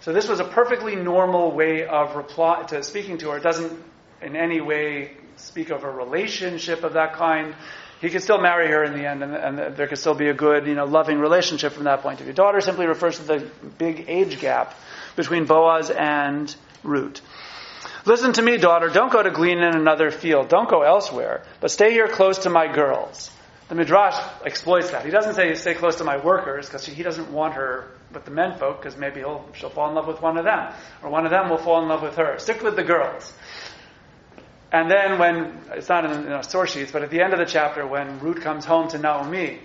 So 0.00 0.12
this 0.12 0.28
was 0.28 0.40
a 0.40 0.44
perfectly 0.44 0.96
normal 0.96 1.52
way 1.52 1.86
of 1.86 2.16
reply 2.16 2.62
to 2.68 2.82
speaking 2.82 3.18
to 3.18 3.30
her. 3.30 3.38
It 3.38 3.42
doesn't 3.42 3.72
in 4.22 4.36
any 4.36 4.60
way 4.60 5.12
speak 5.36 5.70
of 5.70 5.84
a 5.84 5.90
relationship 5.90 6.84
of 6.84 6.94
that 6.94 7.14
kind. 7.14 7.54
He 8.00 8.10
could 8.10 8.22
still 8.22 8.40
marry 8.40 8.68
her 8.68 8.84
in 8.84 8.94
the 8.94 9.06
end, 9.06 9.22
and, 9.22 9.34
and 9.34 9.76
there 9.76 9.86
could 9.86 9.98
still 9.98 10.14
be 10.14 10.28
a 10.28 10.34
good, 10.34 10.66
you 10.66 10.74
know, 10.74 10.84
loving 10.84 11.18
relationship 11.18 11.72
from 11.72 11.84
that 11.84 12.02
point 12.02 12.20
of 12.20 12.26
view. 12.26 12.34
Daughter 12.34 12.60
simply 12.60 12.86
refers 12.86 13.18
to 13.18 13.24
the 13.24 13.50
big 13.78 14.04
age 14.08 14.40
gap 14.40 14.74
between 15.16 15.44
Boaz 15.44 15.90
and 15.90 16.54
Ruth. 16.82 17.20
Listen 18.06 18.34
to 18.34 18.42
me, 18.42 18.58
daughter. 18.58 18.90
Don't 18.90 19.10
go 19.10 19.22
to 19.22 19.30
glean 19.30 19.58
in 19.58 19.74
another 19.74 20.10
field. 20.10 20.48
Don't 20.48 20.68
go 20.68 20.82
elsewhere, 20.82 21.42
but 21.60 21.70
stay 21.70 21.92
here 21.92 22.06
close 22.06 22.38
to 22.40 22.50
my 22.50 22.70
girls. 22.72 23.30
The 23.68 23.74
Midrash 23.74 24.16
exploits 24.44 24.90
that. 24.90 25.06
He 25.06 25.10
doesn't 25.10 25.34
say 25.34 25.54
stay 25.54 25.74
close 25.74 25.96
to 25.96 26.04
my 26.04 26.18
workers 26.18 26.66
because 26.66 26.84
he 26.84 27.02
doesn't 27.02 27.32
want 27.32 27.54
her 27.54 27.88
with 28.12 28.26
the 28.26 28.30
men 28.30 28.58
folk 28.58 28.78
because 28.82 28.98
maybe 28.98 29.20
he'll, 29.20 29.48
she'll 29.54 29.70
fall 29.70 29.88
in 29.88 29.94
love 29.94 30.06
with 30.06 30.20
one 30.20 30.36
of 30.36 30.44
them 30.44 30.74
or 31.02 31.08
one 31.08 31.24
of 31.24 31.30
them 31.30 31.48
will 31.48 31.56
fall 31.56 31.82
in 31.82 31.88
love 31.88 32.02
with 32.02 32.16
her. 32.16 32.38
Stick 32.38 32.62
with 32.62 32.76
the 32.76 32.84
girls. 32.84 33.32
And 34.70 34.90
then 34.90 35.18
when, 35.18 35.60
it's 35.70 35.88
not 35.88 36.04
in 36.04 36.24
the 36.24 36.42
source 36.42 36.72
sheets, 36.72 36.92
but 36.92 37.02
at 37.02 37.10
the 37.10 37.22
end 37.22 37.32
of 37.32 37.38
the 37.38 37.46
chapter 37.46 37.86
when 37.86 38.18
Ruth 38.18 38.42
comes 38.42 38.66
home 38.66 38.88
to 38.88 38.98
Naomi, 38.98 39.60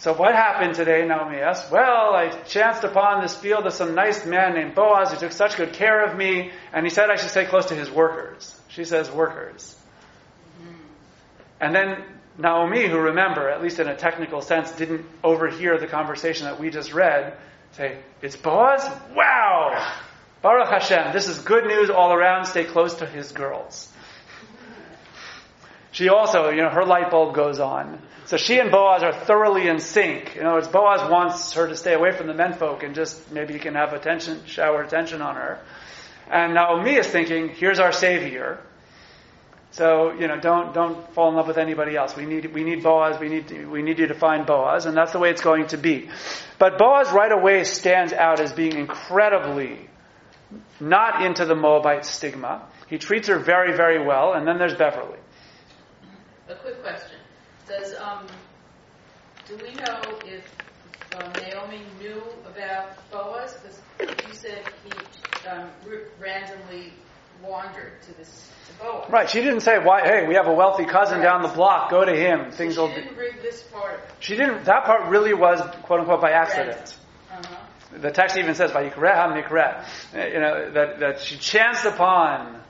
so 0.00 0.14
what 0.14 0.34
happened 0.34 0.74
today, 0.74 1.06
Naomi 1.06 1.36
asked? 1.36 1.70
Well, 1.70 2.14
I 2.14 2.30
chanced 2.46 2.84
upon 2.84 3.20
this 3.20 3.36
field 3.36 3.66
of 3.66 3.74
some 3.74 3.94
nice 3.94 4.24
man 4.24 4.54
named 4.54 4.74
Boaz 4.74 5.12
who 5.12 5.18
took 5.18 5.32
such 5.32 5.58
good 5.58 5.74
care 5.74 6.06
of 6.06 6.16
me, 6.16 6.52
and 6.72 6.86
he 6.86 6.90
said 6.90 7.10
I 7.10 7.16
should 7.16 7.28
stay 7.28 7.44
close 7.44 7.66
to 7.66 7.74
his 7.74 7.90
workers. 7.90 8.58
She 8.68 8.84
says 8.84 9.10
workers. 9.10 9.76
And 11.60 11.74
then 11.74 12.02
Naomi, 12.38 12.88
who 12.88 12.96
remember, 12.96 13.50
at 13.50 13.62
least 13.62 13.78
in 13.78 13.88
a 13.88 13.94
technical 13.94 14.40
sense, 14.40 14.70
didn't 14.72 15.04
overhear 15.22 15.78
the 15.78 15.86
conversation 15.86 16.46
that 16.46 16.58
we 16.58 16.70
just 16.70 16.94
read, 16.94 17.36
say, 17.72 17.98
It's 18.22 18.36
Boaz? 18.36 18.82
Wow! 19.14 19.96
Baruch 20.40 20.70
Hashem, 20.70 21.12
this 21.12 21.28
is 21.28 21.40
good 21.40 21.66
news 21.66 21.90
all 21.90 22.14
around. 22.14 22.46
Stay 22.46 22.64
close 22.64 22.94
to 22.94 23.06
his 23.06 23.32
girls. 23.32 23.92
She 25.92 26.08
also, 26.08 26.48
you 26.48 26.62
know, 26.62 26.70
her 26.70 26.86
light 26.86 27.10
bulb 27.10 27.34
goes 27.34 27.60
on. 27.60 28.00
So 28.30 28.36
she 28.36 28.60
and 28.60 28.70
Boaz 28.70 29.02
are 29.02 29.12
thoroughly 29.12 29.66
in 29.66 29.80
sync. 29.80 30.36
In 30.36 30.46
other 30.46 30.54
words, 30.54 30.68
Boaz 30.68 31.10
wants 31.10 31.54
her 31.54 31.66
to 31.66 31.74
stay 31.74 31.94
away 31.94 32.12
from 32.12 32.28
the 32.28 32.32
menfolk 32.32 32.84
and 32.84 32.94
just 32.94 33.32
maybe 33.32 33.54
he 33.54 33.58
can 33.58 33.74
have 33.74 33.92
attention, 33.92 34.46
shower 34.46 34.82
attention 34.82 35.20
on 35.20 35.34
her. 35.34 35.58
And 36.30 36.54
Naomi 36.54 36.94
is 36.94 37.08
thinking, 37.08 37.48
here's 37.48 37.80
our 37.80 37.90
savior. 37.90 38.60
So, 39.72 40.12
you 40.12 40.28
know, 40.28 40.38
don't, 40.38 40.72
don't 40.72 41.12
fall 41.12 41.30
in 41.30 41.34
love 41.34 41.48
with 41.48 41.58
anybody 41.58 41.96
else. 41.96 42.14
We 42.14 42.24
need, 42.24 42.54
we 42.54 42.62
need 42.62 42.84
Boaz. 42.84 43.18
We 43.18 43.28
need, 43.28 43.66
we 43.66 43.82
need 43.82 43.98
you 43.98 44.06
to 44.06 44.14
find 44.14 44.46
Boaz. 44.46 44.86
And 44.86 44.96
that's 44.96 45.10
the 45.10 45.18
way 45.18 45.30
it's 45.30 45.42
going 45.42 45.66
to 45.66 45.76
be. 45.76 46.08
But 46.60 46.78
Boaz 46.78 47.10
right 47.10 47.32
away 47.32 47.64
stands 47.64 48.12
out 48.12 48.38
as 48.38 48.52
being 48.52 48.76
incredibly 48.76 49.90
not 50.78 51.26
into 51.26 51.46
the 51.46 51.56
Moabite 51.56 52.04
stigma. 52.04 52.62
He 52.88 52.98
treats 52.98 53.26
her 53.26 53.40
very, 53.40 53.76
very 53.76 54.06
well. 54.06 54.34
And 54.34 54.46
then 54.46 54.56
there's 54.56 54.74
Beverly. 54.74 55.18
A 56.48 56.54
quick 56.54 56.80
question. 56.80 57.19
Does, 57.70 57.94
um, 58.00 58.26
do 59.46 59.56
we 59.62 59.72
know 59.74 60.00
if 60.26 60.44
um, 61.16 61.32
Naomi 61.40 61.82
knew 62.00 62.20
about 62.44 62.98
Boaz? 63.12 63.56
Because 63.96 64.26
you 64.26 64.34
said 64.34 64.64
he 64.84 65.48
um, 65.48 65.68
randomly 66.18 66.92
wandered 67.40 68.02
to 68.02 68.18
this 68.18 68.50
to 68.66 68.84
Boaz. 68.84 69.08
Right. 69.08 69.30
She 69.30 69.40
didn't 69.40 69.60
say, 69.60 69.78
"Why? 69.78 70.00
Hey, 70.02 70.26
we 70.26 70.34
have 70.34 70.48
a 70.48 70.52
wealthy 70.52 70.84
cousin 70.84 71.18
Right. 71.18 71.24
down 71.24 71.42
the 71.42 71.48
block. 71.48 71.90
Go 71.92 72.04
to 72.04 72.12
him. 72.12 72.50
Things 72.50 72.74
she 72.74 72.80
will." 72.80 72.88
Be. 72.88 72.94
didn't 72.94 73.16
read 73.16 73.36
this 73.40 73.62
part. 73.62 74.00
She 74.18 74.34
didn't. 74.34 74.64
That 74.64 74.84
part 74.84 75.08
really 75.08 75.32
was 75.32 75.60
quote 75.82 76.00
unquote 76.00 76.20
by 76.20 76.32
accident. 76.32 76.96
Uh-huh. 77.30 77.56
The 77.98 78.10
text 78.10 78.36
even 78.36 78.56
says, 78.56 78.72
"Vayikreha 78.72 79.40
mikret," 79.44 79.84
Uh, 80.12 80.26
you 80.26 80.40
know 80.40 80.72
that 80.72 80.98
that 80.98 81.20
she 81.20 81.36
chanced 81.38 81.84
upon. 81.84 82.62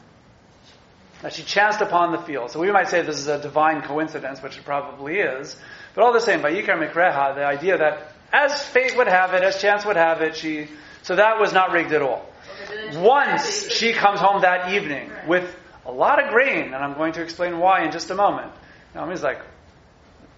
That 1.23 1.33
she 1.35 1.43
chanced 1.43 1.81
upon 1.81 2.13
the 2.13 2.19
field. 2.19 2.51
So 2.51 2.61
we 2.61 2.73
might 2.73 2.89
say 2.89 3.03
this 3.03 3.19
is 3.19 3.27
a 3.29 3.41
divine 3.41 3.83
coincidence, 3.83 4.43
which 4.43 4.57
it 4.57 4.65
probably 4.65 5.19
is. 5.19 5.55
But 5.95 6.05
all 6.05 6.13
the 6.13 6.21
same, 6.21 6.41
by 6.41 6.53
Yikar 6.53 6.79
mikreha, 6.79 7.35
the 7.35 7.45
idea 7.45 7.77
that 7.77 8.13
as 8.33 8.63
fate 8.63 8.97
would 8.97 9.09
have 9.09 9.35
it, 9.35 9.43
as 9.43 9.61
chance 9.61 9.85
would 9.85 9.97
have 9.97 10.23
it, 10.23 10.37
she. 10.37 10.69
So 11.03 11.17
that 11.17 11.39
was 11.41 11.53
not 11.53 11.73
rigged 11.73 11.93
at 11.93 12.01
all. 12.03 12.25
Okay, 12.71 12.99
Once 12.99 13.71
she 13.71 13.93
comes 13.93 14.21
home 14.21 14.43
that 14.43 14.73
evening 14.73 15.11
Right. 15.11 15.29
with 15.29 15.57
a 15.87 15.93
lot 15.93 16.23
of 16.23 16.31
grain, 16.31 16.67
and 16.73 16.77
I'm 16.77 16.95
going 16.95 17.13
to 17.15 17.23
explain 17.23 17.59
why 17.59 17.85
in 17.85 17.91
just 17.91 18.11
a 18.11 18.15
moment. 18.15 18.53
Naomi's 18.95 19.23
like, 19.23 19.41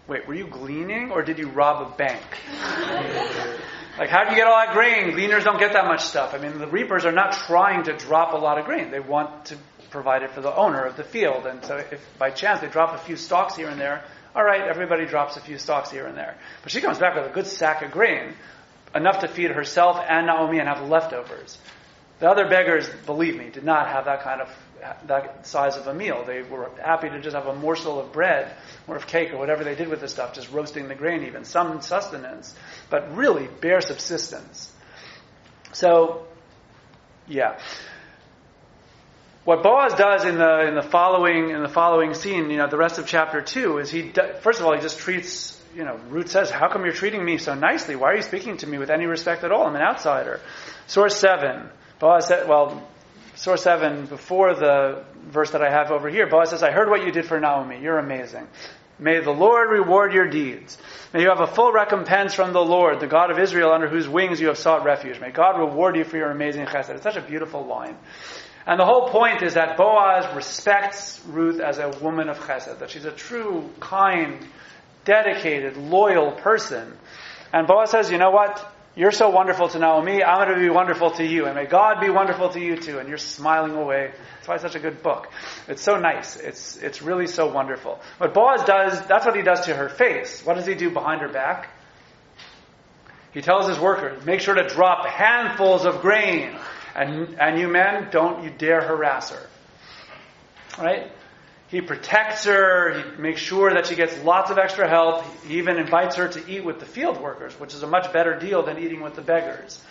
wait, 0.09 0.27
were 0.27 0.35
you 0.35 0.47
gleaning 0.47 1.11
or 1.11 1.23
did 1.23 1.39
you 1.39 1.49
rob 1.49 1.93
a 1.93 1.97
bank? 1.97 2.23
like, 3.99 4.09
how 4.09 4.25
do 4.25 4.31
you 4.31 4.37
get 4.37 4.47
all 4.47 4.57
that 4.65 4.73
grain? 4.73 5.13
Gleaners 5.13 5.45
don't 5.45 5.59
get 5.59 5.73
that 5.73 5.87
much 5.87 6.03
stuff. 6.03 6.35
I 6.35 6.39
mean, 6.39 6.59
the 6.59 6.67
reapers 6.67 7.05
are 7.05 7.13
not 7.13 7.33
trying 7.33 7.85
to 7.85 7.93
drop 7.97 8.33
a 8.33 8.37
lot 8.37 8.59
of 8.59 8.65
grain. 8.65 8.91
They 8.91 9.01
want 9.01 9.47
to 9.47 9.59
provide 9.93 10.23
it 10.23 10.31
for 10.33 10.41
the 10.41 10.55
owner 10.55 10.83
of 10.85 10.97
the 10.97 11.05
field. 11.05 11.47
And 11.47 11.65
so 11.65 11.77
if 11.77 12.01
by 12.19 12.31
chance 12.31 12.61
they 12.61 12.69
drop 12.69 12.95
a 12.95 12.99
few 12.99 13.17
stalks 13.17 13.55
here 13.55 13.69
and 13.69 13.81
there, 13.81 14.05
all 14.35 14.45
right, 14.45 14.63
everybody 14.63 15.07
drops 15.07 15.37
a 15.37 15.41
few 15.41 15.59
stalks 15.59 15.91
here 15.91 16.07
and 16.07 16.17
there. 16.17 16.37
But 16.63 16.73
she 16.73 16.81
comes 16.81 16.99
back 16.99 17.15
with 17.15 17.27
a 17.27 17.35
good 17.35 17.47
sack 17.47 17.83
of 17.83 17.93
grain, 17.93 18.35
enough 18.95 19.21
to 19.21 19.29
feed 19.29 19.51
herself 19.51 19.99
and 20.09 20.27
Naomi 20.27 20.59
and 20.59 20.69
have 20.69 20.89
leftovers. 20.89 21.59
The 22.19 22.29
other 22.29 22.49
beggars, 22.49 22.89
believe 23.07 23.37
me, 23.37 23.51
did 23.51 23.65
not 23.65 23.89
have 23.89 24.07
that 24.07 24.23
kind 24.23 24.41
of 24.41 24.49
that 25.07 25.47
size 25.47 25.77
of 25.77 25.87
a 25.87 25.95
meal. 25.95 26.25
They 26.27 26.43
were 26.43 26.71
happy 26.83 27.09
to 27.09 27.21
just 27.21 27.37
have 27.37 27.47
a 27.47 27.55
morsel 27.55 28.01
of 28.01 28.13
bread 28.13 28.53
or 28.89 28.97
of 28.97 29.07
cake 29.07 29.33
or 29.33 29.39
whatever 29.39 29.65
they 29.65 29.75
did 29.75 29.89
with 29.89 30.01
the 30.01 30.09
stuff, 30.09 30.35
just 30.35 30.51
roasting 30.51 30.89
the 30.89 30.95
grain, 30.95 31.25
even 31.25 31.45
some 31.45 31.81
sustenance, 31.81 32.55
but 32.91 33.15
really 33.15 33.49
bare 33.61 33.81
subsistence. 33.81 34.73
So, 35.73 36.27
yeah. 37.29 37.59
What 39.45 39.63
Boaz 39.63 39.95
does 39.95 40.25
in 40.25 40.39
the 40.39 40.69
in 40.69 40.75
the 40.75 40.83
following 40.83 41.51
in 41.51 41.63
the 41.63 41.69
following 41.69 42.15
scene, 42.15 42.51
you 42.51 42.57
know, 42.57 42.69
the 42.69 42.77
rest 42.77 42.99
of 42.99 43.07
chapter 43.07 43.41
two, 43.41 43.79
is 43.79 43.91
he 43.91 44.13
first 44.41 44.61
of 44.61 44.67
all 44.67 44.75
he 44.75 44.81
just 44.81 44.99
treats 44.99 45.59
you 45.75 45.85
know, 45.85 45.99
Ruth 46.11 46.29
says, 46.29 46.51
How 46.51 46.69
come 46.69 46.85
you're 46.85 46.93
treating 46.93 47.25
me 47.25 47.39
so 47.39 47.55
nicely? 47.55 47.97
Why 47.97 48.13
are 48.13 48.17
you 48.17 48.23
speaking 48.23 48.59
to 48.59 48.67
me 48.67 48.79
with 48.79 48.91
any 48.91 49.07
respect 49.07 49.45
at 49.45 49.53
all? 49.53 49.67
I'm 49.67 49.75
an 49.75 49.83
outsider. 49.83 50.41
Source 50.87 51.17
7. 51.17 51.69
Boaz 51.99 52.27
said, 52.27 52.49
well, 52.49 52.87
source 53.37 53.63
7, 53.63 54.07
before 54.07 54.55
the 54.55 55.05
verse 55.29 55.53
that 55.53 55.63
I 55.63 55.71
have 55.71 55.91
over 55.91 56.09
here, 56.09 56.29
Boaz 56.29 56.51
says, 56.51 56.63
I 56.63 56.73
heard 56.73 56.91
what 56.91 57.05
you 57.05 57.13
did 57.13 57.27
for 57.27 57.39
Naomi. 57.39 57.81
You're 57.81 57.99
amazing. 57.99 58.49
May 58.99 59.21
the 59.21 59.31
Lord 59.31 59.71
reward 59.71 60.13
your 60.13 60.29
deeds. 60.29 60.77
May 61.15 61.23
you 61.23 61.29
have 61.29 61.41
a 61.41 61.47
full 61.47 61.73
recompense 61.73 62.35
from 62.35 62.53
the 62.53 62.65
Lord, 62.65 63.01
the 63.01 63.07
God 63.07 63.31
of 63.31 63.39
Israel, 63.39 63.73
under 63.73 63.89
whose 63.89 64.09
wings 64.09 64.41
you 64.41 64.49
have 64.49 64.59
sought 64.59 64.85
refuge. 64.85 65.21
May 65.21 65.31
God 65.31 65.59
reward 65.59 65.97
you 65.97 66.05
for 66.05 66.17
your 66.17 66.31
amazing 66.31 66.67
chesed. 66.67 66.91
It's 66.91 67.03
such 67.03 67.17
a 67.17 67.23
beautiful 67.23 67.65
line. 67.67 67.97
And 68.67 68.79
the 68.79 68.85
whole 68.85 69.09
point 69.09 69.43
is 69.43 69.55
that 69.55 69.77
Boaz 69.77 70.35
respects 70.37 71.21
Ruth 71.27 71.61
as 71.61 71.79
a 71.79 71.91
woman 72.01 72.29
of 72.29 72.39
chesed, 72.39 72.79
that 72.79 72.91
she's 72.91 73.05
a 73.05 73.11
true, 73.11 73.71
kind, 73.81 74.47
dedicated, 75.05 75.77
loyal 75.77 76.33
person. 76.33 76.97
And 77.53 77.67
Boaz 77.67 77.91
says, 77.91 78.11
you 78.11 78.19
know 78.19 78.31
what? 78.31 78.65
You're 78.95 79.11
so 79.11 79.31
wonderful 79.31 79.69
to 79.69 79.79
Naomi, 79.79 80.23
I'm 80.23 80.47
going 80.47 80.59
to 80.59 80.65
be 80.65 80.71
wonderful 80.71 81.13
to 81.13 81.25
you, 81.25 81.47
and 81.47 81.55
may 81.55 81.65
God 81.65 82.01
be 82.01 82.11
wonderful 82.11 82.51
to 82.51 82.61
you 82.61 82.77
too. 82.77 82.99
And 82.99 83.09
you're 83.09 83.17
smiling 83.17 83.73
away. 83.73 84.13
That's 84.37 84.49
why 84.49 84.55
it's 84.55 84.63
such 84.63 84.75
a 84.75 84.81
good 84.81 85.03
book. 85.03 85.29
It's 85.67 85.81
so 85.81 85.97
nice. 85.97 86.37
It's, 86.37 86.77
it's 86.77 87.01
really 87.01 87.27
so 87.27 87.51
wonderful. 87.51 88.01
What 88.19 88.35
Boaz 88.35 88.65
does, 88.65 89.01
that's 89.07 89.25
what 89.25 89.35
he 89.35 89.43
does 89.43 89.65
to 89.67 89.75
her 89.75 89.89
face. 89.89 90.45
What 90.45 90.55
does 90.55 90.67
he 90.67 90.75
do 90.75 90.91
behind 90.91 91.23
her 91.23 91.29
back? 91.29 91.71
He 93.33 93.41
tells 93.41 93.67
his 93.67 93.81
workers, 93.81 94.25
make 94.27 94.41
sure 94.41 94.55
to 94.55 94.69
drop 94.69 95.07
handfuls 95.07 95.87
of 95.87 96.03
grain. 96.03 96.59
And, 96.95 97.37
and 97.41 97.59
you 97.59 97.69
men, 97.69 98.09
don't 98.11 98.45
you 98.45 98.51
dare 98.51 98.83
harass 98.83 99.31
her. 99.31 99.47
Right? 100.79 101.11
He 101.69 101.81
protects 101.81 102.45
her. 102.45 103.01
He 103.17 103.23
makes 103.23 103.41
sure 103.41 103.73
that 103.73 103.87
she 103.87 103.95
gets 103.95 104.23
lots 104.23 104.51
of 104.51 104.59
extra 104.59 104.89
help. 104.89 105.25
He 105.47 105.59
even 105.59 105.79
invites 105.79 106.17
her 106.17 106.29
to 106.29 106.51
eat 106.51 106.65
with 106.65 106.81
the 106.81 106.87
field 106.87 107.21
workers, 107.21 107.59
which 107.59 107.73
is 107.73 107.83
a 107.83 107.87
much 107.87 108.13
better 108.13 108.39
deal 108.39 108.63
than 108.63 108.79
eating 108.79 109.01
with 109.01 109.15
the 109.15 109.23
beggars. 109.23 109.83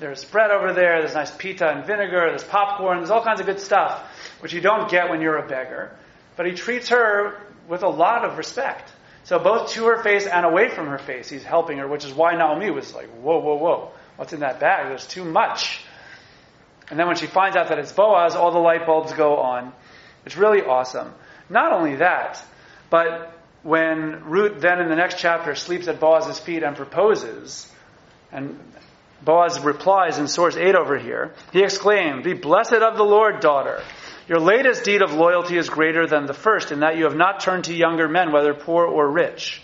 There's 0.00 0.24
bread 0.24 0.50
over 0.50 0.72
there. 0.72 1.00
There's 1.00 1.14
nice 1.14 1.30
pita 1.30 1.68
and 1.68 1.84
vinegar. 1.84 2.28
There's 2.30 2.44
popcorn. 2.44 2.98
There's 2.98 3.10
all 3.10 3.22
kinds 3.22 3.40
of 3.40 3.46
good 3.46 3.60
stuff, 3.60 4.02
which 4.40 4.52
you 4.52 4.60
don't 4.60 4.90
get 4.90 5.10
when 5.10 5.20
you're 5.20 5.36
a 5.36 5.46
beggar. 5.46 5.96
But 6.36 6.46
he 6.46 6.52
treats 6.52 6.88
her 6.88 7.40
with 7.68 7.82
a 7.82 7.88
lot 7.88 8.24
of 8.24 8.38
respect. 8.38 8.90
So 9.24 9.38
both 9.38 9.72
to 9.72 9.84
her 9.86 10.02
face 10.02 10.26
and 10.26 10.46
away 10.46 10.70
from 10.70 10.86
her 10.86 10.98
face, 10.98 11.28
he's 11.28 11.44
helping 11.44 11.76
her, 11.76 11.86
which 11.86 12.06
is 12.06 12.14
why 12.14 12.34
Naomi 12.36 12.70
was 12.70 12.94
like, 12.94 13.08
whoa, 13.20 13.40
whoa, 13.40 13.56
whoa. 13.56 13.90
What's 14.16 14.32
in 14.32 14.40
that 14.40 14.60
bag? 14.60 14.88
There's 14.88 15.06
too 15.06 15.24
much. 15.24 15.84
And 16.90 16.98
then 16.98 17.06
when 17.06 17.16
she 17.16 17.26
finds 17.26 17.56
out 17.56 17.68
that 17.68 17.78
it's 17.78 17.92
Boaz, 17.92 18.34
all 18.34 18.50
the 18.50 18.58
light 18.58 18.86
bulbs 18.86 19.12
go 19.12 19.36
on. 19.36 19.72
It's 20.24 20.36
really 20.36 20.62
awesome. 20.62 21.12
Not 21.50 21.72
only 21.72 21.96
that, 21.96 22.42
but 22.90 23.34
when 23.62 24.24
Ruth 24.24 24.60
then 24.60 24.80
in 24.80 24.88
the 24.88 24.96
next 24.96 25.18
chapter 25.18 25.54
sleeps 25.54 25.88
at 25.88 26.00
Boaz's 26.00 26.38
feet 26.38 26.62
and 26.62 26.76
proposes, 26.76 27.70
and 28.32 28.58
Boaz 29.22 29.60
replies 29.60 30.18
in 30.18 30.28
source 30.28 30.56
8 30.56 30.74
over 30.74 30.98
here, 30.98 31.34
he 31.52 31.62
exclaimed, 31.62 32.24
Be 32.24 32.34
blessed 32.34 32.74
of 32.74 32.96
the 32.96 33.04
Lord, 33.04 33.40
daughter. 33.40 33.82
Your 34.28 34.40
latest 34.40 34.84
deed 34.84 35.02
of 35.02 35.12
loyalty 35.12 35.56
is 35.56 35.68
greater 35.68 36.06
than 36.06 36.26
the 36.26 36.34
first, 36.34 36.70
in 36.70 36.80
that 36.80 36.96
you 36.98 37.04
have 37.04 37.16
not 37.16 37.40
turned 37.40 37.64
to 37.64 37.74
younger 37.74 38.08
men, 38.08 38.32
whether 38.32 38.54
poor 38.54 38.86
or 38.86 39.10
rich. 39.10 39.62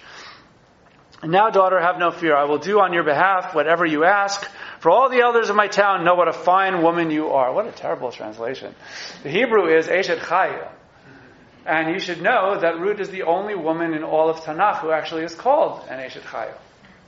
And 1.23 1.31
now, 1.33 1.51
daughter, 1.51 1.81
have 1.81 1.99
no 1.99 2.11
fear. 2.11 2.37
I 2.37 2.45
will 2.45 2.59
do 2.59 2.81
on 2.81 2.93
your 2.93 3.05
behalf 3.05 3.55
whatever 3.55 3.87
you 3.87 4.05
ask. 4.05 4.47
For 4.85 4.91
all 4.91 5.09
the 5.09 5.23
elders 5.23 5.49
of 5.49 5.57
my 5.57 5.67
town 5.67 6.05
know 6.05 6.15
what 6.15 6.29
a 6.29 6.33
fine 6.35 6.83
woman 6.83 7.11
you 7.11 7.29
are. 7.29 7.55
What 7.55 7.67
a 7.67 7.73
terrible 7.73 8.13
translation. 8.13 8.75
The 9.23 9.31
Hebrew 9.31 9.75
is 9.75 9.87
Eshet 9.87 10.19
Chayil. 10.19 10.71
And 11.65 11.95
you 11.95 11.99
should 11.99 12.21
know 12.21 12.61
that 12.61 12.79
Ruth 12.79 13.01
is 13.01 13.09
the 13.09 13.23
only 13.23 13.55
woman 13.55 13.95
in 13.95 14.05
all 14.05 14.29
of 14.29 14.41
Tanakh 14.41 14.81
who 14.81 14.91
actually 14.91 15.25
is 15.25 15.35
called 15.35 15.89
an 15.89 16.01
Eshet 16.01 16.21
Chayil. 16.25 16.59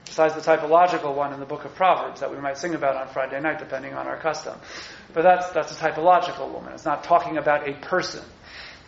Besides 0.06 0.32
the 0.32 0.40
typological 0.40 1.14
one 1.14 1.34
in 1.34 1.38
the 1.38 1.44
book 1.44 1.66
of 1.66 1.74
Proverbs 1.74 2.20
that 2.20 2.30
we 2.30 2.38
might 2.38 2.56
sing 2.56 2.74
about 2.74 2.96
on 2.96 3.12
Friday 3.12 3.38
night, 3.42 3.58
depending 3.58 3.92
on 3.92 4.06
our 4.06 4.16
custom. 4.16 4.58
But 5.12 5.24
that's, 5.24 5.50
that's 5.50 5.72
a 5.72 5.74
typological 5.74 6.50
woman. 6.50 6.72
It's 6.72 6.86
not 6.86 7.04
talking 7.04 7.36
about 7.36 7.68
a 7.68 7.74
person. 7.74 8.24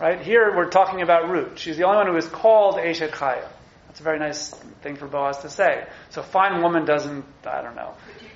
Right? 0.01 0.19
Here 0.23 0.57
we're 0.57 0.71
talking 0.71 1.03
about 1.03 1.29
Ruth. 1.29 1.59
She's 1.59 1.77
the 1.77 1.85
only 1.85 1.99
one 1.99 2.07
who 2.07 2.17
is 2.17 2.27
called 2.27 2.77
Eshet 2.77 3.11
Chayil. 3.11 3.51
That's 3.89 4.01
a 4.01 4.03
very 4.03 4.19
nice 4.19 4.51
thing 4.83 4.97
for 4.97 5.09
Boaz 5.09 5.39
to 5.39 5.51
say. 5.51 5.87
So 6.11 6.23
fine 6.23 6.63
woman 6.63 6.85
doesn't, 6.85 7.25
I 7.45 7.63
don't 7.63 7.75
know. 7.75 7.95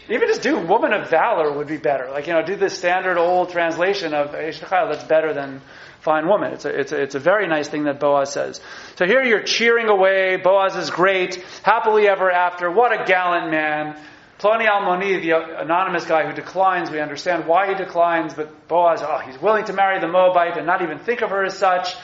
Even 0.09 0.29
just 0.29 0.43
do 0.43 0.59
woman 0.59 0.93
of 0.93 1.09
valor 1.09 1.53
would 1.57 1.69
be 1.69 1.77
better. 1.77 2.11
Like, 2.11 2.27
you 2.27 2.33
know, 2.33 2.43
do 2.43 2.57
the 2.57 2.71
standard 2.71 3.19
old 3.19 3.51
translation 3.51 4.15
of 4.15 4.33
Eshet 4.33 4.67
Chayil. 4.67 4.93
That's 4.93 5.05
better 5.05 5.33
than 5.33 5.61
fine 6.01 6.27
woman. 6.27 6.53
It's 6.53 6.65
a, 6.65 6.81
it's, 6.81 6.93
a, 6.93 7.03
it's 7.03 7.15
a 7.15 7.21
very 7.21 7.47
nice 7.47 7.69
thing 7.69 7.85
that 7.85 8.01
Boaz 8.01 8.33
says. 8.33 8.61
So 8.97 9.07
here 9.07 9.23
you're 9.23 9.45
cheering 9.45 9.89
away. 9.89 10.37
Boaz 10.37 10.75
is 10.77 10.91
great. 10.91 11.37
Happily 11.63 12.09
ever 12.09 12.31
after. 12.31 12.71
What 12.71 12.93
a 12.93 13.05
gallant 13.05 13.51
man. 13.51 13.97
Ploni 14.41 14.67
Almoni, 14.67 15.23
the 15.23 15.61
anonymous 15.61 16.05
guy 16.05 16.27
who 16.27 16.33
declines, 16.33 16.91
we 16.91 16.99
understand 16.99 17.47
why 17.47 17.69
he 17.69 17.75
declines, 17.75 18.35
but 18.35 18.67
Boaz, 18.67 19.01
oh, 19.01 19.19
he's 19.19 19.41
willing 19.41 19.65
to 19.67 19.73
marry 19.73 20.01
the 20.01 20.09
Moabite 20.09 20.57
and 20.57 20.67
not 20.67 20.83
even 20.83 20.99
think 20.99 21.23
of 21.23 21.31
her 21.31 21.45
as 21.45 21.57
such. 21.57 21.95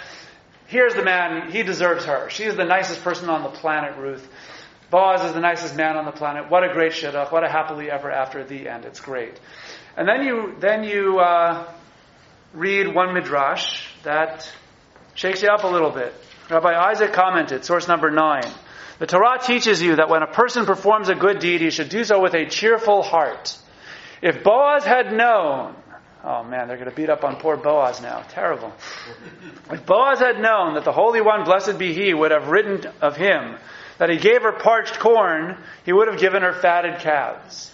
Here's 0.69 0.95
the 0.95 1.03
man, 1.03 1.51
he 1.51 1.65
deserves 1.65 2.05
her. 2.05 2.31
She 2.31 2.45
is 2.45 2.55
the 2.55 2.65
nicest 2.65 3.03
person 3.03 3.29
on 3.29 3.43
the 3.43 3.49
planet, 3.49 3.97
Ruth. 3.97 4.29
Boaz 4.91 5.25
is 5.25 5.35
the 5.35 5.41
nicest 5.41 5.77
man 5.77 5.97
on 5.97 6.05
the 6.07 6.13
planet. 6.13 6.51
What 6.51 6.65
a 6.65 6.73
great 6.73 6.93
shidduch. 6.93 7.31
What 7.31 7.45
a 7.45 7.49
happily 7.49 7.91
ever 7.91 8.11
after 8.11 8.45
the 8.45 8.69
end. 8.69 8.85
It's 8.85 9.01
great. 9.01 9.39
And 9.97 10.09
then 10.09 10.25
you, 10.25 10.55
then 10.61 10.85
you, 10.85 11.19
uh, 11.19 11.71
read 12.55 12.95
one 12.95 13.15
midrash 13.15 13.89
that 14.05 14.51
shakes 15.15 15.43
you 15.43 15.49
up 15.49 15.65
a 15.65 15.67
little 15.67 15.91
bit. 15.91 16.15
Rabbi 16.51 16.75
Isaac 16.75 17.13
commented, 17.13 17.65
source 17.65 17.89
number 17.89 18.11
nine. 18.11 18.51
The 18.99 19.07
Torah 19.07 19.39
teaches 19.39 19.83
you 19.83 19.97
that 19.97 20.09
when 20.09 20.23
a 20.23 20.27
person 20.27 20.67
performs 20.67 21.09
a 21.09 21.15
good 21.15 21.39
deed, 21.39 21.61
he 21.61 21.71
should 21.71 21.89
do 21.89 22.05
so 22.05 22.21
with 22.21 22.35
a 22.35 22.47
cheerful 22.47 23.03
heart. 23.03 23.57
If 24.23 24.43
Boaz 24.43 24.85
had 24.85 25.13
known, 25.13 25.77
oh 26.25 26.43
man, 26.43 26.67
they're 26.67 26.79
going 26.79 26.91
to 26.91 26.97
beat 26.97 27.11
up 27.11 27.23
on 27.23 27.37
poor 27.37 27.57
Boaz 27.57 28.01
now. 28.01 28.23
Terrible. 28.31 28.73
If 29.71 29.87
Boaz 29.87 30.19
had 30.19 30.41
known 30.41 30.75
that 30.75 30.85
the 30.85 30.93
Holy 30.93 31.21
One, 31.21 31.45
blessed 31.45 31.79
be 31.79 31.93
He, 31.93 32.13
would 32.13 32.33
have 32.33 32.49
written 32.49 32.91
of 33.01 33.17
him 33.17 33.57
that 33.99 34.11
he 34.11 34.17
gave 34.17 34.43
her 34.43 34.53
parched 34.53 34.99
corn, 34.99 35.57
he 35.85 35.93
would 35.93 36.09
have 36.09 36.21
given 36.21 36.43
her 36.43 36.53
fatted 36.53 37.01
calves. 37.01 37.73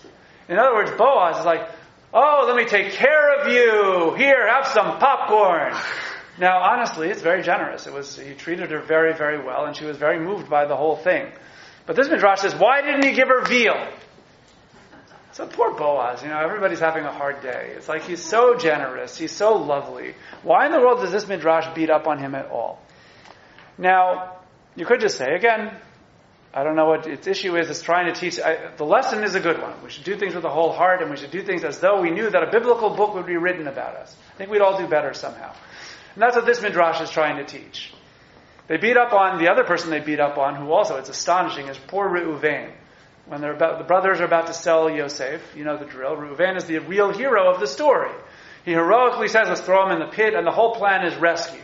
In 0.48 0.58
other 0.58 0.74
words, 0.74 0.90
Boaz 0.92 1.38
is 1.38 1.44
like, 1.44 1.68
oh, 2.12 2.44
let 2.46 2.56
me 2.56 2.64
take 2.64 2.92
care 2.92 3.40
of 3.40 3.48
you. 3.52 4.14
Here, 4.16 4.48
have 4.48 4.66
some 4.68 4.98
popcorn. 4.98 5.74
Now, 6.38 6.62
honestly, 6.62 7.10
it's 7.10 7.22
very 7.22 7.42
generous. 7.42 7.86
It 7.86 7.92
was 7.92 8.18
he 8.18 8.34
treated 8.34 8.70
her 8.70 8.80
very, 8.80 9.14
very 9.14 9.42
well, 9.44 9.66
and 9.66 9.76
she 9.76 9.84
was 9.84 9.96
very 9.96 10.18
moved 10.18 10.50
by 10.50 10.66
the 10.66 10.76
whole 10.76 10.96
thing. 10.96 11.30
But 11.86 11.96
this 11.96 12.08
midrash 12.08 12.40
says, 12.40 12.54
why 12.54 12.82
didn't 12.82 13.04
he 13.04 13.12
give 13.12 13.28
her 13.28 13.44
veal? 13.44 13.88
So 15.32 15.46
poor 15.46 15.74
Boaz, 15.74 16.22
you 16.22 16.28
know, 16.28 16.38
everybody's 16.38 16.78
having 16.78 17.04
a 17.04 17.12
hard 17.12 17.42
day. 17.42 17.72
It's 17.76 17.88
like 17.88 18.04
he's 18.04 18.22
so 18.22 18.56
generous, 18.56 19.16
he's 19.16 19.32
so 19.32 19.56
lovely. 19.56 20.14
Why 20.44 20.66
in 20.66 20.72
the 20.72 20.78
world 20.78 21.00
does 21.00 21.10
this 21.10 21.26
midrash 21.26 21.74
beat 21.74 21.90
up 21.90 22.06
on 22.06 22.18
him 22.18 22.36
at 22.36 22.50
all? 22.50 22.80
Now, 23.76 24.36
you 24.76 24.86
could 24.86 25.00
just 25.00 25.18
say 25.18 25.34
again, 25.34 25.76
I 26.56 26.62
don't 26.62 26.76
know 26.76 26.86
what 26.86 27.08
its 27.08 27.26
issue 27.26 27.56
is. 27.56 27.68
It's 27.68 27.82
trying 27.82 28.06
to 28.06 28.18
teach. 28.18 28.38
I, 28.38 28.70
the 28.76 28.84
lesson 28.84 29.24
is 29.24 29.34
a 29.34 29.40
good 29.40 29.60
one. 29.60 29.74
We 29.82 29.90
should 29.90 30.04
do 30.04 30.16
things 30.16 30.36
with 30.36 30.44
a 30.44 30.50
whole 30.50 30.72
heart, 30.72 31.02
and 31.02 31.10
we 31.10 31.16
should 31.16 31.32
do 31.32 31.42
things 31.42 31.64
as 31.64 31.80
though 31.80 32.00
we 32.00 32.10
knew 32.10 32.30
that 32.30 32.44
a 32.44 32.50
biblical 32.52 32.90
book 32.90 33.14
would 33.14 33.26
be 33.26 33.36
written 33.36 33.66
about 33.66 33.96
us. 33.96 34.16
I 34.32 34.38
think 34.38 34.50
we'd 34.50 34.60
all 34.60 34.78
do 34.78 34.86
better 34.86 35.12
somehow. 35.14 35.52
And 36.14 36.22
that's 36.22 36.36
what 36.36 36.46
this 36.46 36.62
midrash 36.62 37.00
is 37.00 37.10
trying 37.10 37.38
to 37.38 37.44
teach. 37.44 37.92
They 38.68 38.76
beat 38.76 38.96
up 38.96 39.12
on 39.12 39.42
the 39.42 39.50
other 39.50 39.64
person 39.64 39.90
they 39.90 39.98
beat 39.98 40.20
up 40.20 40.38
on, 40.38 40.54
who 40.54 40.72
also, 40.72 40.96
it's 40.96 41.08
astonishing, 41.08 41.66
is 41.66 41.76
poor 41.76 42.08
Reuven. 42.08 42.72
When 43.26 43.40
they're 43.40 43.54
about, 43.54 43.78
the 43.78 43.84
brothers 43.84 44.20
are 44.20 44.24
about 44.24 44.46
to 44.46 44.52
sell 44.52 44.88
Yosef, 44.88 45.42
you 45.56 45.64
know 45.64 45.76
the 45.76 45.86
drill. 45.86 46.14
Reuven 46.14 46.56
is 46.56 46.66
the 46.66 46.78
real 46.78 47.12
hero 47.12 47.52
of 47.52 47.58
the 47.58 47.66
story. 47.66 48.12
He 48.64 48.70
heroically 48.70 49.26
says, 49.28 49.48
let's 49.48 49.60
throw 49.60 49.86
him 49.86 49.92
in 49.92 49.98
the 49.98 50.12
pit, 50.14 50.34
and 50.34 50.46
the 50.46 50.52
whole 50.52 50.76
plan 50.76 51.04
is 51.04 51.16
rescue. 51.16 51.60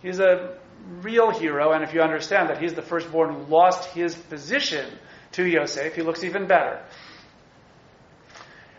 He's 0.00 0.20
a 0.20 0.59
real 1.02 1.30
hero, 1.30 1.72
and 1.72 1.84
if 1.84 1.94
you 1.94 2.00
understand 2.00 2.50
that 2.50 2.60
he's 2.60 2.74
the 2.74 2.82
firstborn 2.82 3.34
who 3.34 3.42
lost 3.44 3.90
his 3.90 4.14
position 4.14 4.86
to 5.32 5.46
Yosef, 5.46 5.94
he 5.94 6.02
looks 6.02 6.24
even 6.24 6.46
better. 6.46 6.80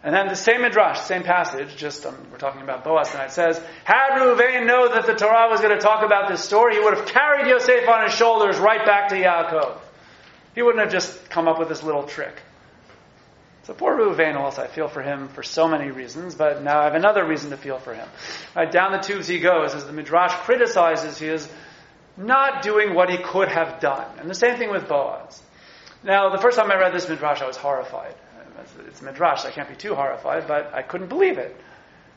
And 0.03 0.15
then 0.15 0.27
the 0.27 0.35
same 0.35 0.61
midrash, 0.61 0.99
same 1.01 1.21
passage, 1.21 1.75
just 1.75 2.05
um, 2.07 2.15
we're 2.31 2.39
talking 2.39 2.63
about 2.63 2.83
Boaz 2.83 3.11
tonight, 3.11 3.31
says, 3.31 3.61
had 3.83 4.17
Reuven 4.17 4.65
known 4.65 4.91
that 4.93 5.05
the 5.05 5.13
Torah 5.13 5.47
was 5.49 5.61
going 5.61 5.77
to 5.77 5.81
talk 5.81 6.03
about 6.03 6.27
this 6.27 6.43
story, 6.43 6.75
he 6.75 6.79
would 6.79 6.97
have 6.97 7.05
carried 7.05 7.47
Yosef 7.47 7.87
on 7.87 8.05
his 8.05 8.13
shoulders 8.13 8.57
right 8.57 8.83
back 8.83 9.09
to 9.09 9.15
Yaakov. 9.15 9.77
He 10.55 10.63
wouldn't 10.63 10.83
have 10.83 10.91
just 10.91 11.29
come 11.29 11.47
up 11.47 11.59
with 11.59 11.69
this 11.69 11.83
little 11.83 12.03
trick. 12.03 12.41
So 13.63 13.75
poor 13.75 13.95
Reuven 13.95 14.35
also, 14.35 14.63
I 14.63 14.67
feel 14.67 14.87
for 14.87 15.03
him 15.03 15.27
for 15.27 15.43
so 15.43 15.67
many 15.67 15.91
reasons, 15.91 16.33
but 16.33 16.63
now 16.63 16.79
I 16.79 16.85
have 16.85 16.95
another 16.95 17.23
reason 17.23 17.51
to 17.51 17.57
feel 17.57 17.77
for 17.77 17.93
him. 17.93 18.07
Right, 18.55 18.71
down 18.71 18.91
the 18.91 18.97
tubes 18.97 19.27
he 19.27 19.39
goes 19.39 19.75
as 19.75 19.85
the 19.85 19.93
midrash 19.93 20.33
criticizes 20.45 21.19
his 21.19 21.47
not 22.25 22.61
doing 22.61 22.93
what 22.93 23.09
he 23.09 23.17
could 23.17 23.49
have 23.49 23.79
done. 23.79 24.19
And 24.19 24.29
the 24.29 24.35
same 24.35 24.57
thing 24.57 24.71
with 24.71 24.87
Boaz. 24.87 25.41
Now, 26.03 26.29
the 26.29 26.41
first 26.41 26.57
time 26.57 26.71
I 26.71 26.75
read 26.75 26.93
this 26.93 27.07
midrash, 27.07 27.41
I 27.41 27.47
was 27.47 27.57
horrified. 27.57 28.15
It's 28.87 29.01
midrash, 29.01 29.43
so 29.43 29.49
I 29.49 29.51
can't 29.51 29.69
be 29.69 29.75
too 29.75 29.95
horrified, 29.95 30.47
but 30.47 30.73
I 30.73 30.81
couldn't 30.81 31.07
believe 31.09 31.37
it. 31.37 31.55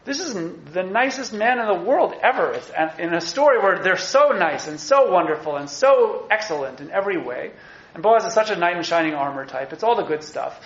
This 0.05 0.21
is 0.21 0.35
the 0.35 0.83
nicest 0.83 1.33
man 1.33 1.59
in 1.59 1.67
the 1.67 1.83
world 1.83 2.15
ever. 2.23 2.61
in 2.99 3.15
a 3.15 3.21
story 3.21 3.59
where 3.59 3.83
they're 3.83 3.97
so 3.97 4.29
nice 4.29 4.69
and 4.69 4.79
so 4.79 5.11
wonderful 5.11 5.57
and 5.57 5.69
so 5.69 6.27
excellent 6.31 6.81
in 6.81 6.91
every 6.91 7.19
way. 7.19 7.53
And 7.95 8.03
Boaz 8.03 8.25
is 8.25 8.35
such 8.35 8.51
a 8.51 8.57
knight 8.57 8.77
in 8.77 8.83
shining 8.83 9.15
armor 9.15 9.47
type. 9.47 9.73
It's 9.73 9.83
all 9.83 9.97
the 9.97 10.05
good 10.05 10.23
stuff. 10.23 10.61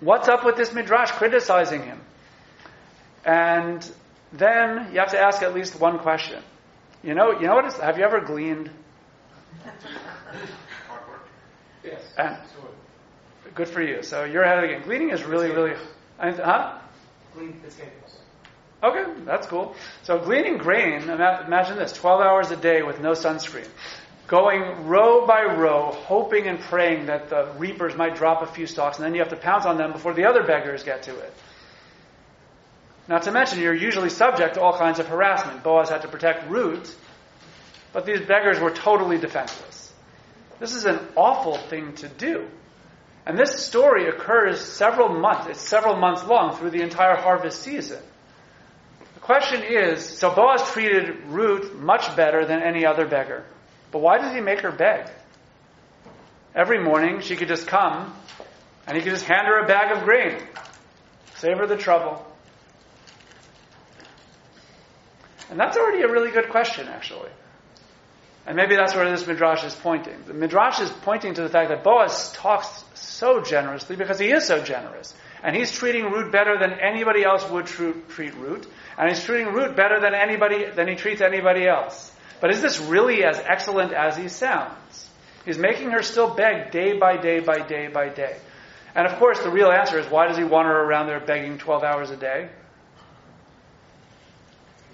What's 0.00 0.28
up 0.28 0.44
with 0.44 0.56
this 0.56 0.72
midrash 0.74 1.10
criticizing 1.12 1.82
him? 1.82 2.00
And 3.24 3.90
then 4.32 4.92
you 4.92 5.00
have 5.00 5.12
to 5.12 5.20
ask 5.20 5.42
at 5.42 5.54
least 5.54 5.78
one 5.80 5.98
question. 5.98 6.42
You 7.02 7.14
know, 7.14 7.40
you 7.40 7.46
know 7.46 7.54
what 7.54 7.66
is, 7.66 7.76
have 7.78 7.98
you 7.98 8.04
ever 8.04 8.20
gleaned? 8.20 8.70
Hard 9.64 11.08
work. 11.08 11.28
Yes. 11.82 12.02
And 12.18 12.36
good 13.54 13.68
for 13.68 13.82
you. 13.82 14.02
So 14.02 14.24
you're 14.24 14.42
ahead 14.42 14.62
of 14.62 14.68
the 14.68 14.74
game. 14.76 14.82
Gleaning 14.82 15.10
is 15.10 15.24
really, 15.24 15.50
really, 15.50 15.74
huh? 16.18 16.78
Clean 17.34 17.52
potatoes. 17.52 18.18
Okay, 18.82 19.04
that's 19.24 19.46
cool. 19.46 19.74
So 20.02 20.18
gleaning 20.18 20.56
grain, 20.56 21.02
imagine 21.02 21.76
this, 21.76 21.92
12 21.92 22.20
hours 22.22 22.50
a 22.50 22.56
day 22.56 22.82
with 22.82 23.00
no 23.00 23.12
sunscreen. 23.12 23.68
Going 24.26 24.86
row 24.86 25.26
by 25.26 25.42
row, 25.42 25.90
hoping 25.92 26.46
and 26.46 26.60
praying 26.60 27.06
that 27.06 27.28
the 27.28 27.52
reapers 27.58 27.96
might 27.96 28.16
drop 28.16 28.42
a 28.42 28.46
few 28.46 28.66
stalks, 28.66 28.96
and 28.96 29.04
then 29.04 29.12
you 29.12 29.20
have 29.20 29.30
to 29.30 29.36
pounce 29.36 29.66
on 29.66 29.76
them 29.76 29.92
before 29.92 30.14
the 30.14 30.24
other 30.24 30.44
beggars 30.44 30.82
get 30.82 31.02
to 31.04 31.18
it. 31.18 31.34
Not 33.10 33.24
to 33.24 33.32
mention, 33.32 33.58
you're 33.58 33.74
usually 33.74 34.08
subject 34.08 34.54
to 34.54 34.60
all 34.60 34.78
kinds 34.78 35.00
of 35.00 35.08
harassment. 35.08 35.64
Boaz 35.64 35.88
had 35.88 36.02
to 36.02 36.08
protect 36.08 36.48
Ruth, 36.48 36.96
but 37.92 38.06
these 38.06 38.20
beggars 38.20 38.60
were 38.60 38.70
totally 38.70 39.18
defenseless. 39.18 39.92
This 40.60 40.76
is 40.76 40.84
an 40.84 41.00
awful 41.16 41.56
thing 41.56 41.94
to 41.96 42.08
do. 42.08 42.46
And 43.26 43.36
this 43.36 43.66
story 43.66 44.08
occurs 44.08 44.60
several 44.60 45.08
months, 45.08 45.48
it's 45.48 45.60
several 45.60 45.96
months 45.96 46.24
long 46.24 46.54
through 46.54 46.70
the 46.70 46.82
entire 46.82 47.16
harvest 47.16 47.62
season. 47.62 48.00
The 49.14 49.20
question 49.20 49.64
is 49.64 50.08
so 50.08 50.32
Boaz 50.32 50.70
treated 50.70 51.24
Ruth 51.26 51.74
much 51.74 52.14
better 52.14 52.46
than 52.46 52.62
any 52.62 52.86
other 52.86 53.08
beggar. 53.08 53.44
But 53.90 54.02
why 54.02 54.18
does 54.18 54.32
he 54.32 54.40
make 54.40 54.60
her 54.60 54.70
beg? 54.70 55.10
Every 56.54 56.80
morning 56.80 57.22
she 57.22 57.34
could 57.34 57.48
just 57.48 57.66
come 57.66 58.14
and 58.86 58.96
he 58.96 59.02
could 59.02 59.12
just 59.12 59.24
hand 59.24 59.48
her 59.48 59.64
a 59.64 59.66
bag 59.66 59.96
of 59.96 60.04
grain. 60.04 60.40
Save 61.34 61.58
her 61.58 61.66
the 61.66 61.76
trouble. 61.76 62.24
And 65.50 65.58
that's 65.58 65.76
already 65.76 66.02
a 66.02 66.08
really 66.08 66.30
good 66.30 66.48
question, 66.48 66.88
actually. 66.88 67.30
And 68.46 68.56
maybe 68.56 68.76
that's 68.76 68.94
where 68.94 69.08
this 69.10 69.26
midrash 69.26 69.64
is 69.64 69.74
pointing. 69.74 70.14
The 70.26 70.32
midrash 70.32 70.80
is 70.80 70.90
pointing 71.02 71.34
to 71.34 71.42
the 71.42 71.48
fact 71.48 71.68
that 71.68 71.84
Boaz 71.84 72.32
talks 72.32 72.84
so 72.94 73.42
generously 73.42 73.96
because 73.96 74.18
he 74.18 74.30
is 74.30 74.46
so 74.46 74.62
generous. 74.62 75.14
And 75.42 75.54
he's 75.54 75.70
treating 75.70 76.04
Ruth 76.04 76.32
better 76.32 76.58
than 76.58 76.72
anybody 76.72 77.24
else 77.24 77.48
would 77.50 77.66
tru- 77.66 78.02
treat 78.08 78.34
Ruth. 78.34 78.66
And 78.96 79.08
he's 79.08 79.22
treating 79.24 79.52
Ruth 79.52 79.76
better 79.76 80.00
than 80.00 80.14
anybody 80.14 80.70
than 80.70 80.88
he 80.88 80.94
treats 80.94 81.20
anybody 81.20 81.66
else. 81.66 82.12
But 82.40 82.50
is 82.50 82.62
this 82.62 82.80
really 82.80 83.24
as 83.24 83.38
excellent 83.38 83.92
as 83.92 84.16
he 84.16 84.28
sounds? 84.28 85.08
He's 85.44 85.58
making 85.58 85.90
her 85.90 86.02
still 86.02 86.34
beg 86.34 86.70
day 86.70 86.98
by 86.98 87.16
day 87.16 87.40
by 87.40 87.60
day 87.66 87.88
by 87.88 88.08
day. 88.08 88.36
And 88.94 89.06
of 89.06 89.18
course, 89.18 89.40
the 89.40 89.50
real 89.50 89.70
answer 89.70 89.98
is 89.98 90.10
why 90.10 90.28
does 90.28 90.36
he 90.36 90.44
want 90.44 90.66
her 90.66 90.80
around 90.84 91.06
there 91.06 91.20
begging 91.20 91.58
12 91.58 91.82
hours 91.82 92.10
a 92.10 92.16
day? 92.16 92.50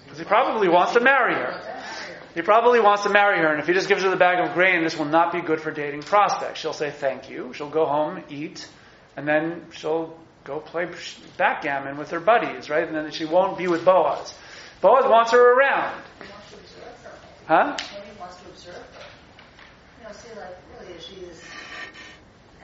Because 0.07 0.19
he 0.19 0.25
probably 0.25 0.69
wants 0.69 0.93
to 0.95 1.01
marry 1.01 1.35
her. 1.35 1.61
He 2.35 2.43
probably 2.43 2.81
wants 2.81 3.03
to 3.03 3.09
marry 3.09 3.39
her, 3.39 3.51
and 3.51 3.61
if 3.61 3.67
he 3.67 3.73
just 3.73 3.89
gives 3.89 4.03
her 4.03 4.11
the 4.11 4.17
bag 4.17 4.47
of 4.47 4.55
grain, 4.55 4.85
this 4.85 4.97
will 4.97 5.07
not 5.07 5.33
be 5.33 5.41
good 5.41 5.61
for 5.61 5.71
dating 5.71 6.03
prospects. 6.03 6.61
She'll 6.61 6.73
say 6.73 6.91
thank 6.91 7.29
you, 7.31 7.53
she'll 7.55 7.71
go 7.71 7.87
home, 7.87 8.23
eat, 8.29 8.69
and 9.17 9.27
then 9.27 9.65
she'll 9.73 10.17
go 10.45 10.61
play 10.61 10.87
backgammon 11.37 11.97
with 11.97 12.11
her 12.11 12.21
buddies, 12.21 12.71
right? 12.71 12.87
And 12.87 12.95
then 12.95 13.11
she 13.11 13.25
won't 13.25 13.59
be 13.59 13.67
with 13.67 13.85
Boaz. 13.85 14.35
Boaz 14.81 15.05
wants 15.07 15.33
her 15.33 15.55
around. 15.55 16.01
He 16.21 16.29
wants 16.31 16.51
to 16.51 16.57
observe 16.57 17.05
her. 17.05 17.13
Huh? 17.47 17.77
Maybe 17.95 18.07
he 18.13 18.21
wants 18.21 18.37
to 18.37 18.49
observe 18.49 18.75
her. 18.75 19.07
You 19.99 20.07
know, 20.07 20.13
see, 20.13 20.39
like, 20.39 20.57
really, 20.79 21.01
she 21.01 21.17
is 21.17 21.43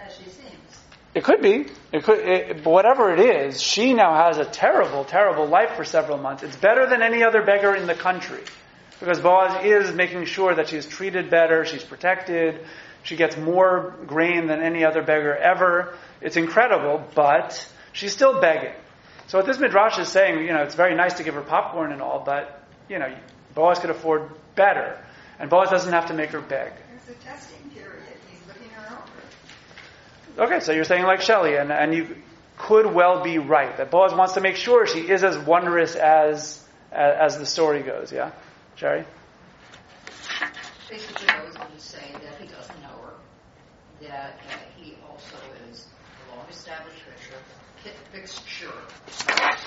as 0.01 0.15
she 0.15 0.25
seems. 0.25 0.72
It 1.15 1.25
could 1.25 1.43
be. 1.43 1.67
It 1.93 2.05
could. 2.05 2.19
It, 2.21 2.65
whatever 2.65 3.13
it 3.13 3.21
is, 3.21 3.63
she 3.63 3.93
now 3.93 4.15
has 4.15 4.39
a 4.39 4.47
terrible, 4.47 5.05
terrible 5.05 5.47
life 5.47 5.77
for 5.77 5.85
several 5.85 6.17
months. 6.17 6.43
It's 6.43 6.57
better 6.57 6.89
than 6.89 7.03
any 7.03 7.23
other 7.23 7.43
beggar 7.43 7.75
in 7.75 7.87
the 7.87 7.95
country, 7.95 8.43
because 8.99 9.21
Boaz 9.21 9.65
is 9.65 9.95
making 9.95 10.25
sure 10.25 10.55
that 10.55 10.69
she's 10.69 10.87
treated 10.87 11.29
better, 11.29 11.67
she's 11.67 11.85
protected, 11.85 12.65
she 13.03 13.17
gets 13.17 13.37
more 13.37 13.95
grain 14.07 14.47
than 14.47 14.63
any 14.63 14.85
other 14.85 15.03
beggar 15.03 15.35
ever. 15.35 15.95
It's 16.23 16.37
incredible, 16.37 17.05
but 17.15 17.67
she's 17.93 18.13
still 18.13 18.41
begging. 18.41 18.75
So 19.27 19.39
what 19.39 19.47
this 19.47 19.59
midrash 19.59 19.99
is 19.99 20.09
saying, 20.09 20.47
you 20.47 20.53
know, 20.53 20.63
it's 20.63 20.75
very 20.75 20.95
nice 20.95 21.15
to 21.15 21.25
give 21.25 21.35
her 21.35 21.43
popcorn 21.43 21.93
and 21.93 22.01
all, 22.01 22.23
but 22.25 22.63
you 22.89 22.99
know, 22.99 23.15
Boaz 23.55 23.79
could 23.79 23.91
afford 23.91 24.31
better, 24.55 24.99
and 25.39 25.51
Boaz 25.51 25.69
doesn't 25.71 25.93
have 25.93 26.07
to 26.07 26.15
make 26.15 26.31
her 26.31 26.41
beg. 26.41 26.73
There's 26.89 27.17
a 27.17 27.21
testing 27.23 27.71
period. 27.71 28.17
He's 28.31 28.47
looking 28.47 28.71
her 28.71 28.87
over. 28.87 29.03
Okay, 30.39 30.61
so 30.61 30.73
you're 30.73 30.85
saying 30.85 31.05
like 31.05 31.21
Shelley, 31.21 31.57
and, 31.57 31.71
and 31.71 31.95
you 31.95 32.17
could 32.57 32.87
well 32.87 33.23
be 33.23 33.39
right 33.39 33.77
that 33.77 33.91
Boaz 33.91 34.15
wants 34.15 34.35
to 34.35 34.41
make 34.41 34.57
sure 34.57 34.87
she 34.87 35.01
is 35.01 35.25
as 35.25 35.37
wondrous 35.39 35.95
as 35.95 36.63
as, 36.93 37.35
as 37.35 37.39
the 37.39 37.47
story 37.47 37.83
goes. 37.83 38.13
Yeah, 38.13 38.31
Jerry. 38.77 39.05
Basically, 40.89 41.29
I 41.29 41.45
was 41.45 41.55
going 41.55 41.73
to 41.73 41.81
say 41.81 42.13
that 42.13 42.41
he 42.41 42.47
doesn't 42.49 42.81
know 42.83 42.89
her, 42.89 43.15
that 44.03 44.39
uh, 44.51 44.57
he 44.77 44.95
also 45.11 45.37
is 45.71 45.87
a 46.31 46.37
long-established 46.37 47.03
fixture, 48.13 48.73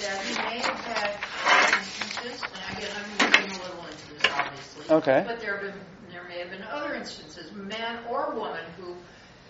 that 0.02 0.22
he 0.24 0.36
may 0.36 0.60
have 0.60 0.80
had 0.80 1.78
instances, 1.80 2.44
and 2.44 2.78
again, 2.78 2.92
I'm 2.96 3.32
reading 3.32 3.58
a 3.58 3.64
little 3.64 3.86
into 3.86 4.14
this, 4.14 4.32
obviously. 4.32 4.96
Okay. 4.96 5.24
But 5.26 5.40
there 5.40 5.58
have 5.58 5.62
been, 5.62 5.82
there 6.12 6.24
may 6.30 6.40
have 6.40 6.52
been 6.52 6.62
other 6.62 6.94
instances, 6.94 7.52
man 7.54 8.00
or 8.08 8.36
woman, 8.36 8.64
who 8.78 8.96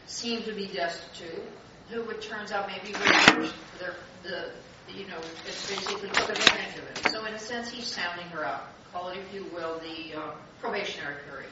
seem 0.08 0.44
to 0.44 0.52
be 0.54 0.68
destitute, 0.68 1.44
who 1.90 2.02
it 2.10 2.22
turns 2.22 2.52
out 2.52 2.68
maybe 2.68 2.94
were 2.94 3.50
their, 3.80 3.96
the, 4.24 4.50
you 4.94 5.08
know, 5.08 5.18
it's 5.48 5.70
basically 5.70 6.10
took 6.10 6.30
advantage 6.30 6.78
of 6.78 7.06
it. 7.06 7.12
So 7.12 7.26
in 7.26 7.34
a 7.34 7.40
sense, 7.40 7.70
he's 7.70 7.86
sounding 7.88 8.28
her 8.28 8.46
out. 8.46 8.68
Call 8.92 9.10
it, 9.10 9.18
if 9.18 9.34
you 9.34 9.46
will, 9.54 9.80
the 9.80 10.18
uh, 10.20 10.32
probationary 10.62 11.16
period. 11.30 11.50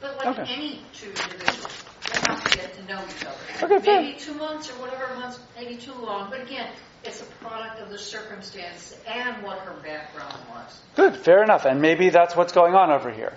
But 0.00 0.16
like 0.16 0.38
Okay. 0.38 0.52
any 0.52 0.80
two 0.94 1.08
individuals, 1.10 1.84
they 2.12 2.18
have 2.30 2.44
to 2.50 2.56
get 2.58 2.74
to 2.74 2.84
know 2.84 3.02
each 3.08 3.24
other. 3.24 3.36
Okay, 3.74 3.84
fair. 3.84 4.00
maybe 4.02 4.18
two 4.18 4.34
months 4.34 4.70
or 4.70 4.74
whatever 4.74 5.12
months, 5.16 5.40
maybe 5.56 5.76
too 5.76 5.92
long. 5.94 6.30
But 6.30 6.40
again, 6.42 6.70
it's 7.04 7.20
a 7.20 7.24
product 7.44 7.80
of 7.80 7.90
the 7.90 7.98
circumstance 7.98 8.96
and 9.08 9.42
what 9.42 9.58
her 9.58 9.74
background 9.82 10.34
was. 10.50 10.80
Good, 10.94 11.16
fair 11.16 11.42
enough, 11.42 11.64
and 11.64 11.80
maybe 11.82 12.10
that's 12.10 12.36
what's 12.36 12.52
going 12.52 12.74
on 12.74 12.90
over 12.92 13.10
here. 13.10 13.32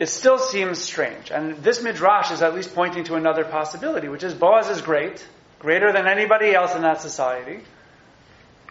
It 0.00 0.08
still 0.08 0.38
seems 0.38 0.78
strange, 0.78 1.30
and 1.30 1.62
this 1.62 1.82
midrash 1.82 2.30
is 2.30 2.40
at 2.40 2.54
least 2.54 2.74
pointing 2.74 3.04
to 3.04 3.16
another 3.16 3.44
possibility, 3.44 4.08
which 4.08 4.24
is 4.24 4.32
Boaz 4.32 4.70
is 4.70 4.80
great, 4.80 5.22
greater 5.58 5.92
than 5.92 6.08
anybody 6.08 6.54
else 6.54 6.74
in 6.74 6.80
that 6.82 7.02
society, 7.02 7.60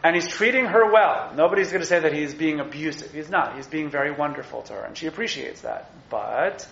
and 0.04 0.16
he's 0.16 0.28
treating 0.28 0.66
her 0.66 0.92
well. 0.92 1.32
Nobody's 1.36 1.70
going 1.70 1.82
to 1.82 1.88
say 1.88 2.00
that 2.00 2.14
he's 2.14 2.34
being 2.34 2.60
abusive. 2.60 3.14
He's 3.14 3.30
not. 3.30 3.56
He's 3.56 3.68
being 3.68 3.92
very 3.92 4.12
wonderful 4.12 4.64
to 4.64 4.74
her, 4.74 4.82
and 4.82 4.98
she 4.98 5.06
appreciates 5.06 5.62
that. 5.62 5.92
But 6.10 6.68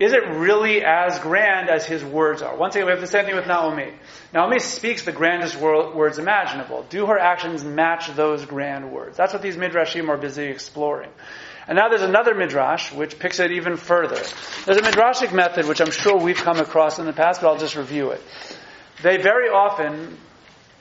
is 0.00 0.14
it 0.14 0.26
really 0.26 0.82
as 0.82 1.18
grand 1.18 1.68
as 1.68 1.84
his 1.84 2.02
words 2.02 2.40
are? 2.40 2.56
Once 2.56 2.74
again, 2.74 2.86
we 2.86 2.92
have 2.92 3.02
the 3.02 3.06
same 3.06 3.26
thing 3.26 3.36
with 3.36 3.46
Naomi. 3.46 3.92
Naomi 4.32 4.60
speaks 4.60 5.02
the 5.02 5.12
grandest 5.12 5.60
words 5.60 6.18
imaginable. 6.18 6.86
Do 6.88 7.04
her 7.06 7.18
actions 7.18 7.64
match 7.64 8.14
those 8.14 8.46
grand 8.46 8.92
words? 8.92 9.18
That's 9.18 9.34
what 9.34 9.42
these 9.42 9.56
midrashim 9.56 10.08
are 10.08 10.16
busy 10.16 10.44
exploring. 10.44 11.10
And 11.68 11.76
now 11.76 11.90
there's 11.90 12.00
another 12.00 12.34
midrash 12.34 12.92
which 12.92 13.18
picks 13.18 13.40
it 13.40 13.52
even 13.52 13.76
further. 13.76 14.20
There's 14.64 14.78
a 14.78 14.82
midrashic 14.82 15.34
method 15.34 15.66
which 15.66 15.82
I'm 15.82 15.90
sure 15.90 16.16
we've 16.16 16.34
come 16.34 16.58
across 16.58 16.98
in 16.98 17.04
the 17.04 17.12
past, 17.12 17.42
but 17.42 17.48
I'll 17.48 17.58
just 17.58 17.76
review 17.76 18.10
it. 18.12 18.22
They 19.02 19.18
very 19.18 19.50
often, 19.50 20.16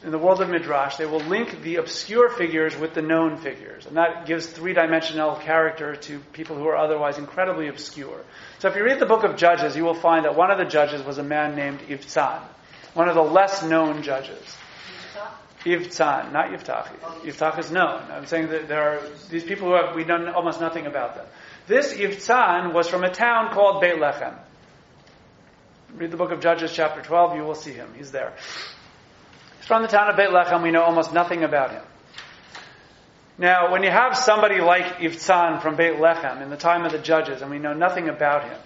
in 0.02 0.12
the 0.12 0.18
world 0.18 0.42
of 0.42 0.50
midrash, 0.50 0.96
they 0.96 1.06
will 1.06 1.20
link 1.20 1.62
the 1.62 1.76
obscure 1.76 2.30
figures 2.30 2.74
with 2.78 2.94
the 2.94 3.02
known 3.02 3.36
figures, 3.36 3.86
and 3.86 3.98
that 3.98 4.28
gives 4.28 4.48
three-dimensional 4.48 5.36
character 5.36 5.98
to 5.98 6.20
people 6.32 6.56
who 6.56 6.66
are 6.68 6.78
otherwise 6.78 7.18
incredibly 7.18 7.68
obscure. 7.68 8.24
So 8.60 8.70
if 8.70 8.78
you 8.78 8.84
read 8.86 9.00
the 9.00 9.06
book 9.06 9.26
of 9.26 9.36
Judges, 9.36 9.76
you 9.76 9.84
will 9.84 9.94
find 9.94 10.24
that 10.24 10.38
one 10.38 10.52
of 10.52 10.58
the 10.58 10.66
judges 10.66 11.04
was 11.04 11.18
a 11.18 11.24
man 11.24 11.58
named 11.58 11.82
Ivtzan, 11.82 12.42
one 12.94 13.10
of 13.10 13.16
the 13.16 13.22
less 13.22 13.62
known 13.62 14.04
judges. 14.04 14.56
Yivtzan, 15.64 16.32
not 16.32 16.52
Yiftach. 16.52 16.88
Yiftach 17.22 17.60
is 17.60 17.72
known. 17.72 18.02
I'm 18.12 18.26
saying 18.26 18.50
that 18.50 18.68
there 18.68 18.82
are 18.82 19.02
these 19.30 19.44
people 19.44 19.68
who 19.68 19.74
have, 19.76 19.96
we 19.96 20.04
know 20.04 20.32
almost 20.34 20.62
nothing 20.62 20.86
about 20.86 21.16
them. 21.16 21.26
This 21.68 21.94
Yivtzan 21.94 22.74
was 22.74 22.88
from 22.88 23.04
a 23.04 23.10
town 23.10 23.54
called 23.54 23.82
Beit 23.82 23.96
Lechem. 23.96 24.38
Read 25.96 26.12
the 26.12 26.18
book 26.18 26.32
of 26.32 26.42
Judges, 26.42 26.72
chapter 26.74 27.02
12, 27.02 27.38
you 27.38 27.44
will 27.44 27.56
see 27.56 27.74
him. 27.74 27.90
He's 27.96 28.12
there. 28.12 28.34
He's 29.58 29.68
from 29.68 29.82
the 29.82 29.88
town 29.88 30.10
of 30.10 30.16
Beit 30.16 30.30
Lechem. 30.30 30.64
We 30.64 30.72
know 30.72 30.84
almost 30.84 31.14
nothing 31.14 31.44
about 31.44 31.72
him. 31.72 31.84
Now, 33.40 33.72
when 33.72 33.84
you 33.84 33.92
have 33.92 34.18
somebody 34.18 34.62
like 34.62 34.98
Yivtzan 34.98 35.62
from 35.62 35.76
Beit 35.76 35.96
Lechem 35.96 36.42
in 36.42 36.50
the 36.50 36.58
time 36.58 36.86
of 36.86 36.92
the 36.92 37.00
Judges, 37.00 37.42
and 37.42 37.52
we 37.52 37.60
know 37.60 37.74
nothing 37.74 38.10
about 38.10 38.44
him, 38.44 38.58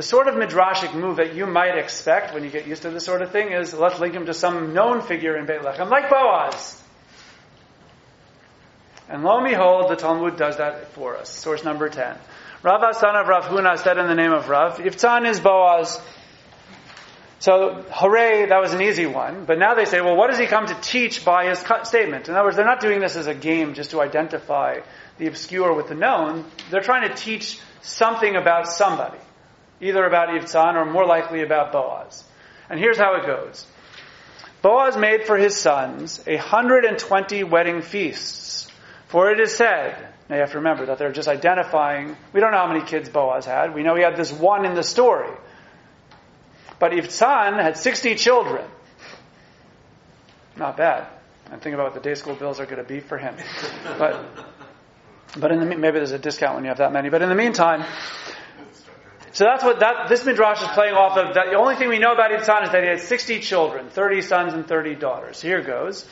the 0.00 0.06
sort 0.06 0.28
of 0.28 0.34
midrashic 0.34 0.94
move 0.94 1.16
that 1.16 1.34
you 1.34 1.44
might 1.44 1.76
expect 1.76 2.32
when 2.32 2.42
you 2.42 2.48
get 2.48 2.66
used 2.66 2.80
to 2.80 2.88
this 2.88 3.04
sort 3.04 3.20
of 3.20 3.32
thing 3.32 3.52
is 3.52 3.74
let's 3.74 4.00
link 4.00 4.14
him 4.14 4.24
to 4.24 4.32
some 4.32 4.72
known 4.72 5.02
figure 5.02 5.36
in 5.36 5.44
Beit 5.44 5.60
Lechem, 5.60 5.90
like 5.90 6.08
Boaz. 6.08 6.82
And 9.10 9.22
lo 9.22 9.36
and 9.36 9.46
behold, 9.46 9.90
the 9.90 9.96
Talmud 9.96 10.38
does 10.38 10.56
that 10.56 10.92
for 10.92 11.18
us. 11.18 11.28
Source 11.28 11.64
number 11.64 11.90
10. 11.90 12.16
Rav 12.62 12.96
son 12.96 13.14
of 13.14 13.28
Rav 13.28 13.44
Huna 13.44 13.76
said 13.76 13.98
in 13.98 14.06
the 14.06 14.14
name 14.14 14.32
of 14.32 14.48
Rav, 14.48 14.78
Iftzan 14.78 15.28
is 15.28 15.38
Boaz. 15.38 16.00
So, 17.40 17.84
hooray, 17.90 18.46
that 18.46 18.58
was 18.58 18.72
an 18.72 18.80
easy 18.80 19.04
one. 19.04 19.44
But 19.44 19.58
now 19.58 19.74
they 19.74 19.84
say, 19.84 20.00
well, 20.00 20.16
what 20.16 20.30
does 20.30 20.38
he 20.38 20.46
come 20.46 20.66
to 20.68 20.74
teach 20.80 21.26
by 21.26 21.44
his 21.44 21.62
statement? 21.82 22.30
In 22.30 22.36
other 22.36 22.44
words, 22.44 22.56
they're 22.56 22.64
not 22.64 22.80
doing 22.80 23.00
this 23.00 23.16
as 23.16 23.26
a 23.26 23.34
game 23.34 23.74
just 23.74 23.90
to 23.90 24.00
identify 24.00 24.78
the 25.18 25.26
obscure 25.26 25.74
with 25.74 25.88
the 25.88 25.94
known. 25.94 26.46
They're 26.70 26.80
trying 26.80 27.06
to 27.06 27.14
teach 27.14 27.60
something 27.82 28.34
about 28.34 28.66
somebody, 28.66 29.18
either 29.80 30.04
about 30.04 30.28
Ibzan 30.28 30.74
or 30.74 30.84
more 30.84 31.06
likely 31.06 31.42
about 31.42 31.72
Boaz. 31.72 32.24
And 32.68 32.78
here's 32.78 32.98
how 32.98 33.16
it 33.16 33.26
goes. 33.26 33.66
Boaz 34.62 34.96
made 34.96 35.24
for 35.24 35.36
his 35.36 35.56
sons 35.56 36.22
a 36.26 36.36
hundred 36.36 36.84
and 36.84 36.98
twenty 36.98 37.44
wedding 37.44 37.82
feasts. 37.82 38.68
For 39.08 39.30
it 39.30 39.40
is 39.40 39.54
said, 39.54 39.96
now 40.28 40.36
you 40.36 40.40
have 40.42 40.52
to 40.52 40.58
remember 40.58 40.86
that 40.86 40.98
they're 40.98 41.12
just 41.12 41.28
identifying, 41.28 42.16
we 42.32 42.40
don't 42.40 42.52
know 42.52 42.58
how 42.58 42.72
many 42.72 42.84
kids 42.84 43.08
Boaz 43.08 43.44
had. 43.44 43.74
We 43.74 43.82
know 43.82 43.96
he 43.96 44.02
had 44.02 44.16
this 44.16 44.32
one 44.32 44.64
in 44.64 44.74
the 44.74 44.84
story. 44.84 45.32
But 46.78 46.92
Ibzan 46.92 47.60
had 47.60 47.76
60 47.76 48.14
children. 48.14 48.64
Not 50.56 50.76
bad. 50.76 51.08
I'm 51.46 51.58
thinking 51.58 51.74
about 51.74 51.92
what 51.92 51.94
the 51.94 52.08
day 52.08 52.14
school 52.14 52.36
bills 52.36 52.60
are 52.60 52.66
going 52.66 52.78
to 52.78 52.84
be 52.84 53.00
for 53.00 53.18
him. 53.18 53.34
But, 53.98 54.24
but 55.36 55.50
in 55.50 55.58
the, 55.58 55.66
maybe 55.76 55.98
there's 55.98 56.12
a 56.12 56.18
discount 56.18 56.54
when 56.54 56.64
you 56.64 56.68
have 56.68 56.78
that 56.78 56.92
many. 56.92 57.08
But 57.08 57.22
in 57.22 57.28
the 57.28 57.34
meantime, 57.34 57.84
so 59.32 59.44
that's 59.44 59.64
what 59.64 59.80
that, 59.80 60.08
this 60.08 60.24
midrash 60.24 60.62
is 60.62 60.68
playing 60.68 60.94
off 60.94 61.16
of. 61.16 61.34
That 61.34 61.46
the 61.50 61.56
only 61.56 61.76
thing 61.76 61.88
we 61.88 61.98
know 61.98 62.12
about 62.12 62.30
Ibzan 62.30 62.64
is 62.64 62.72
that 62.72 62.82
he 62.82 62.88
had 62.88 63.00
60 63.00 63.40
children, 63.40 63.88
30 63.90 64.22
sons 64.22 64.54
and 64.54 64.66
30 64.66 64.94
daughters. 64.96 65.40
Here 65.40 65.62
goes. 65.62 66.06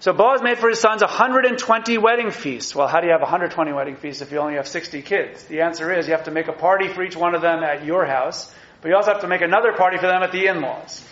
So 0.00 0.12
Boaz 0.12 0.42
made 0.42 0.58
for 0.58 0.68
his 0.68 0.80
sons 0.80 1.00
120 1.00 1.98
wedding 1.98 2.32
feasts. 2.32 2.74
Well, 2.74 2.88
how 2.88 3.00
do 3.00 3.06
you 3.06 3.12
have 3.12 3.20
120 3.20 3.72
wedding 3.72 3.96
feasts 3.96 4.20
if 4.20 4.32
you 4.32 4.38
only 4.38 4.54
have 4.54 4.66
60 4.66 5.02
kids? 5.02 5.44
The 5.44 5.60
answer 5.60 5.92
is 5.92 6.08
you 6.08 6.14
have 6.14 6.24
to 6.24 6.32
make 6.32 6.48
a 6.48 6.52
party 6.52 6.88
for 6.88 7.04
each 7.04 7.16
one 7.16 7.36
of 7.36 7.42
them 7.42 7.62
at 7.62 7.84
your 7.84 8.04
house 8.04 8.52
but 8.82 8.88
you 8.88 8.96
also 8.96 9.12
have 9.12 9.20
to 9.20 9.28
make 9.28 9.42
another 9.42 9.72
party 9.72 9.96
for 9.96 10.08
them 10.08 10.22
at 10.22 10.32
the 10.32 10.46
in-laws. 10.46 11.02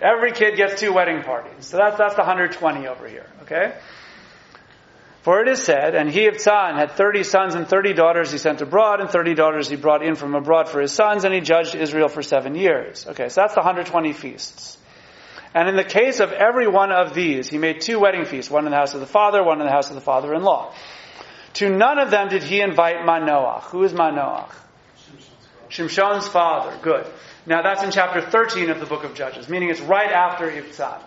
Every 0.00 0.32
kid 0.32 0.56
gets 0.56 0.80
two 0.80 0.92
wedding 0.92 1.22
parties. 1.22 1.66
So 1.66 1.76
that's, 1.76 1.96
that's 1.98 2.14
the 2.14 2.22
120 2.22 2.88
over 2.88 3.06
here, 3.06 3.26
okay? 3.42 3.74
For 5.22 5.40
it 5.40 5.48
is 5.48 5.62
said, 5.62 5.94
and 5.94 6.10
he 6.10 6.28
Ibzan 6.28 6.74
had 6.74 6.92
30 6.92 7.22
sons 7.22 7.54
and 7.54 7.68
30 7.68 7.94
daughters 7.94 8.32
he 8.32 8.38
sent 8.38 8.60
abroad, 8.60 9.00
and 9.00 9.08
30 9.08 9.34
daughters 9.34 9.68
he 9.68 9.76
brought 9.76 10.04
in 10.04 10.16
from 10.16 10.34
abroad 10.34 10.68
for 10.68 10.80
his 10.80 10.90
sons, 10.90 11.22
and 11.24 11.32
he 11.32 11.40
judged 11.40 11.76
Israel 11.76 12.08
for 12.08 12.22
seven 12.22 12.56
years. 12.56 13.06
Okay, 13.06 13.28
so 13.28 13.40
that's 13.40 13.54
the 13.54 13.60
120 13.60 14.12
feasts. 14.12 14.76
And 15.54 15.68
in 15.68 15.76
the 15.76 15.84
case 15.84 16.18
of 16.18 16.32
every 16.32 16.66
one 16.66 16.90
of 16.90 17.14
these, 17.14 17.48
he 17.48 17.58
made 17.58 17.82
two 17.82 18.00
wedding 18.00 18.24
feasts, 18.24 18.50
one 18.50 18.64
in 18.64 18.72
the 18.72 18.76
house 18.76 18.94
of 18.94 19.00
the 19.00 19.06
father, 19.06 19.44
one 19.44 19.60
in 19.60 19.66
the 19.66 19.72
house 19.72 19.90
of 19.90 19.94
the 19.94 20.00
father-in-law. 20.00 20.74
To 21.54 21.70
none 21.70 21.98
of 21.98 22.10
them 22.10 22.28
did 22.28 22.42
he 22.42 22.60
invite 22.60 23.06
Manoach. 23.06 23.64
Who 23.64 23.84
is 23.84 23.92
Manoach? 23.92 24.50
Shimshon's 25.68 26.26
father. 26.26 26.76
Good. 26.82 27.06
Now 27.46 27.62
that's 27.62 27.82
in 27.82 27.92
chapter 27.92 28.22
13 28.22 28.70
of 28.70 28.80
the 28.80 28.86
book 28.86 29.04
of 29.04 29.14
Judges, 29.14 29.48
meaning 29.48 29.68
it's 29.68 29.80
right 29.80 30.10
after 30.10 30.50
Ibzan. 30.50 31.00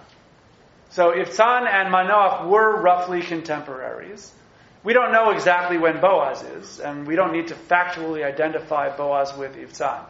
So 0.95 1.11
Ibzan 1.11 1.67
and 1.67 1.93
Manoach 1.93 2.47
were 2.47 2.79
roughly 2.79 3.21
contemporaries. 3.21 4.31
We 4.81 4.93
don't 4.93 5.11
know 5.11 5.31
exactly 5.31 5.77
when 5.77 5.99
Boaz 5.99 6.41
is, 6.41 6.79
and 6.79 7.05
we 7.05 7.17
don't 7.17 7.33
need 7.33 7.49
to 7.49 7.53
factually 7.53 8.23
identify 8.23 8.95
Boaz 8.95 9.35
with 9.37 9.57
Ibzan. 9.57 10.05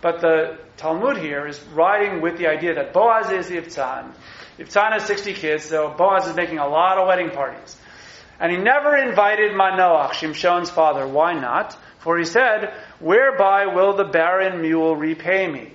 But 0.00 0.22
the 0.22 0.56
Talmud 0.78 1.18
here 1.18 1.46
is 1.46 1.60
riding 1.74 2.22
with 2.22 2.38
the 2.38 2.46
idea 2.46 2.74
that 2.76 2.94
Boaz 2.94 3.30
is 3.30 3.50
Ibzan. 3.50 4.12
Ibzan 4.58 4.92
has 4.92 5.04
60 5.04 5.34
kids, 5.34 5.64
so 5.66 5.90
Boaz 5.90 6.26
is 6.26 6.34
making 6.34 6.56
a 6.56 6.66
lot 6.66 6.96
of 6.96 7.06
wedding 7.06 7.32
parties. 7.32 7.76
And 8.40 8.50
he 8.50 8.56
never 8.56 8.96
invited 8.96 9.52
Manoach, 9.52 10.12
Shimshon's 10.12 10.70
father. 10.70 11.06
Why 11.06 11.34
not? 11.34 11.76
For 11.98 12.16
he 12.16 12.24
said, 12.24 12.72
Whereby 12.98 13.66
will 13.66 13.94
the 13.94 14.04
barren 14.04 14.62
mule 14.62 14.96
repay 14.96 15.46
me? 15.48 15.74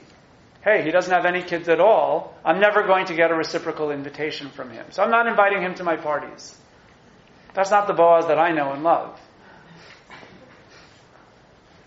Hey, 0.66 0.84
he 0.84 0.90
doesn't 0.90 1.14
have 1.14 1.26
any 1.26 1.44
kids 1.44 1.70
at 1.70 1.80
all. 1.80 2.34
I'm 2.44 2.60
never 2.60 2.88
going 2.88 3.06
to 3.06 3.14
get 3.14 3.30
a 3.30 3.36
reciprocal 3.36 3.92
invitation 3.92 4.50
from 4.50 4.72
him. 4.72 4.88
So 4.90 5.04
I'm 5.04 5.12
not 5.12 5.28
inviting 5.28 5.62
him 5.62 5.76
to 5.76 5.84
my 5.84 5.96
parties. 5.96 6.58
That's 7.54 7.70
not 7.70 7.86
the 7.86 7.94
Boaz 7.94 8.26
that 8.26 8.40
I 8.40 8.52
know 8.52 8.72
and 8.74 8.82
love. 8.82 9.22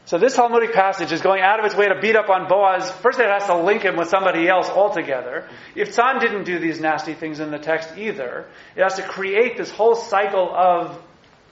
So 0.05 0.17
this 0.17 0.37
Talmudic 0.37 0.73
passage 0.73 1.11
is 1.11 1.21
going 1.21 1.43
out 1.43 1.59
of 1.59 1.67
its 1.67 1.75
way 1.75 1.89
to 1.89 2.01
beat 2.01 2.15
up 2.15 2.31
on 2.31 2.49
Boaz. 2.49 2.89
First, 3.03 3.19
it 3.19 3.27
has 3.27 3.47
to 3.47 3.61
link 3.61 3.83
him 3.83 3.97
with 3.97 4.11
somebody 4.11 4.49
else 4.49 4.69
altogether. 4.71 5.49
If 5.75 5.97
Ibzan 5.97 6.21
didn't 6.21 6.45
do 6.45 6.61
these 6.61 6.81
nasty 6.81 7.15
things 7.15 7.41
in 7.41 7.51
the 7.51 7.59
text 7.59 7.99
either. 7.99 8.47
It 8.77 8.83
has 8.85 8.95
to 8.95 9.03
create 9.03 9.57
this 9.57 9.71
whole 9.73 9.97
cycle 9.97 10.55
of 10.55 10.97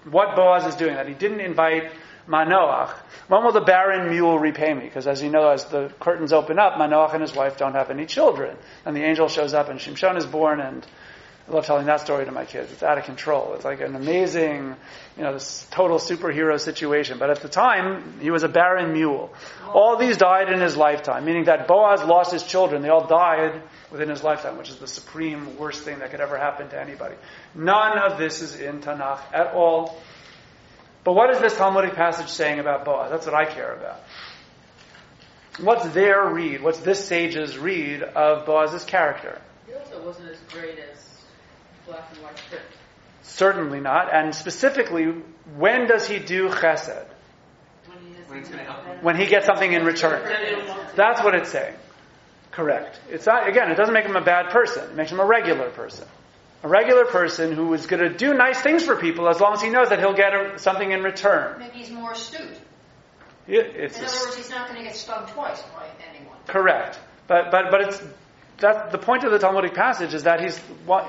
what 0.09 0.37
Boaz 0.37 0.64
is 0.64 0.77
doing, 0.77 0.95
that 0.95 1.09
he 1.09 1.14
didn't 1.14 1.41
invite 1.41 1.91
Manoach. 2.29 2.93
When 3.29 3.45
will 3.45 3.53
the 3.53 3.61
barren 3.61 4.11
mule 4.11 4.39
repay 4.39 4.74
me? 4.74 4.83
Because 4.83 5.07
as 5.07 5.22
you 5.22 5.31
know, 5.31 5.51
as 5.51 5.64
the 5.66 5.93
curtains 6.01 6.33
open 6.33 6.59
up, 6.59 6.74
Manoach 6.74 7.12
and 7.12 7.22
his 7.22 7.35
wife 7.35 7.57
don't 7.57 7.74
have 7.74 7.91
any 7.91 8.07
children. 8.07 8.57
And 8.85 8.97
the 8.97 9.03
angel 9.03 9.29
shows 9.29 9.55
up 9.55 9.68
and 9.68 9.79
Shimshon 9.79 10.16
is 10.16 10.27
born 10.27 10.61
and 10.61 10.87
I 11.49 11.53
love 11.53 11.64
telling 11.64 11.87
that 11.87 12.01
story 12.01 12.24
to 12.24 12.33
my 12.33 12.45
kids. 12.45 12.72
It's 12.72 12.83
out 12.83 12.99
of 12.99 13.05
control. 13.05 13.55
It's 13.55 13.64
like 13.64 13.81
an 13.81 13.95
amazing, 13.95 14.74
you 15.16 15.22
know, 15.22 15.33
this 15.33 15.64
total 15.70 15.99
superhero 15.99 16.59
situation. 16.59 17.18
But 17.20 17.31
at 17.31 17.41
the 17.41 17.49
time, 17.49 18.18
he 18.20 18.33
was 18.33 18.43
a 18.43 18.49
barren 18.49 18.93
mule. 18.93 19.33
All 19.72 19.97
these 19.97 20.16
died 20.16 20.53
in 20.53 20.61
his 20.61 20.77
lifetime, 20.77 21.24
meaning 21.24 21.45
that 21.45 21.68
Boaz 21.68 22.03
lost 22.03 22.33
his 22.33 22.43
children. 22.43 22.83
They 22.83 22.89
all 22.89 23.07
died 23.07 23.62
within 23.93 24.09
his 24.09 24.24
lifetime, 24.24 24.59
which 24.59 24.70
is 24.70 24.77
the 24.77 24.89
supreme 24.89 25.57
worst 25.57 25.83
thing 25.83 26.01
that 26.01 26.11
could 26.11 26.20
ever 26.20 26.37
happen 26.37 26.68
to 26.70 26.81
anybody. 26.81 27.14
None 27.55 27.97
of 27.97 28.18
this 28.18 28.43
is 28.43 28.59
in 28.59 28.81
Tanakh 28.81 29.20
at 29.33 29.55
all. 29.55 30.01
But 31.07 31.14
what 31.14 31.30
is 31.30 31.38
this 31.38 31.57
Talmudic 31.57 31.94
passage 31.94 32.30
saying 32.30 32.59
about 32.59 32.84
Boaz? 32.84 33.12
That's 33.12 33.26
what 33.26 33.34
I 33.36 33.44
care 33.44 33.74
about. 33.74 34.00
What's 35.61 35.86
their 35.94 36.28
read? 36.28 36.64
What's 36.64 36.80
this 36.80 37.07
sage's 37.07 37.57
read 37.57 38.02
of 38.02 38.44
Boaz's 38.44 38.82
character? 38.84 39.40
He 39.68 39.74
also 39.74 40.04
wasn't 40.04 40.30
as 40.30 40.38
great 40.50 40.80
as 40.80 41.20
black 41.86 42.11
and 42.12 42.24
white 42.24 42.34
print. 42.48 42.64
Certainly 43.22 43.78
not. 43.78 44.12
And 44.12 44.34
specifically, 44.34 45.04
when 45.57 45.86
does 45.86 46.09
he 46.09 46.18
do 46.18 46.48
chesed? 46.48 47.07
When 47.86 47.98
he, 47.98 48.14
When 48.26 48.38
it's 48.40 48.48
gonna 48.48 48.64
help 48.64 48.84
him. 48.84 48.98
When 49.00 49.14
he 49.14 49.26
gets 49.26 49.46
something 49.46 49.72
in 49.72 49.84
return. 49.84 50.28
That's 50.96 51.22
what 51.22 51.36
it's 51.36 51.52
saying. 51.52 51.76
Correct. 52.50 52.98
It's 53.11 53.26
not, 53.26 53.48
again, 53.48 53.70
it 53.70 53.76
doesn't 53.76 53.94
make 53.94 54.07
him 54.07 54.16
a 54.16 54.24
bad 54.24 54.50
person. 54.50 54.82
It 54.90 54.96
makes 54.96 55.12
him 55.12 55.20
a 55.20 55.24
regular 55.24 55.70
person. 55.70 56.09
A 56.66 56.68
regular 56.68 57.04
person 57.04 57.52
who 57.52 57.72
is 57.74 57.86
going 57.86 58.02
to 58.02 58.12
do 58.12 58.34
nice 58.34 58.60
things 58.60 58.82
for 58.84 58.96
people 58.96 59.28
as 59.28 59.38
long 59.40 59.52
as 59.52 59.62
he 59.62 59.68
knows 59.68 59.90
that 59.90 60.00
he'll 60.00 60.14
get 60.16 60.34
a, 60.34 60.58
something 60.58 60.90
in 60.90 61.04
return. 61.04 61.60
Maybe 61.60 61.78
he's 61.78 61.92
more 61.92 62.10
astute. 62.10 62.58
Yeah, 63.46 63.60
It's 63.60 63.96
In 63.98 64.02
a- 64.02 64.08
other 64.08 64.18
words, 64.24 64.36
he's 64.36 64.50
not 64.50 64.66
going 64.66 64.78
to 64.80 64.84
get 64.84 64.96
stung 64.96 65.28
twice 65.28 65.62
by 65.62 65.86
anyone. 66.10 66.36
correct. 66.48 66.98
But, 67.28 67.52
but, 67.52 67.70
but 67.70 67.80
it's, 67.82 68.02
that, 68.58 68.90
the 68.90 68.98
point 68.98 69.22
of 69.22 69.30
the 69.30 69.38
Talmudic 69.38 69.74
passage 69.74 70.12
is 70.12 70.24
that 70.24 70.40
he's, 70.40 70.60
wa- 70.84 71.08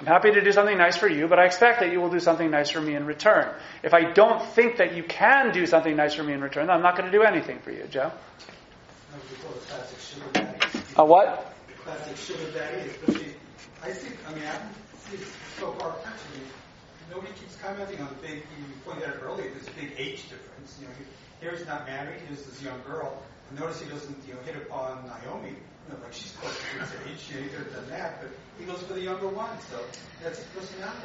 I'm 0.00 0.06
happy 0.06 0.32
to 0.32 0.42
do 0.42 0.52
something 0.52 0.76
nice 0.76 0.98
for 0.98 1.08
you, 1.08 1.28
but 1.28 1.38
I 1.38 1.46
expect 1.46 1.80
that 1.80 1.92
you 1.92 2.00
will 2.02 2.10
do 2.10 2.20
something 2.20 2.50
nice 2.50 2.68
for 2.68 2.82
me 2.82 2.94
in 2.94 3.06
return. 3.06 3.48
If 3.82 3.94
I 3.94 4.12
don't 4.12 4.42
think 4.44 4.76
that 4.76 4.94
you 4.94 5.02
can 5.02 5.50
do 5.52 5.64
something 5.64 5.96
nice 5.96 6.12
for 6.12 6.22
me 6.24 6.34
in 6.34 6.42
return, 6.42 6.66
then 6.66 6.76
I'm 6.76 6.82
not 6.82 6.98
going 6.98 7.10
to 7.10 7.16
do 7.18 7.22
anything 7.24 7.60
for 7.60 7.70
you, 7.70 7.84
Joe. 7.90 8.12
No, 9.12 9.18
we 9.30 9.36
call 9.42 9.52
it 9.56 9.66
classic 9.66 9.98
sugar 9.98 10.30
daddy. 10.34 10.84
A 10.96 11.04
what? 11.06 11.54
Classic 11.84 12.16
sugar 12.18 12.50
daddy, 12.52 12.90
especially, 12.90 13.34
I 13.82 13.92
think, 13.92 14.16
I 14.28 14.34
mean, 14.34 14.44
I 14.44 14.58
see 15.10 15.24
so 15.58 15.72
far 15.72 15.96
actually, 16.04 16.46
nobody 17.10 17.32
keeps 17.34 17.56
commenting 17.56 18.00
on 18.00 18.08
the 18.08 18.26
big, 18.26 18.36
you 18.36 18.64
pointed 18.84 19.08
out 19.08 19.16
earlier, 19.22 19.50
this 19.54 19.68
big 19.74 19.92
age 19.98 20.28
difference. 20.28 20.78
You 20.80 20.88
know, 21.48 21.56
he's 21.56 21.66
not 21.66 21.86
married, 21.86 22.20
here's 22.26 22.44
this 22.44 22.62
young 22.62 22.80
girl. 22.86 23.22
And 23.48 23.58
notice 23.58 23.80
he 23.80 23.88
doesn't, 23.90 24.16
you 24.26 24.34
know, 24.34 24.40
hit 24.40 24.56
upon 24.56 25.04
Naomi, 25.06 25.50
you 25.50 25.92
know, 25.92 26.02
like 26.02 26.12
she's 26.12 26.32
close 26.32 26.56
to 26.56 26.80
his 26.80 26.90
age, 27.06 27.28
you 27.30 27.36
know, 27.36 27.42
he 27.42 27.48
could 27.48 27.66
have 27.66 27.74
done 27.74 27.88
that, 27.90 28.20
but 28.20 28.30
he 28.58 28.64
goes 28.64 28.82
for 28.82 28.94
the 28.94 29.00
younger 29.00 29.28
one, 29.28 29.58
so 29.70 29.82
that's 30.22 30.38
his 30.38 30.46
personality. 30.48 30.98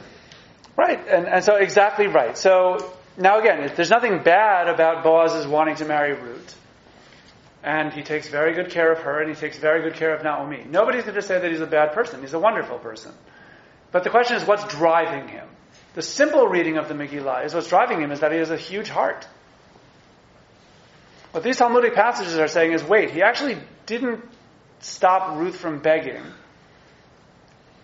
Right, 0.77 1.07
and, 1.07 1.27
and 1.27 1.43
so 1.43 1.55
exactly 1.55 2.07
right. 2.07 2.37
So 2.37 2.93
now 3.17 3.39
again, 3.39 3.71
there's 3.75 3.89
nothing 3.89 4.23
bad 4.23 4.67
about 4.67 5.03
Boaz's 5.03 5.47
wanting 5.47 5.75
to 5.77 5.85
marry 5.85 6.13
Ruth. 6.13 6.61
And 7.63 7.91
he 7.91 8.03
takes 8.03 8.27
very 8.27 8.53
good 8.53 8.69
care 8.69 8.91
of 8.91 8.99
her, 8.99 9.21
and 9.21 9.29
he 9.29 9.35
takes 9.35 9.57
very 9.57 9.81
good 9.81 9.97
care 9.97 10.13
of 10.13 10.23
Naomi. 10.23 10.63
Nobody's 10.69 11.01
going 11.01 11.15
to 11.15 11.23
say 11.23 11.39
that 11.39 11.49
he's 11.49 11.61
a 11.61 11.65
bad 11.65 11.93
person. 11.93 12.21
He's 12.21 12.35
a 12.35 12.39
wonderful 12.39 12.77
person. 12.77 13.11
But 13.95 14.03
the 14.03 14.09
question 14.09 14.35
is, 14.35 14.43
what's 14.43 14.65
driving 14.75 15.29
him? 15.29 15.47
The 15.93 16.01
simple 16.01 16.49
reading 16.49 16.75
of 16.75 16.89
the 16.89 16.93
Megillah 16.93 17.45
is 17.45 17.53
what's 17.53 17.69
driving 17.69 18.01
him 18.01 18.11
is 18.11 18.19
that 18.19 18.33
he 18.33 18.39
has 18.39 18.51
a 18.51 18.57
huge 18.57 18.89
heart. 18.89 19.25
What 21.31 21.45
these 21.45 21.55
Talmudic 21.55 21.95
passages 21.95 22.37
are 22.37 22.49
saying 22.49 22.73
is, 22.73 22.83
wait, 22.83 23.11
he 23.11 23.21
actually 23.21 23.57
didn't 23.85 24.21
stop 24.81 25.37
Ruth 25.37 25.55
from 25.55 25.79
begging. 25.79 26.21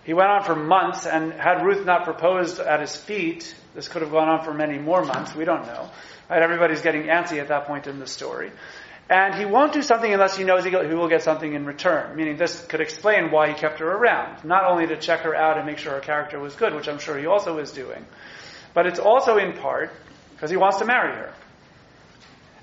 He 0.03 0.13
went 0.13 0.29
on 0.29 0.43
for 0.43 0.53
months, 0.53 1.05
and 1.05 1.31
had 1.31 1.63
Ruth 1.63 1.85
not 1.85 2.03
proposed 2.03 2.59
at 2.59 2.81
his 2.81 2.93
feet, 2.93 3.55
this 3.73 3.87
could 3.87 4.01
have 4.01 4.11
gone 4.11 4.27
on 4.27 4.43
for 4.43 4.53
many 4.53 4.79
more 4.79 5.05
months. 5.05 5.33
We 5.33 5.45
don't 5.45 5.65
know. 5.65 5.89
Right? 6.29 6.41
Everybody's 6.41 6.81
getting 6.81 7.03
antsy 7.03 7.39
at 7.39 7.47
that 7.47 7.67
point 7.67 7.87
in 7.87 7.99
the 7.99 8.07
story. 8.07 8.51
And 9.11 9.35
he 9.35 9.43
won't 9.43 9.73
do 9.73 9.81
something 9.81 10.13
unless 10.13 10.37
he 10.37 10.45
knows 10.45 10.63
he 10.63 10.71
will 10.71 11.09
get 11.09 11.21
something 11.21 11.53
in 11.53 11.65
return. 11.65 12.15
Meaning, 12.15 12.37
this 12.37 12.65
could 12.67 12.79
explain 12.79 13.29
why 13.29 13.49
he 13.49 13.53
kept 13.53 13.79
her 13.79 13.91
around. 13.91 14.45
Not 14.45 14.63
only 14.63 14.87
to 14.87 14.95
check 14.95 15.19
her 15.21 15.35
out 15.35 15.57
and 15.57 15.65
make 15.65 15.79
sure 15.79 15.91
her 15.91 15.99
character 15.99 16.39
was 16.39 16.55
good, 16.55 16.73
which 16.73 16.87
I'm 16.87 16.97
sure 16.97 17.17
he 17.17 17.25
also 17.25 17.57
is 17.57 17.73
doing, 17.73 18.05
but 18.73 18.85
it's 18.85 18.99
also 18.99 19.35
in 19.35 19.51
part 19.57 19.91
because 20.31 20.49
he 20.49 20.55
wants 20.55 20.77
to 20.77 20.85
marry 20.85 21.13
her. 21.13 21.33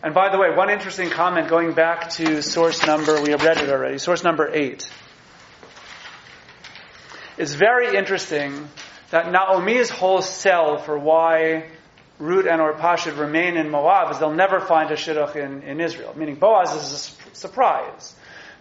And 0.03 0.15
by 0.15 0.31
the 0.31 0.39
way, 0.39 0.49
one 0.57 0.71
interesting 0.71 1.11
comment 1.11 1.51
going 1.51 1.75
back 1.75 2.09
to 2.11 2.43
source 2.43 2.87
number, 2.87 3.21
we 3.21 3.33
have 3.33 3.45
read 3.45 3.59
it 3.59 3.69
already, 3.69 3.99
source 3.99 4.25
number 4.25 4.49
eight. 4.51 4.89
It's 7.37 7.53
very 7.53 7.95
interesting 7.95 8.69
that 9.11 9.31
Naomi's 9.31 9.91
whole 9.91 10.23
sell 10.23 10.79
for 10.79 10.99
why 10.99 11.67
Ruth 12.19 12.47
and 12.47 12.61
Orpah 12.61 12.97
should 12.97 13.15
remain 13.15 13.57
in 13.57 13.71
Moab 13.71 14.11
is 14.11 14.19
they'll 14.19 14.35
never 14.35 14.61
find 14.61 14.91
a 14.91 14.95
shidduch 14.95 15.37
in, 15.37 15.63
in 15.63 15.81
Israel, 15.81 16.15
meaning 16.17 16.35
Boaz 16.35 16.75
is 16.75 16.93
a 16.93 16.97
su- 16.97 17.15
surprise. 17.33 18.15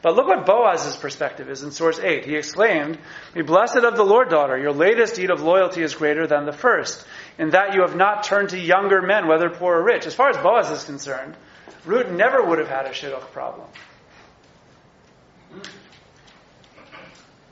But 0.04 0.16
look 0.16 0.28
what 0.28 0.46
Boaz's 0.46 0.96
perspective 0.96 1.50
is 1.50 1.64
in 1.64 1.72
source 1.72 2.00
8. 2.00 2.24
He 2.24 2.36
exclaimed, 2.36 3.00
Be 3.34 3.42
blessed 3.42 3.78
of 3.78 3.96
the 3.96 4.04
Lord, 4.04 4.30
daughter. 4.30 4.58
Your 4.58 4.72
latest 4.72 5.16
deed 5.16 5.32
of 5.32 5.42
loyalty 5.42 5.82
is 5.82 5.96
greater 5.96 6.28
than 6.28 6.46
the 6.46 6.52
first, 6.52 7.04
in 7.40 7.50
that 7.50 7.74
you 7.74 7.82
have 7.82 7.96
not 7.96 8.24
turned 8.24 8.50
to 8.50 8.60
younger 8.60 9.02
men, 9.02 9.28
whether 9.28 9.50
poor 9.50 9.78
or 9.78 9.84
rich. 9.84 10.06
As 10.06 10.14
far 10.14 10.30
as 10.30 10.38
Boaz 10.38 10.70
is 10.70 10.84
concerned, 10.84 11.36
Ruth 11.84 12.10
never 12.12 12.44
would 12.44 12.60
have 12.60 12.68
had 12.68 12.86
a 12.86 12.92
shidduch 12.92 13.32
problem. 13.32 13.68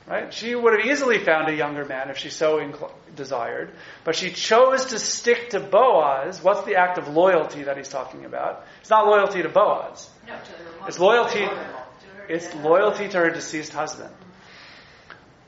Right? 0.08 0.32
She 0.32 0.54
would 0.54 0.78
have 0.78 0.86
easily 0.86 1.18
found 1.18 1.50
a 1.50 1.56
younger 1.56 1.84
man 1.84 2.12
if 2.12 2.18
she 2.20 2.30
so 2.30 2.60
incl- 2.60 2.92
desired, 3.16 3.72
but 4.04 4.16
she 4.16 4.30
chose 4.30 4.86
to 4.88 5.00
stick 5.00 5.50
to 5.50 5.60
Boaz. 5.60 6.44
What's 6.44 6.64
the 6.64 6.76
act 6.76 7.00
of 7.00 7.08
loyalty 7.08 7.64
that 7.64 7.76
he's 7.78 7.90
talking 7.90 8.24
about? 8.24 8.64
It's 8.82 8.90
not 8.92 9.08
loyalty 9.08 9.42
to 9.42 9.50
Boaz. 9.50 10.08
No, 10.28 10.36
to 10.36 10.52
the 10.52 10.88
It's 10.88 11.00
loyalty. 11.00 11.40
To 11.40 11.46
her- 11.48 12.26
It's 12.30 12.54
loyalty 12.56 13.08
to 13.10 13.18
her 13.18 13.30
deceased 13.32 13.74
husband. 13.74 14.14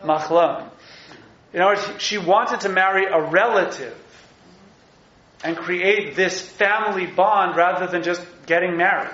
Machlon. 0.03 0.70
In 1.53 1.62
other 1.62 1.76
words, 1.76 2.01
she 2.03 2.18
wanted 2.18 2.62
to 2.62 2.70
marry 2.70 3.05
a 3.05 3.22
relative 3.22 3.95
and 5.43 5.55
create 5.55 6.16
this 6.16 6.41
family 6.41 7.05
bond 7.05 7.55
rather 7.55 7.86
than 7.88 8.01
just 8.01 8.26
getting 8.47 8.76
married. 8.76 9.14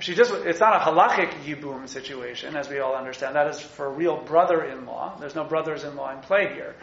She 0.00 0.14
just, 0.14 0.32
it's 0.32 0.60
not 0.60 0.74
a 0.76 0.84
halachic 0.84 1.30
yibum 1.44 1.88
situation, 1.88 2.56
as 2.56 2.68
we 2.68 2.78
all 2.78 2.94
understand. 2.94 3.36
That 3.36 3.48
is 3.48 3.60
for 3.60 3.86
a 3.86 3.90
real 3.90 4.16
brother-in-law. 4.16 5.18
There's 5.20 5.34
no 5.34 5.44
brothers-in-law 5.44 6.16
in 6.16 6.20
play 6.20 6.54
here. 6.54 6.74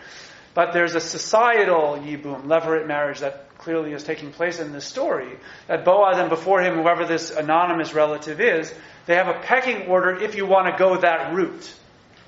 But 0.53 0.73
there's 0.73 0.95
a 0.95 0.99
societal 0.99 1.97
yibum, 1.97 2.45
levirate 2.45 2.87
marriage, 2.87 3.19
that 3.19 3.57
clearly 3.57 3.93
is 3.93 4.03
taking 4.03 4.31
place 4.31 4.59
in 4.59 4.71
this 4.71 4.85
story. 4.85 5.37
That 5.67 5.85
Boaz 5.85 6.17
and 6.17 6.29
before 6.29 6.61
him, 6.61 6.75
whoever 6.75 7.05
this 7.05 7.31
anonymous 7.31 7.93
relative 7.93 8.39
is, 8.39 8.73
they 9.05 9.15
have 9.15 9.27
a 9.27 9.39
pecking 9.39 9.87
order 9.87 10.15
if 10.15 10.35
you 10.35 10.45
want 10.45 10.67
to 10.71 10.77
go 10.77 10.97
that 10.97 11.33
route. 11.33 11.73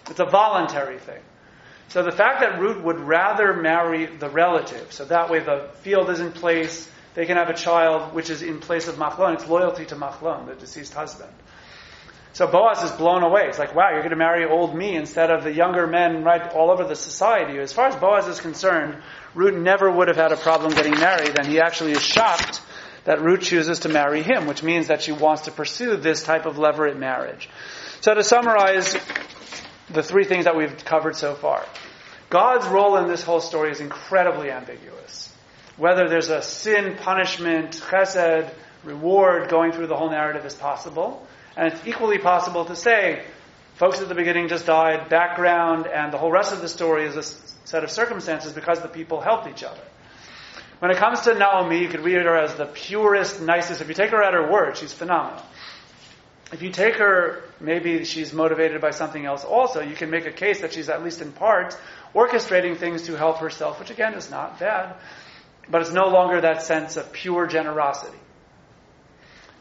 It's 0.09 0.19
a 0.19 0.25
voluntary 0.25 0.97
thing. 0.97 1.21
So 1.89 2.03
the 2.03 2.11
fact 2.11 2.41
that 2.41 2.59
Ruth 2.59 2.81
would 2.83 2.99
rather 2.99 3.53
marry 3.53 4.05
the 4.05 4.29
relative, 4.29 4.91
so 4.91 5.05
that 5.05 5.29
way 5.29 5.39
the 5.39 5.69
field 5.81 6.09
is 6.09 6.19
in 6.19 6.31
place, 6.31 6.89
they 7.13 7.25
can 7.25 7.37
have 7.37 7.49
a 7.49 7.53
child 7.53 8.13
which 8.13 8.29
is 8.29 8.41
in 8.41 8.59
place 8.59 8.87
of 8.87 8.95
Machlon, 8.95 9.33
it's 9.35 9.47
loyalty 9.47 9.85
to 9.85 9.95
Machlon, 9.95 10.47
the 10.47 10.55
deceased 10.55 10.93
husband. 10.93 11.31
So 12.33 12.47
Boaz 12.47 12.81
is 12.83 12.91
blown 12.91 13.23
away. 13.23 13.47
It's 13.47 13.59
like, 13.59 13.75
wow, 13.75 13.89
you're 13.91 13.99
going 13.99 14.11
to 14.11 14.15
marry 14.15 14.45
old 14.45 14.73
me 14.73 14.95
instead 14.95 15.29
of 15.29 15.43
the 15.43 15.51
younger 15.51 15.85
men 15.85 16.23
right 16.23 16.53
all 16.53 16.71
over 16.71 16.85
the 16.85 16.95
society. 16.95 17.59
As 17.59 17.73
far 17.73 17.87
as 17.87 17.95
Boaz 17.97 18.27
is 18.27 18.39
concerned, 18.39 19.03
Ruth 19.35 19.53
never 19.53 19.91
would 19.91 20.07
have 20.07 20.15
had 20.15 20.31
a 20.31 20.37
problem 20.37 20.73
getting 20.73 20.93
married, 20.93 21.37
and 21.37 21.45
he 21.45 21.59
actually 21.59 21.91
is 21.91 22.01
shocked 22.01 22.61
that 23.03 23.21
Ruth 23.21 23.41
chooses 23.41 23.79
to 23.79 23.89
marry 23.89 24.23
him, 24.23 24.47
which 24.47 24.63
means 24.63 24.87
that 24.87 25.01
she 25.01 25.11
wants 25.11 25.43
to 25.43 25.51
pursue 25.51 25.97
this 25.97 26.23
type 26.23 26.45
of 26.45 26.55
levirate 26.55 26.97
marriage. 26.97 27.49
So 27.99 28.13
to 28.13 28.23
summarize 28.23 28.95
the 29.89 30.03
three 30.03 30.23
things 30.23 30.45
that 30.45 30.55
we've 30.55 30.85
covered 30.85 31.17
so 31.17 31.35
far. 31.35 31.65
God's 32.29 32.65
role 32.67 32.95
in 32.97 33.07
this 33.07 33.23
whole 33.23 33.41
story 33.41 33.71
is 33.71 33.81
incredibly 33.81 34.51
ambiguous. 34.51 35.30
Whether 35.77 36.09
there's 36.09 36.29
a 36.29 36.41
sin, 36.41 36.95
punishment, 36.97 37.81
chesed, 37.89 38.53
reward 38.83 39.49
going 39.49 39.71
through 39.71 39.87
the 39.87 39.95
whole 39.95 40.09
narrative 40.09 40.45
is 40.45 40.53
possible. 40.53 41.25
And 41.55 41.73
it's 41.73 41.87
equally 41.87 42.17
possible 42.17 42.65
to 42.65 42.75
say, 42.75 43.23
folks 43.75 44.01
at 44.01 44.09
the 44.09 44.15
beginning 44.15 44.47
just 44.47 44.65
died, 44.65 45.09
background, 45.09 45.87
and 45.87 46.11
the 46.11 46.17
whole 46.17 46.31
rest 46.31 46.53
of 46.53 46.61
the 46.61 46.69
story 46.69 47.05
is 47.05 47.15
a 47.15 47.23
set 47.67 47.83
of 47.83 47.91
circumstances 47.91 48.53
because 48.53 48.79
the 48.81 48.87
people 48.87 49.21
helped 49.21 49.47
each 49.47 49.63
other. 49.63 49.81
When 50.79 50.91
it 50.91 50.97
comes 50.97 51.21
to 51.21 51.35
Naomi, 51.35 51.79
you 51.79 51.89
could 51.89 51.99
read 51.99 52.23
her 52.25 52.35
as 52.35 52.55
the 52.55 52.65
purest, 52.65 53.41
nicest. 53.41 53.81
If 53.81 53.87
you 53.87 53.93
take 53.93 54.09
her 54.09 54.23
at 54.23 54.33
her 54.33 54.51
word, 54.51 54.77
she's 54.77 54.91
phenomenal. 54.91 55.43
If 56.51 56.61
you 56.61 56.71
take 56.71 56.95
her, 56.95 57.43
maybe 57.59 58.03
she's 58.03 58.33
motivated 58.33 58.81
by 58.81 58.91
something 58.91 59.25
else 59.25 59.45
also, 59.45 59.81
you 59.81 59.95
can 59.95 60.09
make 60.09 60.25
a 60.25 60.31
case 60.31 60.61
that 60.61 60.73
she's 60.73 60.89
at 60.89 61.03
least 61.03 61.21
in 61.21 61.31
part 61.31 61.77
orchestrating 62.13 62.77
things 62.77 63.03
to 63.03 63.15
help 63.15 63.37
herself, 63.37 63.79
which 63.79 63.89
again 63.89 64.15
is 64.15 64.29
not 64.29 64.59
bad, 64.59 64.95
but 65.69 65.81
it's 65.81 65.93
no 65.93 66.07
longer 66.07 66.41
that 66.41 66.63
sense 66.63 66.97
of 66.97 67.11
pure 67.11 67.47
generosity. 67.47 68.17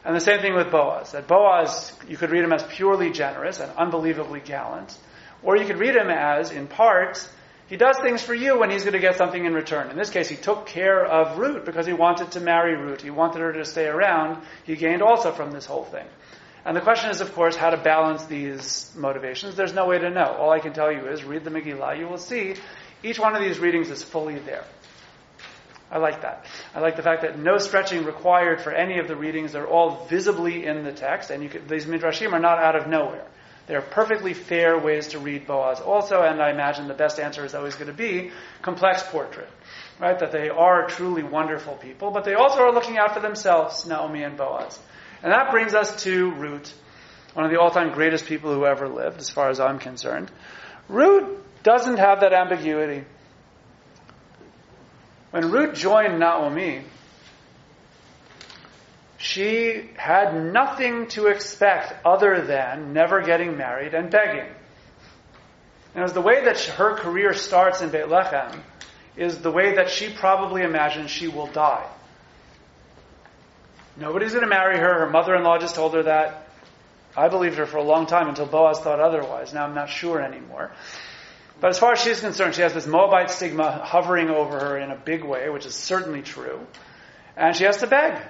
And 0.05 0.17
the 0.17 0.21
same 0.21 0.41
thing 0.41 0.55
with 0.55 0.71
Boaz. 0.71 1.13
That 1.13 1.29
Boaz, 1.29 1.93
you 2.09 2.17
could 2.17 2.31
read 2.31 2.43
him 2.43 2.53
as 2.53 2.63
purely 2.63 3.11
generous 3.11 3.61
and 3.61 3.71
unbelievably 3.77 4.41
gallant, 4.41 4.97
or 5.43 5.57
you 5.57 5.67
could 5.67 5.79
read 5.79 5.95
him 5.95 6.09
as, 6.09 6.51
in 6.51 6.67
part, 6.67 7.29
he 7.69 7.77
does 7.77 7.99
things 8.03 8.21
for 8.21 8.35
you 8.35 8.59
when 8.59 8.71
he's 8.71 8.83
going 8.83 8.95
to 8.95 8.99
get 8.99 9.17
something 9.17 9.45
in 9.45 9.55
return. 9.55 9.91
In 9.91 9.97
this 9.97 10.11
case, 10.11 10.29
he 10.29 10.37
took 10.37 10.67
care 10.67 11.05
of 11.05 11.39
Ruth 11.39 11.65
because 11.65 11.87
he 11.87 11.93
wanted 11.93 12.33
to 12.33 12.41
marry 12.41 12.77
Ruth. 12.77 13.03
He 13.03 13.11
wanted 13.11 13.41
her 13.43 13.53
to 13.53 13.65
stay 13.65 13.87
around. 13.87 14.43
He 14.65 14.75
gained 14.75 15.03
also 15.03 15.31
from 15.31 15.53
this 15.53 15.67
whole 15.67 15.85
thing. 15.85 16.07
And 16.65 16.77
the 16.77 16.81
question 16.81 17.11
is, 17.11 17.21
of 17.21 17.33
course, 17.35 17.55
how 17.55 17.71
to 17.71 17.77
balance 17.77 18.25
these 18.25 18.91
motivations. 18.97 19.55
There's 19.55 19.73
no 19.73 19.87
way 19.87 19.99
to 19.99 20.11
know. 20.11 20.37
All 20.39 20.51
I 20.51 20.59
can 20.59 20.73
tell 20.73 20.91
you 20.91 21.07
is 21.09 21.25
read 21.25 21.45
the 21.45 21.51
Megillah. 21.51 21.99
You 21.99 22.09
will 22.09 22.19
see 22.19 22.57
each 23.03 23.19
one 23.19 23.37
of 23.37 23.43
these 23.43 23.59
readings 23.59 23.89
is 23.89 24.03
fully 24.03 24.39
there. 24.41 24.65
I 25.91 25.99
like 25.99 26.23
that. 26.23 26.47
I 26.75 26.81
like 26.81 26.97
the 26.97 27.03
fact 27.03 27.23
that 27.23 27.39
no 27.39 27.59
stretching 27.59 28.05
required 28.05 28.61
for 28.61 28.71
any 28.71 28.99
of 29.01 29.09
the 29.09 29.17
readings. 29.17 29.53
They're 29.53 29.67
all 29.67 30.07
visibly 30.07 30.65
in 30.65 30.85
the 30.85 30.93
text, 30.93 31.31
and 31.31 31.51
could, 31.51 31.69
these 31.69 31.87
midrashim 31.87 32.33
are 32.33 32.39
not 32.39 32.59
out 32.59 32.77
of 32.77 32.87
nowhere. 32.87 33.27
They're 33.67 33.83
perfectly 33.83 34.35
fair 34.35 34.79
ways 34.79 35.09
to 35.09 35.19
read 35.19 35.47
Boaz 35.47 35.81
also, 35.81 36.23
and 36.23 36.41
I 36.41 36.51
imagine 36.51 36.89
the 36.89 36.95
best 36.95 37.21
answer 37.21 37.45
is 37.45 37.55
always 37.55 37.75
going 37.75 37.87
to 37.89 37.97
be 37.97 38.31
complex 38.63 39.03
portrait. 39.03 39.49
Right? 40.01 40.19
That 40.19 40.33
they 40.33 40.49
are 40.49 40.87
truly 40.87 41.23
wonderful 41.23 41.75
people, 41.75 42.11
but 42.11 42.25
they 42.25 42.35
also 42.35 42.61
are 42.61 42.73
looking 42.73 42.97
out 42.97 43.15
for 43.15 43.21
themselves, 43.21 43.87
Naomi 43.87 44.23
and 44.23 44.37
Boaz. 44.37 44.79
And 45.23 45.33
that 45.33 45.51
brings 45.51 45.75
us 45.75 46.03
to 46.05 46.33
Ruth, 46.33 46.73
one 47.35 47.45
of 47.45 47.53
the 47.53 47.61
all-time 47.61 47.93
greatest 47.93 48.27
people 48.27 48.53
who 48.55 48.65
ever 48.65 48.89
lived, 48.89 49.19
as 49.19 49.29
far 49.29 49.51
as 49.51 49.61
I'm 49.61 49.79
concerned. 49.79 50.31
Ruth 50.89 51.39
doesn't 51.63 51.99
have 51.99 52.21
that 52.21 52.33
ambiguity. 52.33 53.05
When 55.31 55.51
Ruth 55.51 55.75
joined 55.75 56.19
Naomi, 56.19 56.83
she 59.19 59.91
had 59.97 60.35
nothing 60.35 61.07
to 61.09 61.27
expect 61.27 62.05
other 62.05 62.41
than 62.41 62.93
never 62.93 63.23
getting 63.23 63.57
married 63.57 63.95
and 63.95 64.11
begging. 64.11 64.51
And 65.95 66.01
it 66.01 66.03
was 66.03 66.13
the 66.13 66.21
way 66.21 66.45
that 66.45 66.59
her 66.61 66.97
career 66.97 67.35
starts 67.35 67.81
in 67.81 67.91
Beit 67.91 68.07
Lechem 68.07 68.61
is 69.17 69.39
the 69.39 69.51
way 69.51 69.75
that 69.75 69.91
she 69.91 70.09
probably 70.09 70.63
imagines 70.63 71.11
she 71.11 71.29
will 71.29 71.49
die. 71.49 71.87
Nobody's 73.97 74.31
going 74.31 74.45
to 74.45 74.49
marry 74.49 74.79
her. 74.79 75.01
Her 75.01 75.11
mother-in-law 75.11 75.59
just 75.59 75.75
told 75.75 75.95
her 75.95 76.05
that. 76.05 76.49
I 77.17 77.29
believed 77.29 77.57
her 77.57 77.67
for 77.67 77.77
a 77.77 77.83
long 77.83 78.07
time 78.07 78.29
until 78.29 78.47
Boaz 78.47 78.79
thought 78.79 79.01
otherwise. 79.01 79.53
Now 79.53 79.65
I'm 79.65 79.75
not 79.75 79.91
sure 79.91 80.21
anymore. 80.21 80.71
But 81.61 81.69
as 81.69 81.79
far 81.79 81.93
as 81.93 82.01
she's 82.01 82.21
concerned, 82.21 82.55
she 82.55 82.63
has 82.63 82.73
this 82.73 82.87
Moabite 82.87 83.31
stigma 83.31 83.71
hovering 83.85 84.31
over 84.31 84.59
her 84.59 84.79
in 84.79 84.91
a 84.91 84.97
big 84.97 85.23
way, 85.23 85.51
which 85.51 85.67
is 85.67 85.75
certainly 85.75 86.23
true. 86.23 86.67
And 87.37 87.55
she 87.55 87.65
has 87.65 87.79
to 87.79 87.87
beg, 87.87 88.21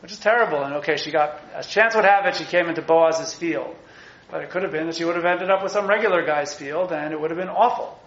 which 0.00 0.12
is 0.12 0.18
terrible. 0.18 0.62
And 0.62 0.74
okay, 0.76 0.96
she 0.96 1.10
got, 1.10 1.40
as 1.54 1.66
chance 1.66 1.94
would 1.94 2.06
have 2.06 2.24
it, 2.24 2.36
she 2.36 2.44
came 2.44 2.68
into 2.68 2.80
Boaz's 2.80 3.34
field. 3.34 3.76
But 4.30 4.42
it 4.42 4.50
could 4.50 4.62
have 4.62 4.72
been 4.72 4.86
that 4.86 4.96
she 4.96 5.04
would 5.04 5.16
have 5.16 5.26
ended 5.26 5.50
up 5.50 5.62
with 5.62 5.72
some 5.72 5.86
regular 5.86 6.24
guy's 6.24 6.54
field, 6.54 6.90
and 6.92 7.12
it 7.12 7.20
would 7.20 7.30
have 7.30 7.38
been 7.38 7.48
awful. 7.48 7.98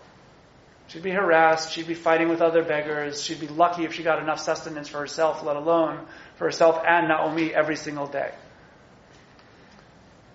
She'd 0.88 1.04
be 1.04 1.12
harassed, 1.12 1.72
she'd 1.72 1.88
be 1.88 1.94
fighting 1.94 2.30
with 2.30 2.42
other 2.42 2.64
beggars, 2.64 3.24
she'd 3.24 3.40
be 3.40 3.48
lucky 3.48 3.86
if 3.86 3.94
she 3.94 4.04
got 4.04 4.22
enough 4.22 4.40
sustenance 4.40 4.88
for 4.88 5.00
herself, 5.00 5.44
let 5.44 5.56
alone 5.56 6.06
for 6.36 6.46
herself 6.46 6.82
and 6.86 7.08
Naomi 7.08 7.54
every 7.54 7.76
single 7.76 8.08
day. 8.08 8.32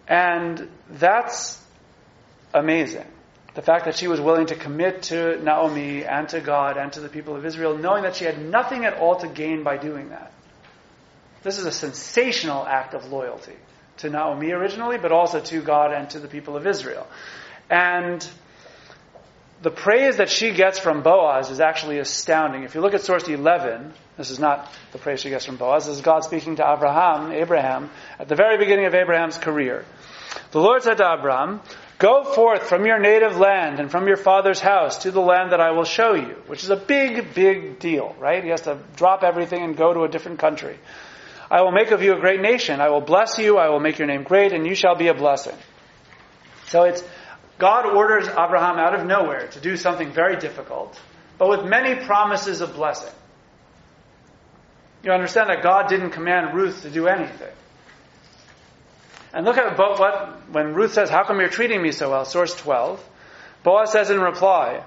And 0.06 0.68
that's 0.88 1.62
amazing. 2.54 3.04
The 3.58 3.62
fact 3.62 3.86
that 3.86 3.96
she 3.96 4.06
was 4.06 4.20
willing 4.20 4.46
to 4.46 4.54
commit 4.54 5.02
to 5.10 5.42
Naomi 5.42 6.04
and 6.04 6.28
to 6.28 6.40
God 6.40 6.76
and 6.76 6.92
to 6.92 7.00
the 7.00 7.08
people 7.08 7.34
of 7.34 7.44
Israel, 7.44 7.76
knowing 7.76 8.04
that 8.04 8.14
she 8.14 8.24
had 8.24 8.40
nothing 8.40 8.84
at 8.84 8.98
all 8.98 9.16
to 9.16 9.26
gain 9.26 9.64
by 9.64 9.78
doing 9.78 10.10
that. 10.10 10.32
This 11.42 11.58
is 11.58 11.66
a 11.66 11.72
sensational 11.72 12.64
act 12.64 12.94
of 12.94 13.10
loyalty 13.10 13.56
to 13.96 14.10
Naomi 14.10 14.52
originally, 14.52 14.96
but 14.96 15.10
also 15.10 15.40
to 15.40 15.60
God 15.60 15.92
and 15.92 16.08
to 16.10 16.20
the 16.20 16.28
people 16.28 16.56
of 16.56 16.68
Israel. 16.68 17.04
And 17.68 18.24
the 19.60 19.72
praise 19.72 20.18
that 20.18 20.30
she 20.30 20.52
gets 20.52 20.78
from 20.78 21.02
Boaz 21.02 21.50
is 21.50 21.58
actually 21.58 21.98
astounding. 21.98 22.62
If 22.62 22.76
you 22.76 22.80
look 22.80 22.94
at 22.94 23.00
source 23.00 23.26
11, 23.26 23.92
this 24.16 24.30
is 24.30 24.38
not 24.38 24.72
the 24.92 24.98
praise 24.98 25.20
she 25.20 25.30
gets 25.30 25.46
from 25.46 25.56
Boaz, 25.56 25.86
this 25.86 25.96
is 25.96 26.02
God 26.02 26.22
speaking 26.22 26.54
to 26.56 26.72
Abraham, 26.72 27.32
Abraham, 27.32 27.90
at 28.20 28.28
the 28.28 28.36
very 28.36 28.56
beginning 28.56 28.86
of 28.86 28.94
Abraham's 28.94 29.36
career. 29.36 29.84
The 30.52 30.60
Lord 30.60 30.84
said 30.84 30.98
to 30.98 31.12
Abraham, 31.12 31.60
Go 31.98 32.22
forth 32.22 32.68
from 32.68 32.86
your 32.86 33.00
native 33.00 33.36
land 33.38 33.80
and 33.80 33.90
from 33.90 34.06
your 34.06 34.16
father's 34.16 34.60
house 34.60 34.98
to 34.98 35.10
the 35.10 35.20
land 35.20 35.50
that 35.50 35.60
I 35.60 35.72
will 35.72 35.84
show 35.84 36.14
you, 36.14 36.36
which 36.46 36.62
is 36.62 36.70
a 36.70 36.76
big, 36.76 37.34
big 37.34 37.80
deal, 37.80 38.14
right? 38.20 38.42
He 38.42 38.50
has 38.50 38.62
to 38.62 38.78
drop 38.94 39.24
everything 39.24 39.64
and 39.64 39.76
go 39.76 39.92
to 39.92 40.04
a 40.04 40.08
different 40.08 40.38
country. 40.38 40.78
I 41.50 41.62
will 41.62 41.72
make 41.72 41.90
of 41.90 42.02
you 42.02 42.14
a 42.14 42.20
great 42.20 42.40
nation. 42.40 42.80
I 42.80 42.90
will 42.90 43.00
bless 43.00 43.38
you. 43.38 43.56
I 43.56 43.70
will 43.70 43.80
make 43.80 43.98
your 43.98 44.06
name 44.06 44.22
great, 44.22 44.52
and 44.52 44.64
you 44.64 44.76
shall 44.76 44.94
be 44.94 45.08
a 45.08 45.14
blessing. 45.14 45.56
So 46.66 46.84
it's 46.84 47.02
God 47.58 47.86
orders 47.86 48.28
Abraham 48.28 48.78
out 48.78 48.94
of 48.94 49.04
nowhere 49.04 49.48
to 49.48 49.60
do 49.60 49.76
something 49.76 50.12
very 50.12 50.36
difficult, 50.36 51.00
but 51.36 51.48
with 51.48 51.64
many 51.64 51.96
promises 52.06 52.60
of 52.60 52.74
blessing. 52.74 53.12
You 55.02 55.10
understand 55.12 55.48
that 55.50 55.62
God 55.62 55.88
didn't 55.88 56.10
command 56.10 56.54
Ruth 56.54 56.82
to 56.82 56.90
do 56.90 57.08
anything. 57.08 57.52
And 59.32 59.44
look 59.44 59.58
at 59.58 59.76
what, 59.76 60.50
when 60.50 60.74
Ruth 60.74 60.92
says, 60.94 61.10
How 61.10 61.24
come 61.24 61.40
you're 61.40 61.48
treating 61.48 61.82
me 61.82 61.92
so 61.92 62.10
well? 62.10 62.24
Source 62.24 62.54
12. 62.56 63.06
Boaz 63.62 63.92
says 63.92 64.10
in 64.10 64.20
reply, 64.20 64.84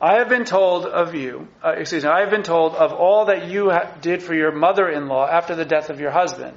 I 0.00 0.18
have 0.18 0.28
been 0.28 0.44
told 0.44 0.84
of 0.84 1.14
you, 1.14 1.48
uh, 1.64 1.70
excuse 1.70 2.04
me, 2.04 2.10
I 2.10 2.20
have 2.20 2.30
been 2.30 2.42
told 2.42 2.74
of 2.74 2.92
all 2.92 3.26
that 3.26 3.48
you 3.48 3.70
ha- 3.70 3.94
did 4.02 4.22
for 4.22 4.34
your 4.34 4.52
mother 4.52 4.88
in 4.88 5.08
law 5.08 5.26
after 5.26 5.54
the 5.54 5.64
death 5.64 5.88
of 5.88 6.00
your 6.00 6.10
husband. 6.10 6.56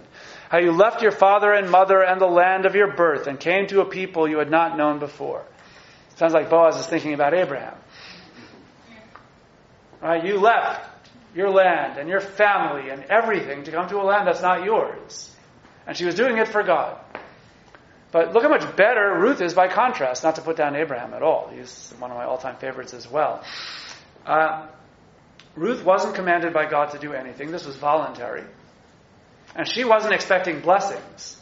How 0.49 0.57
you 0.57 0.73
left 0.73 1.01
your 1.01 1.11
father 1.11 1.53
and 1.53 1.69
mother 1.69 2.01
and 2.01 2.19
the 2.19 2.27
land 2.27 2.65
of 2.65 2.75
your 2.75 2.93
birth 2.95 3.27
and 3.27 3.39
came 3.39 3.67
to 3.67 3.79
a 3.81 3.85
people 3.85 4.27
you 4.27 4.39
had 4.39 4.51
not 4.51 4.77
known 4.77 4.99
before. 4.99 5.45
Sounds 6.15 6.33
like 6.33 6.49
Boaz 6.49 6.75
is 6.75 6.87
thinking 6.87 7.13
about 7.13 7.33
Abraham. 7.33 7.75
Right? 10.01 10.25
You 10.25 10.39
left 10.39 10.89
your 11.33 11.49
land 11.49 11.97
and 11.97 12.09
your 12.09 12.19
family 12.19 12.89
and 12.89 13.03
everything 13.05 13.63
to 13.63 13.71
come 13.71 13.87
to 13.89 14.01
a 14.01 14.03
land 14.03 14.27
that's 14.27 14.41
not 14.41 14.65
yours. 14.65 15.33
And 15.89 15.97
she 15.97 16.05
was 16.05 16.13
doing 16.13 16.37
it 16.37 16.47
for 16.47 16.61
God. 16.61 16.99
But 18.11 18.31
look 18.31 18.43
how 18.43 18.49
much 18.49 18.75
better 18.75 19.11
Ruth 19.19 19.41
is 19.41 19.55
by 19.55 19.69
contrast, 19.69 20.23
not 20.23 20.35
to 20.35 20.41
put 20.43 20.55
down 20.55 20.75
Abraham 20.75 21.15
at 21.15 21.23
all. 21.23 21.49
He's 21.51 21.91
one 21.97 22.11
of 22.11 22.17
my 22.17 22.25
all 22.25 22.37
time 22.37 22.57
favorites 22.57 22.93
as 22.93 23.09
well. 23.09 23.43
Uh, 24.23 24.67
Ruth 25.55 25.83
wasn't 25.83 26.13
commanded 26.13 26.53
by 26.53 26.69
God 26.69 26.91
to 26.91 26.99
do 26.99 27.13
anything, 27.13 27.49
this 27.49 27.65
was 27.65 27.75
voluntary. 27.75 28.43
And 29.55 29.67
she 29.67 29.83
wasn't 29.83 30.13
expecting 30.13 30.59
blessings. 30.59 31.35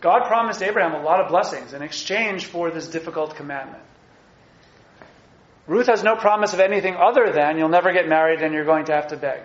God 0.00 0.26
promised 0.26 0.62
Abraham 0.62 0.94
a 0.98 1.04
lot 1.04 1.20
of 1.20 1.28
blessings 1.28 1.74
in 1.74 1.82
exchange 1.82 2.46
for 2.46 2.70
this 2.70 2.88
difficult 2.88 3.36
commandment. 3.36 3.82
Ruth 5.66 5.88
has 5.88 6.02
no 6.02 6.16
promise 6.16 6.54
of 6.54 6.60
anything 6.60 6.96
other 6.96 7.30
than 7.30 7.58
you'll 7.58 7.68
never 7.68 7.92
get 7.92 8.08
married 8.08 8.40
and 8.40 8.54
you're 8.54 8.64
going 8.64 8.86
to 8.86 8.94
have 8.94 9.08
to 9.08 9.18
beg. 9.18 9.42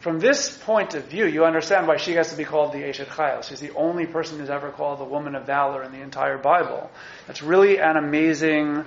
From 0.00 0.20
this 0.20 0.56
point 0.56 0.94
of 0.94 1.06
view, 1.06 1.26
you 1.26 1.44
understand 1.44 1.88
why 1.88 1.96
she 1.96 2.12
has 2.12 2.30
to 2.30 2.36
be 2.36 2.44
called 2.44 2.72
the 2.72 2.78
Eshet 2.78 3.06
Chayil. 3.06 3.42
She's 3.42 3.58
the 3.58 3.74
only 3.74 4.06
person 4.06 4.38
who's 4.38 4.50
ever 4.50 4.70
called 4.70 5.00
the 5.00 5.04
woman 5.04 5.34
of 5.34 5.44
valor 5.44 5.82
in 5.82 5.90
the 5.90 6.00
entire 6.00 6.38
Bible. 6.38 6.88
That's 7.26 7.42
really 7.42 7.80
an 7.80 7.96
amazing, 7.96 8.84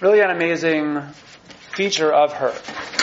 really 0.00 0.20
an 0.20 0.30
amazing 0.30 1.02
feature 1.74 2.10
of 2.10 2.32
her. 2.32 2.54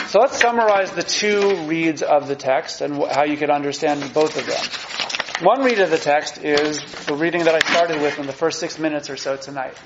So 0.08 0.18
let's 0.18 0.40
summarize 0.40 0.90
the 0.90 1.04
two 1.04 1.66
reads 1.66 2.02
of 2.02 2.26
the 2.26 2.34
text 2.34 2.80
and 2.80 2.96
how 2.96 3.24
you 3.24 3.36
could 3.36 3.50
understand 3.50 4.12
both 4.12 4.36
of 4.36 4.46
them. 4.46 5.46
One 5.46 5.62
read 5.64 5.78
of 5.78 5.90
the 5.90 5.98
text 5.98 6.38
is 6.38 6.82
the 7.06 7.14
reading 7.14 7.44
that 7.44 7.54
I 7.54 7.60
started 7.60 8.02
with 8.02 8.18
in 8.18 8.26
the 8.26 8.32
first 8.32 8.58
six 8.58 8.78
minutes 8.78 9.08
or 9.08 9.16
so 9.16 9.36
tonight. 9.36 9.76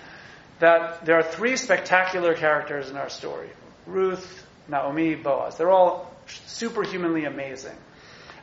That 0.60 1.04
there 1.04 1.16
are 1.16 1.22
three 1.22 1.56
spectacular 1.58 2.34
characters 2.34 2.88
in 2.88 2.96
our 2.96 3.10
story 3.10 3.50
Ruth, 3.86 4.46
Naomi, 4.66 5.14
Boaz. 5.14 5.58
They're 5.58 5.70
all 5.70 6.15
superhumanly 6.26 7.24
amazing. 7.24 7.76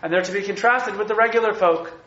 And 0.01 0.11
they're 0.11 0.21
to 0.21 0.31
be 0.31 0.41
contrasted 0.41 0.97
with 0.97 1.07
the 1.07 1.15
regular 1.15 1.53
folk. 1.53 1.97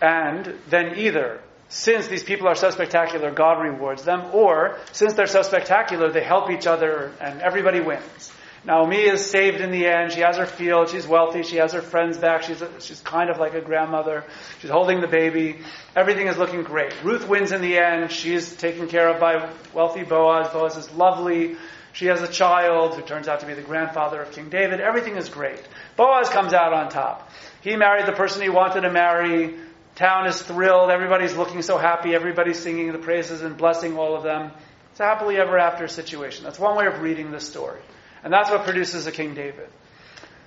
And 0.00 0.58
then 0.68 0.98
either, 0.98 1.40
since 1.68 2.08
these 2.08 2.22
people 2.22 2.48
are 2.48 2.54
so 2.54 2.70
spectacular, 2.70 3.30
God 3.30 3.62
rewards 3.62 4.04
them, 4.04 4.30
or 4.32 4.78
since 4.92 5.14
they're 5.14 5.26
so 5.26 5.42
spectacular, 5.42 6.10
they 6.10 6.22
help 6.22 6.50
each 6.50 6.66
other 6.66 7.12
and 7.20 7.40
everybody 7.40 7.80
wins. 7.80 8.32
Naomi 8.64 8.98
is 8.98 9.28
saved 9.28 9.60
in 9.60 9.72
the 9.72 9.86
end. 9.86 10.12
She 10.12 10.20
has 10.20 10.36
her 10.36 10.46
field. 10.46 10.88
She's 10.90 11.06
wealthy. 11.06 11.42
She 11.42 11.56
has 11.56 11.72
her 11.72 11.82
friends 11.82 12.18
back. 12.18 12.44
She's, 12.44 12.62
a, 12.62 12.80
she's 12.80 13.00
kind 13.00 13.28
of 13.28 13.38
like 13.38 13.54
a 13.54 13.60
grandmother. 13.60 14.24
She's 14.60 14.70
holding 14.70 15.00
the 15.00 15.08
baby. 15.08 15.58
Everything 15.96 16.28
is 16.28 16.36
looking 16.36 16.62
great. 16.62 16.94
Ruth 17.02 17.26
wins 17.26 17.50
in 17.50 17.60
the 17.60 17.76
end. 17.76 18.12
She's 18.12 18.54
taken 18.54 18.86
care 18.86 19.08
of 19.08 19.18
by 19.18 19.50
wealthy 19.74 20.04
Boaz. 20.04 20.52
Boaz 20.52 20.76
is 20.76 20.92
lovely. 20.92 21.56
She 21.92 22.06
has 22.06 22.22
a 22.22 22.28
child 22.28 22.94
who 22.94 23.02
turns 23.02 23.28
out 23.28 23.40
to 23.40 23.46
be 23.46 23.54
the 23.54 23.62
grandfather 23.62 24.22
of 24.22 24.32
King 24.32 24.48
David. 24.48 24.80
Everything 24.80 25.16
is 25.16 25.28
great. 25.28 25.60
Boaz 25.96 26.28
comes 26.30 26.54
out 26.54 26.72
on 26.72 26.88
top. 26.88 27.30
He 27.60 27.76
married 27.76 28.06
the 28.06 28.12
person 28.12 28.42
he 28.42 28.48
wanted 28.48 28.82
to 28.82 28.90
marry. 28.90 29.54
Town 29.94 30.26
is 30.26 30.40
thrilled. 30.40 30.90
Everybody's 30.90 31.36
looking 31.36 31.60
so 31.62 31.76
happy. 31.76 32.14
Everybody's 32.14 32.58
singing 32.58 32.90
the 32.92 32.98
praises 32.98 33.42
and 33.42 33.56
blessing 33.56 33.98
all 33.98 34.16
of 34.16 34.22
them. 34.22 34.52
It's 34.90 35.00
a 35.00 35.04
happily 35.04 35.36
ever 35.36 35.58
after 35.58 35.86
situation. 35.86 36.44
That's 36.44 36.58
one 36.58 36.76
way 36.76 36.86
of 36.86 37.00
reading 37.00 37.30
this 37.30 37.46
story. 37.46 37.80
And 38.24 38.32
that's 38.32 38.50
what 38.50 38.64
produces 38.64 39.06
a 39.06 39.12
King 39.12 39.34
David. 39.34 39.68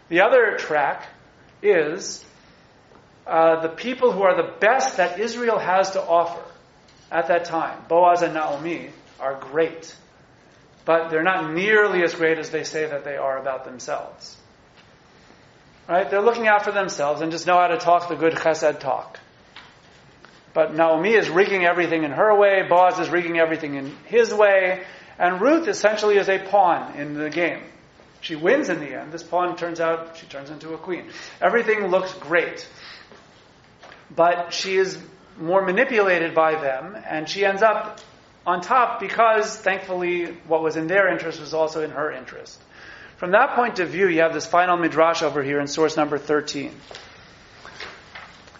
The 0.10 0.22
other 0.22 0.58
track 0.58 1.08
is 1.62 2.24
uh, 3.28 3.62
the 3.62 3.70
people 3.70 4.12
who 4.12 4.22
are 4.24 4.36
the 4.36 4.52
best 4.60 4.98
that 4.98 5.20
Israel 5.20 5.58
has 5.58 5.91
to 5.91 6.02
offer 6.02 6.43
at 7.12 7.28
that 7.28 7.46
time. 7.46 7.80
Boaz 7.88 8.22
and 8.22 8.34
Naomi 8.34 8.89
are 9.20 9.39
great, 9.39 9.96
but 10.86 11.09
they're 11.09 11.23
not 11.23 11.51
nearly 11.51 12.03
as 12.03 12.13
great 12.13 12.38
as 12.38 12.51
they 12.51 12.63
say 12.63 12.86
that 12.88 13.03
they 13.03 13.17
are 13.17 13.38
about 13.38 13.65
themselves. 13.65 14.38
Right? 15.89 16.09
They're 16.09 16.21
looking 16.21 16.47
out 16.47 16.63
for 16.63 16.71
themselves 16.71 17.21
and 17.21 17.31
just 17.31 17.45
know 17.45 17.59
how 17.59 17.67
to 17.67 17.77
talk 17.77 18.07
the 18.07 18.15
good 18.15 18.33
chesed 18.33 18.79
talk. 18.79 19.19
But 20.53 20.73
Naomi 20.73 21.13
is 21.13 21.29
rigging 21.29 21.65
everything 21.65 22.03
in 22.03 22.11
her 22.11 22.36
way, 22.36 22.65
Boaz 22.67 22.97
is 22.99 23.09
rigging 23.09 23.38
everything 23.38 23.75
in 23.75 23.95
his 24.05 24.33
way, 24.33 24.83
and 25.19 25.41
Ruth 25.41 25.67
essentially 25.67 26.17
is 26.17 26.29
a 26.29 26.39
pawn 26.39 26.95
in 26.97 27.13
the 27.15 27.29
game. 27.29 27.61
She 28.21 28.36
wins 28.36 28.69
in 28.69 28.79
the 28.79 28.99
end. 28.99 29.11
This 29.11 29.21
pawn 29.21 29.55
turns 29.57 29.79
out, 29.79 30.17
she 30.17 30.25
turns 30.25 30.49
into 30.49 30.73
a 30.73 30.77
queen. 30.77 31.09
Everything 31.41 31.88
looks 31.88 32.13
great. 32.13 32.67
But 34.15 34.53
she 34.53 34.77
is 34.77 34.97
more 35.38 35.63
manipulated 35.63 36.33
by 36.33 36.59
them, 36.59 36.97
and 37.07 37.29
she 37.29 37.45
ends 37.45 37.61
up 37.61 37.99
on 38.46 38.62
top 38.62 39.00
because, 39.00 39.56
thankfully, 39.58 40.26
what 40.48 40.62
was 40.62 40.78
in 40.78 40.88
their 40.88 41.08
interest 41.08 41.39
was 41.39 41.54
also 41.54 41.84
in 41.84 41.91
her 41.91 42.12
interest. 42.12 42.62
From 43.18 43.32
that 43.32 43.56
point 43.56 43.80
of 43.80 43.89
view, 43.89 44.08
you 44.08 44.22
have 44.22 44.34
this 44.34 44.46
final 44.46 44.78
midrash 44.78 45.24
over 45.24 45.41
here 45.41 45.60
in 45.60 45.68
source 45.68 45.96
number 45.96 46.18
13. 46.18 46.72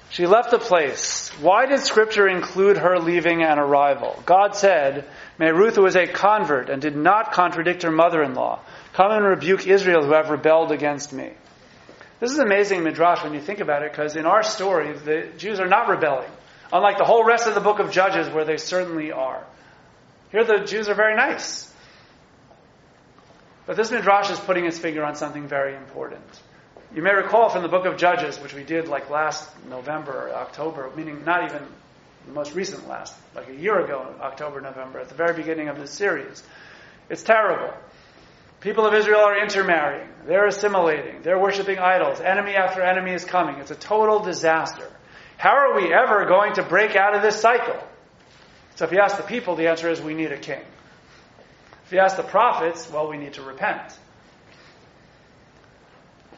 She 0.10 0.26
left 0.26 0.52
the 0.52 0.60
place. 0.60 1.30
Why 1.42 1.66
did 1.66 1.82
Scripture 1.82 2.28
include 2.28 2.78
her 2.78 3.00
leaving 3.00 3.44
and 3.44 3.60
arrival? 3.60 4.18
God 4.26 4.56
said, 4.56 5.06
May 5.38 5.52
Ruth, 5.52 5.76
who 5.76 5.84
was 5.84 5.98
a 5.98 6.08
convert 6.08 6.70
and 6.70 6.82
did 6.82 6.96
not 6.96 7.34
contradict 7.34 7.84
her 7.84 7.92
mother 7.92 8.24
in 8.24 8.34
law, 8.34 8.62
come 8.94 9.12
and 9.12 9.26
rebuke 9.26 9.68
Israel 9.68 10.06
who 10.06 10.14
have 10.14 10.30
rebelled 10.30 10.72
against 10.72 11.12
me. 11.12 11.32
This 12.22 12.32
is 12.32 12.40
amazing 12.40 12.82
midrash 12.84 13.26
when 13.26 13.34
you 13.34 13.42
think 13.42 13.60
about 13.60 13.84
it, 13.84 13.92
because 13.92 14.16
in 14.16 14.26
our 14.26 14.42
story, 14.42 14.94
the 14.94 15.32
Jews 15.36 15.60
are 15.60 15.68
not 15.68 15.90
rebelling, 15.90 16.32
unlike 16.72 16.98
the 16.98 17.04
whole 17.04 17.26
rest 17.26 17.46
of 17.46 17.54
the 17.54 17.60
book 17.60 17.80
of 17.80 17.92
Judges, 17.92 18.30
where 18.30 18.46
they 18.46 18.56
certainly 18.56 19.12
are. 19.12 19.46
Here, 20.36 20.44
the 20.44 20.66
Jews 20.66 20.90
are 20.90 20.96
very 20.96 21.16
nice. 21.16 21.74
But 23.66 23.78
this 23.78 23.90
midrash 23.90 24.30
is 24.30 24.38
putting 24.38 24.66
its 24.66 24.78
finger 24.78 25.06
on 25.06 25.16
something 25.16 25.48
very 25.48 25.78
important. 25.78 26.26
You 26.94 27.02
may 27.02 27.14
recall 27.14 27.48
from 27.48 27.62
the 27.64 27.70
book 27.70 27.86
of 27.86 27.96
Judges, 27.96 28.38
which 28.42 28.54
we 28.54 28.66
did 28.66 28.90
like 28.90 29.10
last 29.10 29.50
November 29.70 30.28
or 30.28 30.34
October, 30.34 30.92
meaning 30.94 31.24
not 31.24 31.46
even 31.46 31.66
the 32.28 32.34
most 32.34 32.54
recent 32.54 32.86
last, 32.90 33.16
like 33.34 33.48
a 33.48 33.56
year 33.56 33.80
ago, 33.80 34.14
October, 34.20 34.60
November, 34.60 35.00
at 35.00 35.08
the 35.08 35.16
very 35.16 35.34
beginning 35.38 35.70
of 35.70 35.80
this 35.80 35.92
series. 35.92 36.44
It's 37.10 37.24
terrible. 37.24 37.74
People 38.60 38.86
of 38.86 38.94
Israel 38.94 39.22
are 39.22 39.42
intermarrying. 39.42 40.10
They're 40.28 40.48
assimilating. 40.48 41.22
They're 41.22 41.40
worshiping 41.40 41.80
idols. 41.80 42.20
Enemy 42.20 42.56
after 42.56 42.82
enemy 42.82 43.14
is 43.14 43.24
coming. 43.24 43.60
It's 43.60 43.72
a 43.72 43.76
total 43.76 44.20
disaster. 44.20 44.92
How 45.38 45.56
are 45.56 45.76
we 45.78 45.94
ever 45.94 46.26
going 46.26 46.56
to 46.56 46.64
break 46.64 46.98
out 46.98 47.16
of 47.16 47.22
this 47.22 47.40
cycle? 47.40 47.82
So 48.76 48.86
if 48.86 48.92
you 48.92 49.00
ask 49.00 49.18
the 49.18 49.24
people, 49.24 49.56
the 49.56 49.68
answer 49.68 49.90
is 49.90 50.02
we 50.02 50.14
need 50.14 50.32
a 50.32 50.38
king. 50.38 50.62
If 51.86 51.94
you 51.94 52.00
ask 52.00 52.18
the 52.18 52.24
prophets, 52.24 52.90
well, 52.92 53.10
we 53.10 53.18
need 53.18 53.34
to 53.34 53.42
repent. 53.42 53.98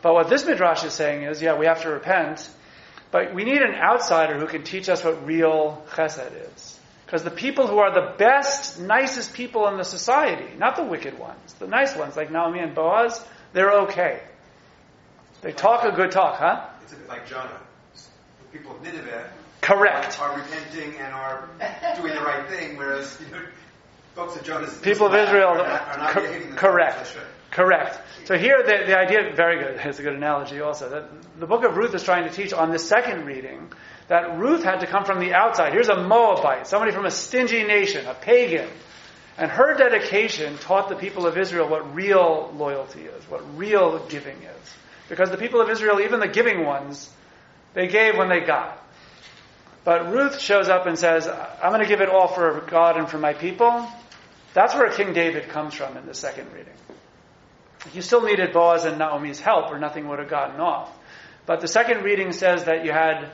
But 0.02 0.14
what 0.14 0.30
this 0.30 0.46
midrash 0.46 0.84
is 0.84 0.94
saying 0.94 1.24
is, 1.24 1.42
yeah, 1.42 1.58
we 1.58 1.66
have 1.66 1.82
to 1.82 1.90
repent, 1.90 2.48
but 3.12 3.34
we 3.34 3.44
need 3.44 3.62
an 3.62 3.74
outsider 3.74 4.38
who 4.38 4.46
can 4.46 4.64
teach 4.64 4.90
us 4.90 5.04
what 5.04 5.26
real 5.26 5.84
chesed 5.90 6.32
is. 6.54 6.80
Because 7.06 7.24
the 7.24 7.32
people 7.32 7.68
who 7.68 7.80
are 7.80 7.94
the 7.94 8.16
best, 8.18 8.80
nicest 8.80 9.34
people 9.34 9.68
in 9.70 9.78
the 9.78 9.86
society, 9.86 10.54
not 10.58 10.76
the 10.76 10.84
wicked 10.84 11.18
ones, 11.18 11.54
the 11.54 11.68
nice 11.68 11.96
ones 11.96 12.18
like 12.18 12.30
Naomi 12.30 12.60
and 12.60 12.76
Boaz, 12.76 13.24
they're 13.54 13.84
okay. 13.84 14.22
They 15.42 15.54
talk 15.54 15.86
a 15.86 15.96
good 15.96 16.12
talk, 16.12 16.38
huh? 16.38 16.68
It's 16.84 16.94
a 16.94 16.98
bit 16.98 17.08
like 17.08 17.28
Jonah. 17.28 17.60
The 17.94 18.58
people 18.58 18.76
of 18.76 18.84
Nineveh 18.84 19.32
Correct. 19.62 20.20
are, 20.20 20.32
are 20.32 20.40
repenting 20.40 20.98
and 21.00 21.14
are 21.14 21.50
doing 21.98 22.14
the 22.14 22.22
right 22.22 22.48
thing, 22.50 22.78
whereas 22.78 23.18
you 23.24 23.32
know, 23.32 23.44
folks 24.16 24.36
of 24.36 24.44
Jonah's 24.44 24.78
People 24.80 25.08
of 25.08 25.16
Israel, 25.16 25.50
are 25.50 25.58
not, 25.58 25.88
are 25.88 25.98
not 25.98 26.16
behaving 26.16 26.56
correct. 26.56 27.18
Correct. 27.52 28.00
So 28.26 28.38
here, 28.38 28.62
the, 28.62 28.86
the 28.86 28.98
idea, 28.98 29.34
very 29.36 29.58
good, 29.64 29.80
it's 29.84 30.00
a 30.00 30.04
good 30.04 30.16
analogy 30.16 30.60
also, 30.60 30.90
that 30.90 31.40
the 31.40 31.48
book 31.48 31.64
of 31.64 31.78
Ruth 31.78 31.96
is 31.96 32.04
trying 32.04 32.26
to 32.26 32.30
teach 32.30 32.54
on 32.54 32.72
this 32.72 32.88
second 32.88 33.26
reading 33.26 33.72
that 34.10 34.38
Ruth 34.38 34.64
had 34.64 34.82
to 34.82 34.88
come 34.88 35.06
from 35.06 35.20
the 35.20 35.34
outside. 35.34 35.74
Here's 35.74 35.90
a 35.90 36.02
Moabite, 36.02 36.68
somebody 36.68 36.92
from 36.92 37.06
a 37.06 37.12
stingy 37.12 37.64
nation, 37.64 38.06
a 38.06 38.14
pagan, 38.14 38.70
And 39.38 39.52
her 39.52 39.76
dedication 39.76 40.58
taught 40.58 40.90
the 40.90 40.96
people 40.96 41.28
of 41.28 41.38
Israel 41.38 41.70
what 41.70 41.94
real 41.94 42.52
loyalty 42.56 43.02
is, 43.02 43.24
what 43.30 43.58
real 43.58 44.06
giving 44.08 44.38
is. 44.38 44.74
Because 45.10 45.30
the 45.30 45.38
people 45.38 45.62
of 45.62 45.70
Israel, 45.70 46.00
even 46.02 46.20
the 46.20 46.28
giving 46.28 46.66
ones, 46.66 47.10
they 47.74 47.88
gave 47.88 48.18
when 48.18 48.30
they 48.30 48.42
got. 48.42 48.84
But 49.88 50.12
Ruth 50.12 50.42
shows 50.42 50.68
up 50.68 50.86
and 50.86 51.00
says, 51.00 51.30
I'm 51.30 51.70
going 51.70 51.80
to 51.80 51.88
give 51.88 52.02
it 52.02 52.10
all 52.10 52.28
for 52.28 52.60
God 52.70 52.98
and 52.98 53.08
for 53.08 53.18
my 53.18 53.32
people. 53.32 53.88
That's 54.54 54.76
where 54.76 54.92
King 54.92 55.14
David 55.14 55.48
comes 55.48 55.76
from 55.76 55.96
in 55.96 56.06
the 56.06 56.14
second 56.14 56.52
reading. 56.52 56.74
You 57.94 58.02
still 58.02 58.22
needed 58.22 58.52
Boaz 58.52 58.84
and 58.84 59.00
Naomi's 59.00 59.40
help, 59.40 59.72
or 59.72 59.80
nothing 59.80 60.10
would 60.10 60.20
have 60.20 60.28
gotten 60.28 60.60
off. 60.60 60.94
But 61.46 61.62
the 61.62 61.70
second 61.70 62.04
reading 62.04 62.34
says 62.34 62.66
that 62.66 62.84
you 62.84 62.92
had 62.92 63.32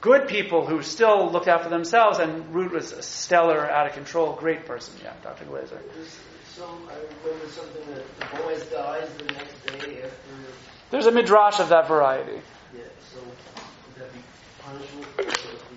good 0.00 0.28
people 0.28 0.64
who 0.64 0.80
still 0.82 1.28
looked 1.28 1.48
out 1.48 1.64
for 1.64 1.70
themselves, 1.70 2.20
and 2.20 2.54
Ruth 2.54 2.70
was 2.70 2.92
a 2.92 3.02
stellar, 3.02 3.68
out 3.68 3.88
of 3.88 3.92
control, 3.94 4.34
great 4.34 4.66
person. 4.66 4.94
Yeah, 5.02 5.12
Dr. 5.24 5.44
Glazer. 5.46 5.80
There's 5.92 6.20
some, 6.54 6.88
I 6.88 7.48
something 7.48 7.94
that 7.94 8.30
Boaz 8.30 8.62
dies 8.66 9.08
the 9.18 9.24
next 9.24 9.66
day 9.66 10.02
after, 10.04 10.12
There's 10.92 11.06
a 11.06 11.10
midrash 11.10 11.58
of 11.58 11.70
that 11.70 11.88
variety. 11.88 12.40
yeah, 12.76 12.84
so 13.12 13.18
would 13.18 13.96
that 13.96 14.12
be 14.14 14.20
punishment? 14.62 15.69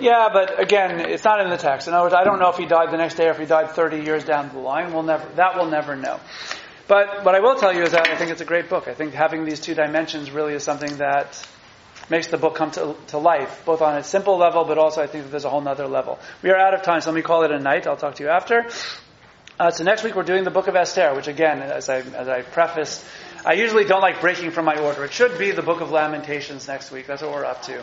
Yeah, 0.00 0.28
but 0.32 0.60
again, 0.60 1.00
it's 1.00 1.24
not 1.24 1.40
in 1.40 1.48
the 1.48 1.56
text. 1.56 1.88
In 1.88 1.94
other 1.94 2.04
words, 2.04 2.14
I 2.14 2.24
don't 2.24 2.38
know 2.38 2.50
if 2.50 2.56
he 2.56 2.66
died 2.66 2.90
the 2.90 2.98
next 2.98 3.14
day 3.14 3.28
or 3.28 3.30
if 3.30 3.38
he 3.38 3.46
died 3.46 3.70
30 3.70 4.02
years 4.02 4.24
down 4.24 4.50
the 4.50 4.58
line. 4.58 4.92
We'll 4.92 5.02
never, 5.02 5.26
that 5.36 5.56
we'll 5.56 5.70
never 5.70 5.96
know. 5.96 6.20
But 6.88 7.24
what 7.24 7.34
I 7.34 7.40
will 7.40 7.56
tell 7.56 7.74
you 7.74 7.82
is 7.82 7.92
that 7.92 8.08
I 8.08 8.16
think 8.16 8.30
it's 8.30 8.40
a 8.40 8.46
great 8.46 8.68
book. 8.68 8.88
I 8.88 8.94
think 8.94 9.14
having 9.14 9.44
these 9.44 9.60
two 9.60 9.74
dimensions 9.74 10.30
really 10.30 10.54
is 10.54 10.62
something 10.62 10.98
that 10.98 11.46
makes 12.08 12.28
the 12.28 12.36
book 12.36 12.54
come 12.54 12.70
to, 12.72 12.94
to 13.08 13.18
life, 13.18 13.62
both 13.64 13.82
on 13.82 13.96
a 13.96 14.04
simple 14.04 14.36
level, 14.36 14.64
but 14.64 14.78
also 14.78 15.02
I 15.02 15.06
think 15.06 15.24
that 15.24 15.30
there's 15.30 15.44
a 15.44 15.50
whole 15.50 15.66
other 15.66 15.88
level. 15.88 16.18
We 16.42 16.50
are 16.50 16.56
out 16.56 16.74
of 16.74 16.82
time, 16.82 17.00
so 17.00 17.10
let 17.10 17.16
me 17.16 17.22
call 17.22 17.42
it 17.42 17.50
a 17.50 17.58
night. 17.58 17.86
I'll 17.86 17.96
talk 17.96 18.16
to 18.16 18.22
you 18.22 18.28
after. 18.28 18.66
Uh, 19.58 19.70
so 19.70 19.84
next 19.84 20.04
week 20.04 20.14
we're 20.14 20.22
doing 20.22 20.44
the 20.44 20.50
book 20.50 20.68
of 20.68 20.76
Esther, 20.76 21.14
which 21.14 21.28
again, 21.28 21.62
as 21.62 21.88
I, 21.88 22.00
as 22.00 22.28
I 22.28 22.42
preface, 22.42 23.02
I 23.46 23.52
usually 23.52 23.84
don't 23.84 24.00
like 24.00 24.20
breaking 24.20 24.50
from 24.50 24.64
my 24.64 24.76
order. 24.76 25.04
It 25.04 25.12
should 25.12 25.38
be 25.38 25.52
the 25.52 25.62
book 25.62 25.80
of 25.80 25.92
Lamentations 25.92 26.66
next 26.66 26.90
week. 26.90 27.06
That's 27.06 27.22
what 27.22 27.30
we're 27.30 27.44
up 27.44 27.62
to. 27.62 27.80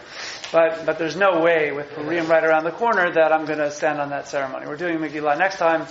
But, 0.51 0.85
but 0.85 0.99
there's 0.99 1.15
no 1.15 1.39
way 1.39 1.71
with 1.71 1.89
Purim 1.91 2.27
right 2.27 2.43
around 2.43 2.65
the 2.65 2.71
corner 2.71 3.09
that 3.13 3.31
I'm 3.31 3.45
going 3.45 3.59
to 3.59 3.71
stand 3.71 4.01
on 4.01 4.09
that 4.09 4.27
ceremony. 4.27 4.67
We're 4.67 4.75
doing 4.75 4.97
Megillah 4.97 5.37
next 5.37 5.59
time. 5.59 5.87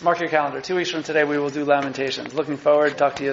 Mark 0.00 0.18
your 0.18 0.30
calendar. 0.30 0.62
Two 0.62 0.76
weeks 0.76 0.90
from 0.90 1.02
today 1.02 1.24
we 1.24 1.38
will 1.38 1.50
do 1.50 1.64
Lamentations. 1.66 2.32
Looking 2.32 2.56
forward. 2.56 2.96
Talk 2.96 3.16
to 3.16 3.24
you. 3.24 3.30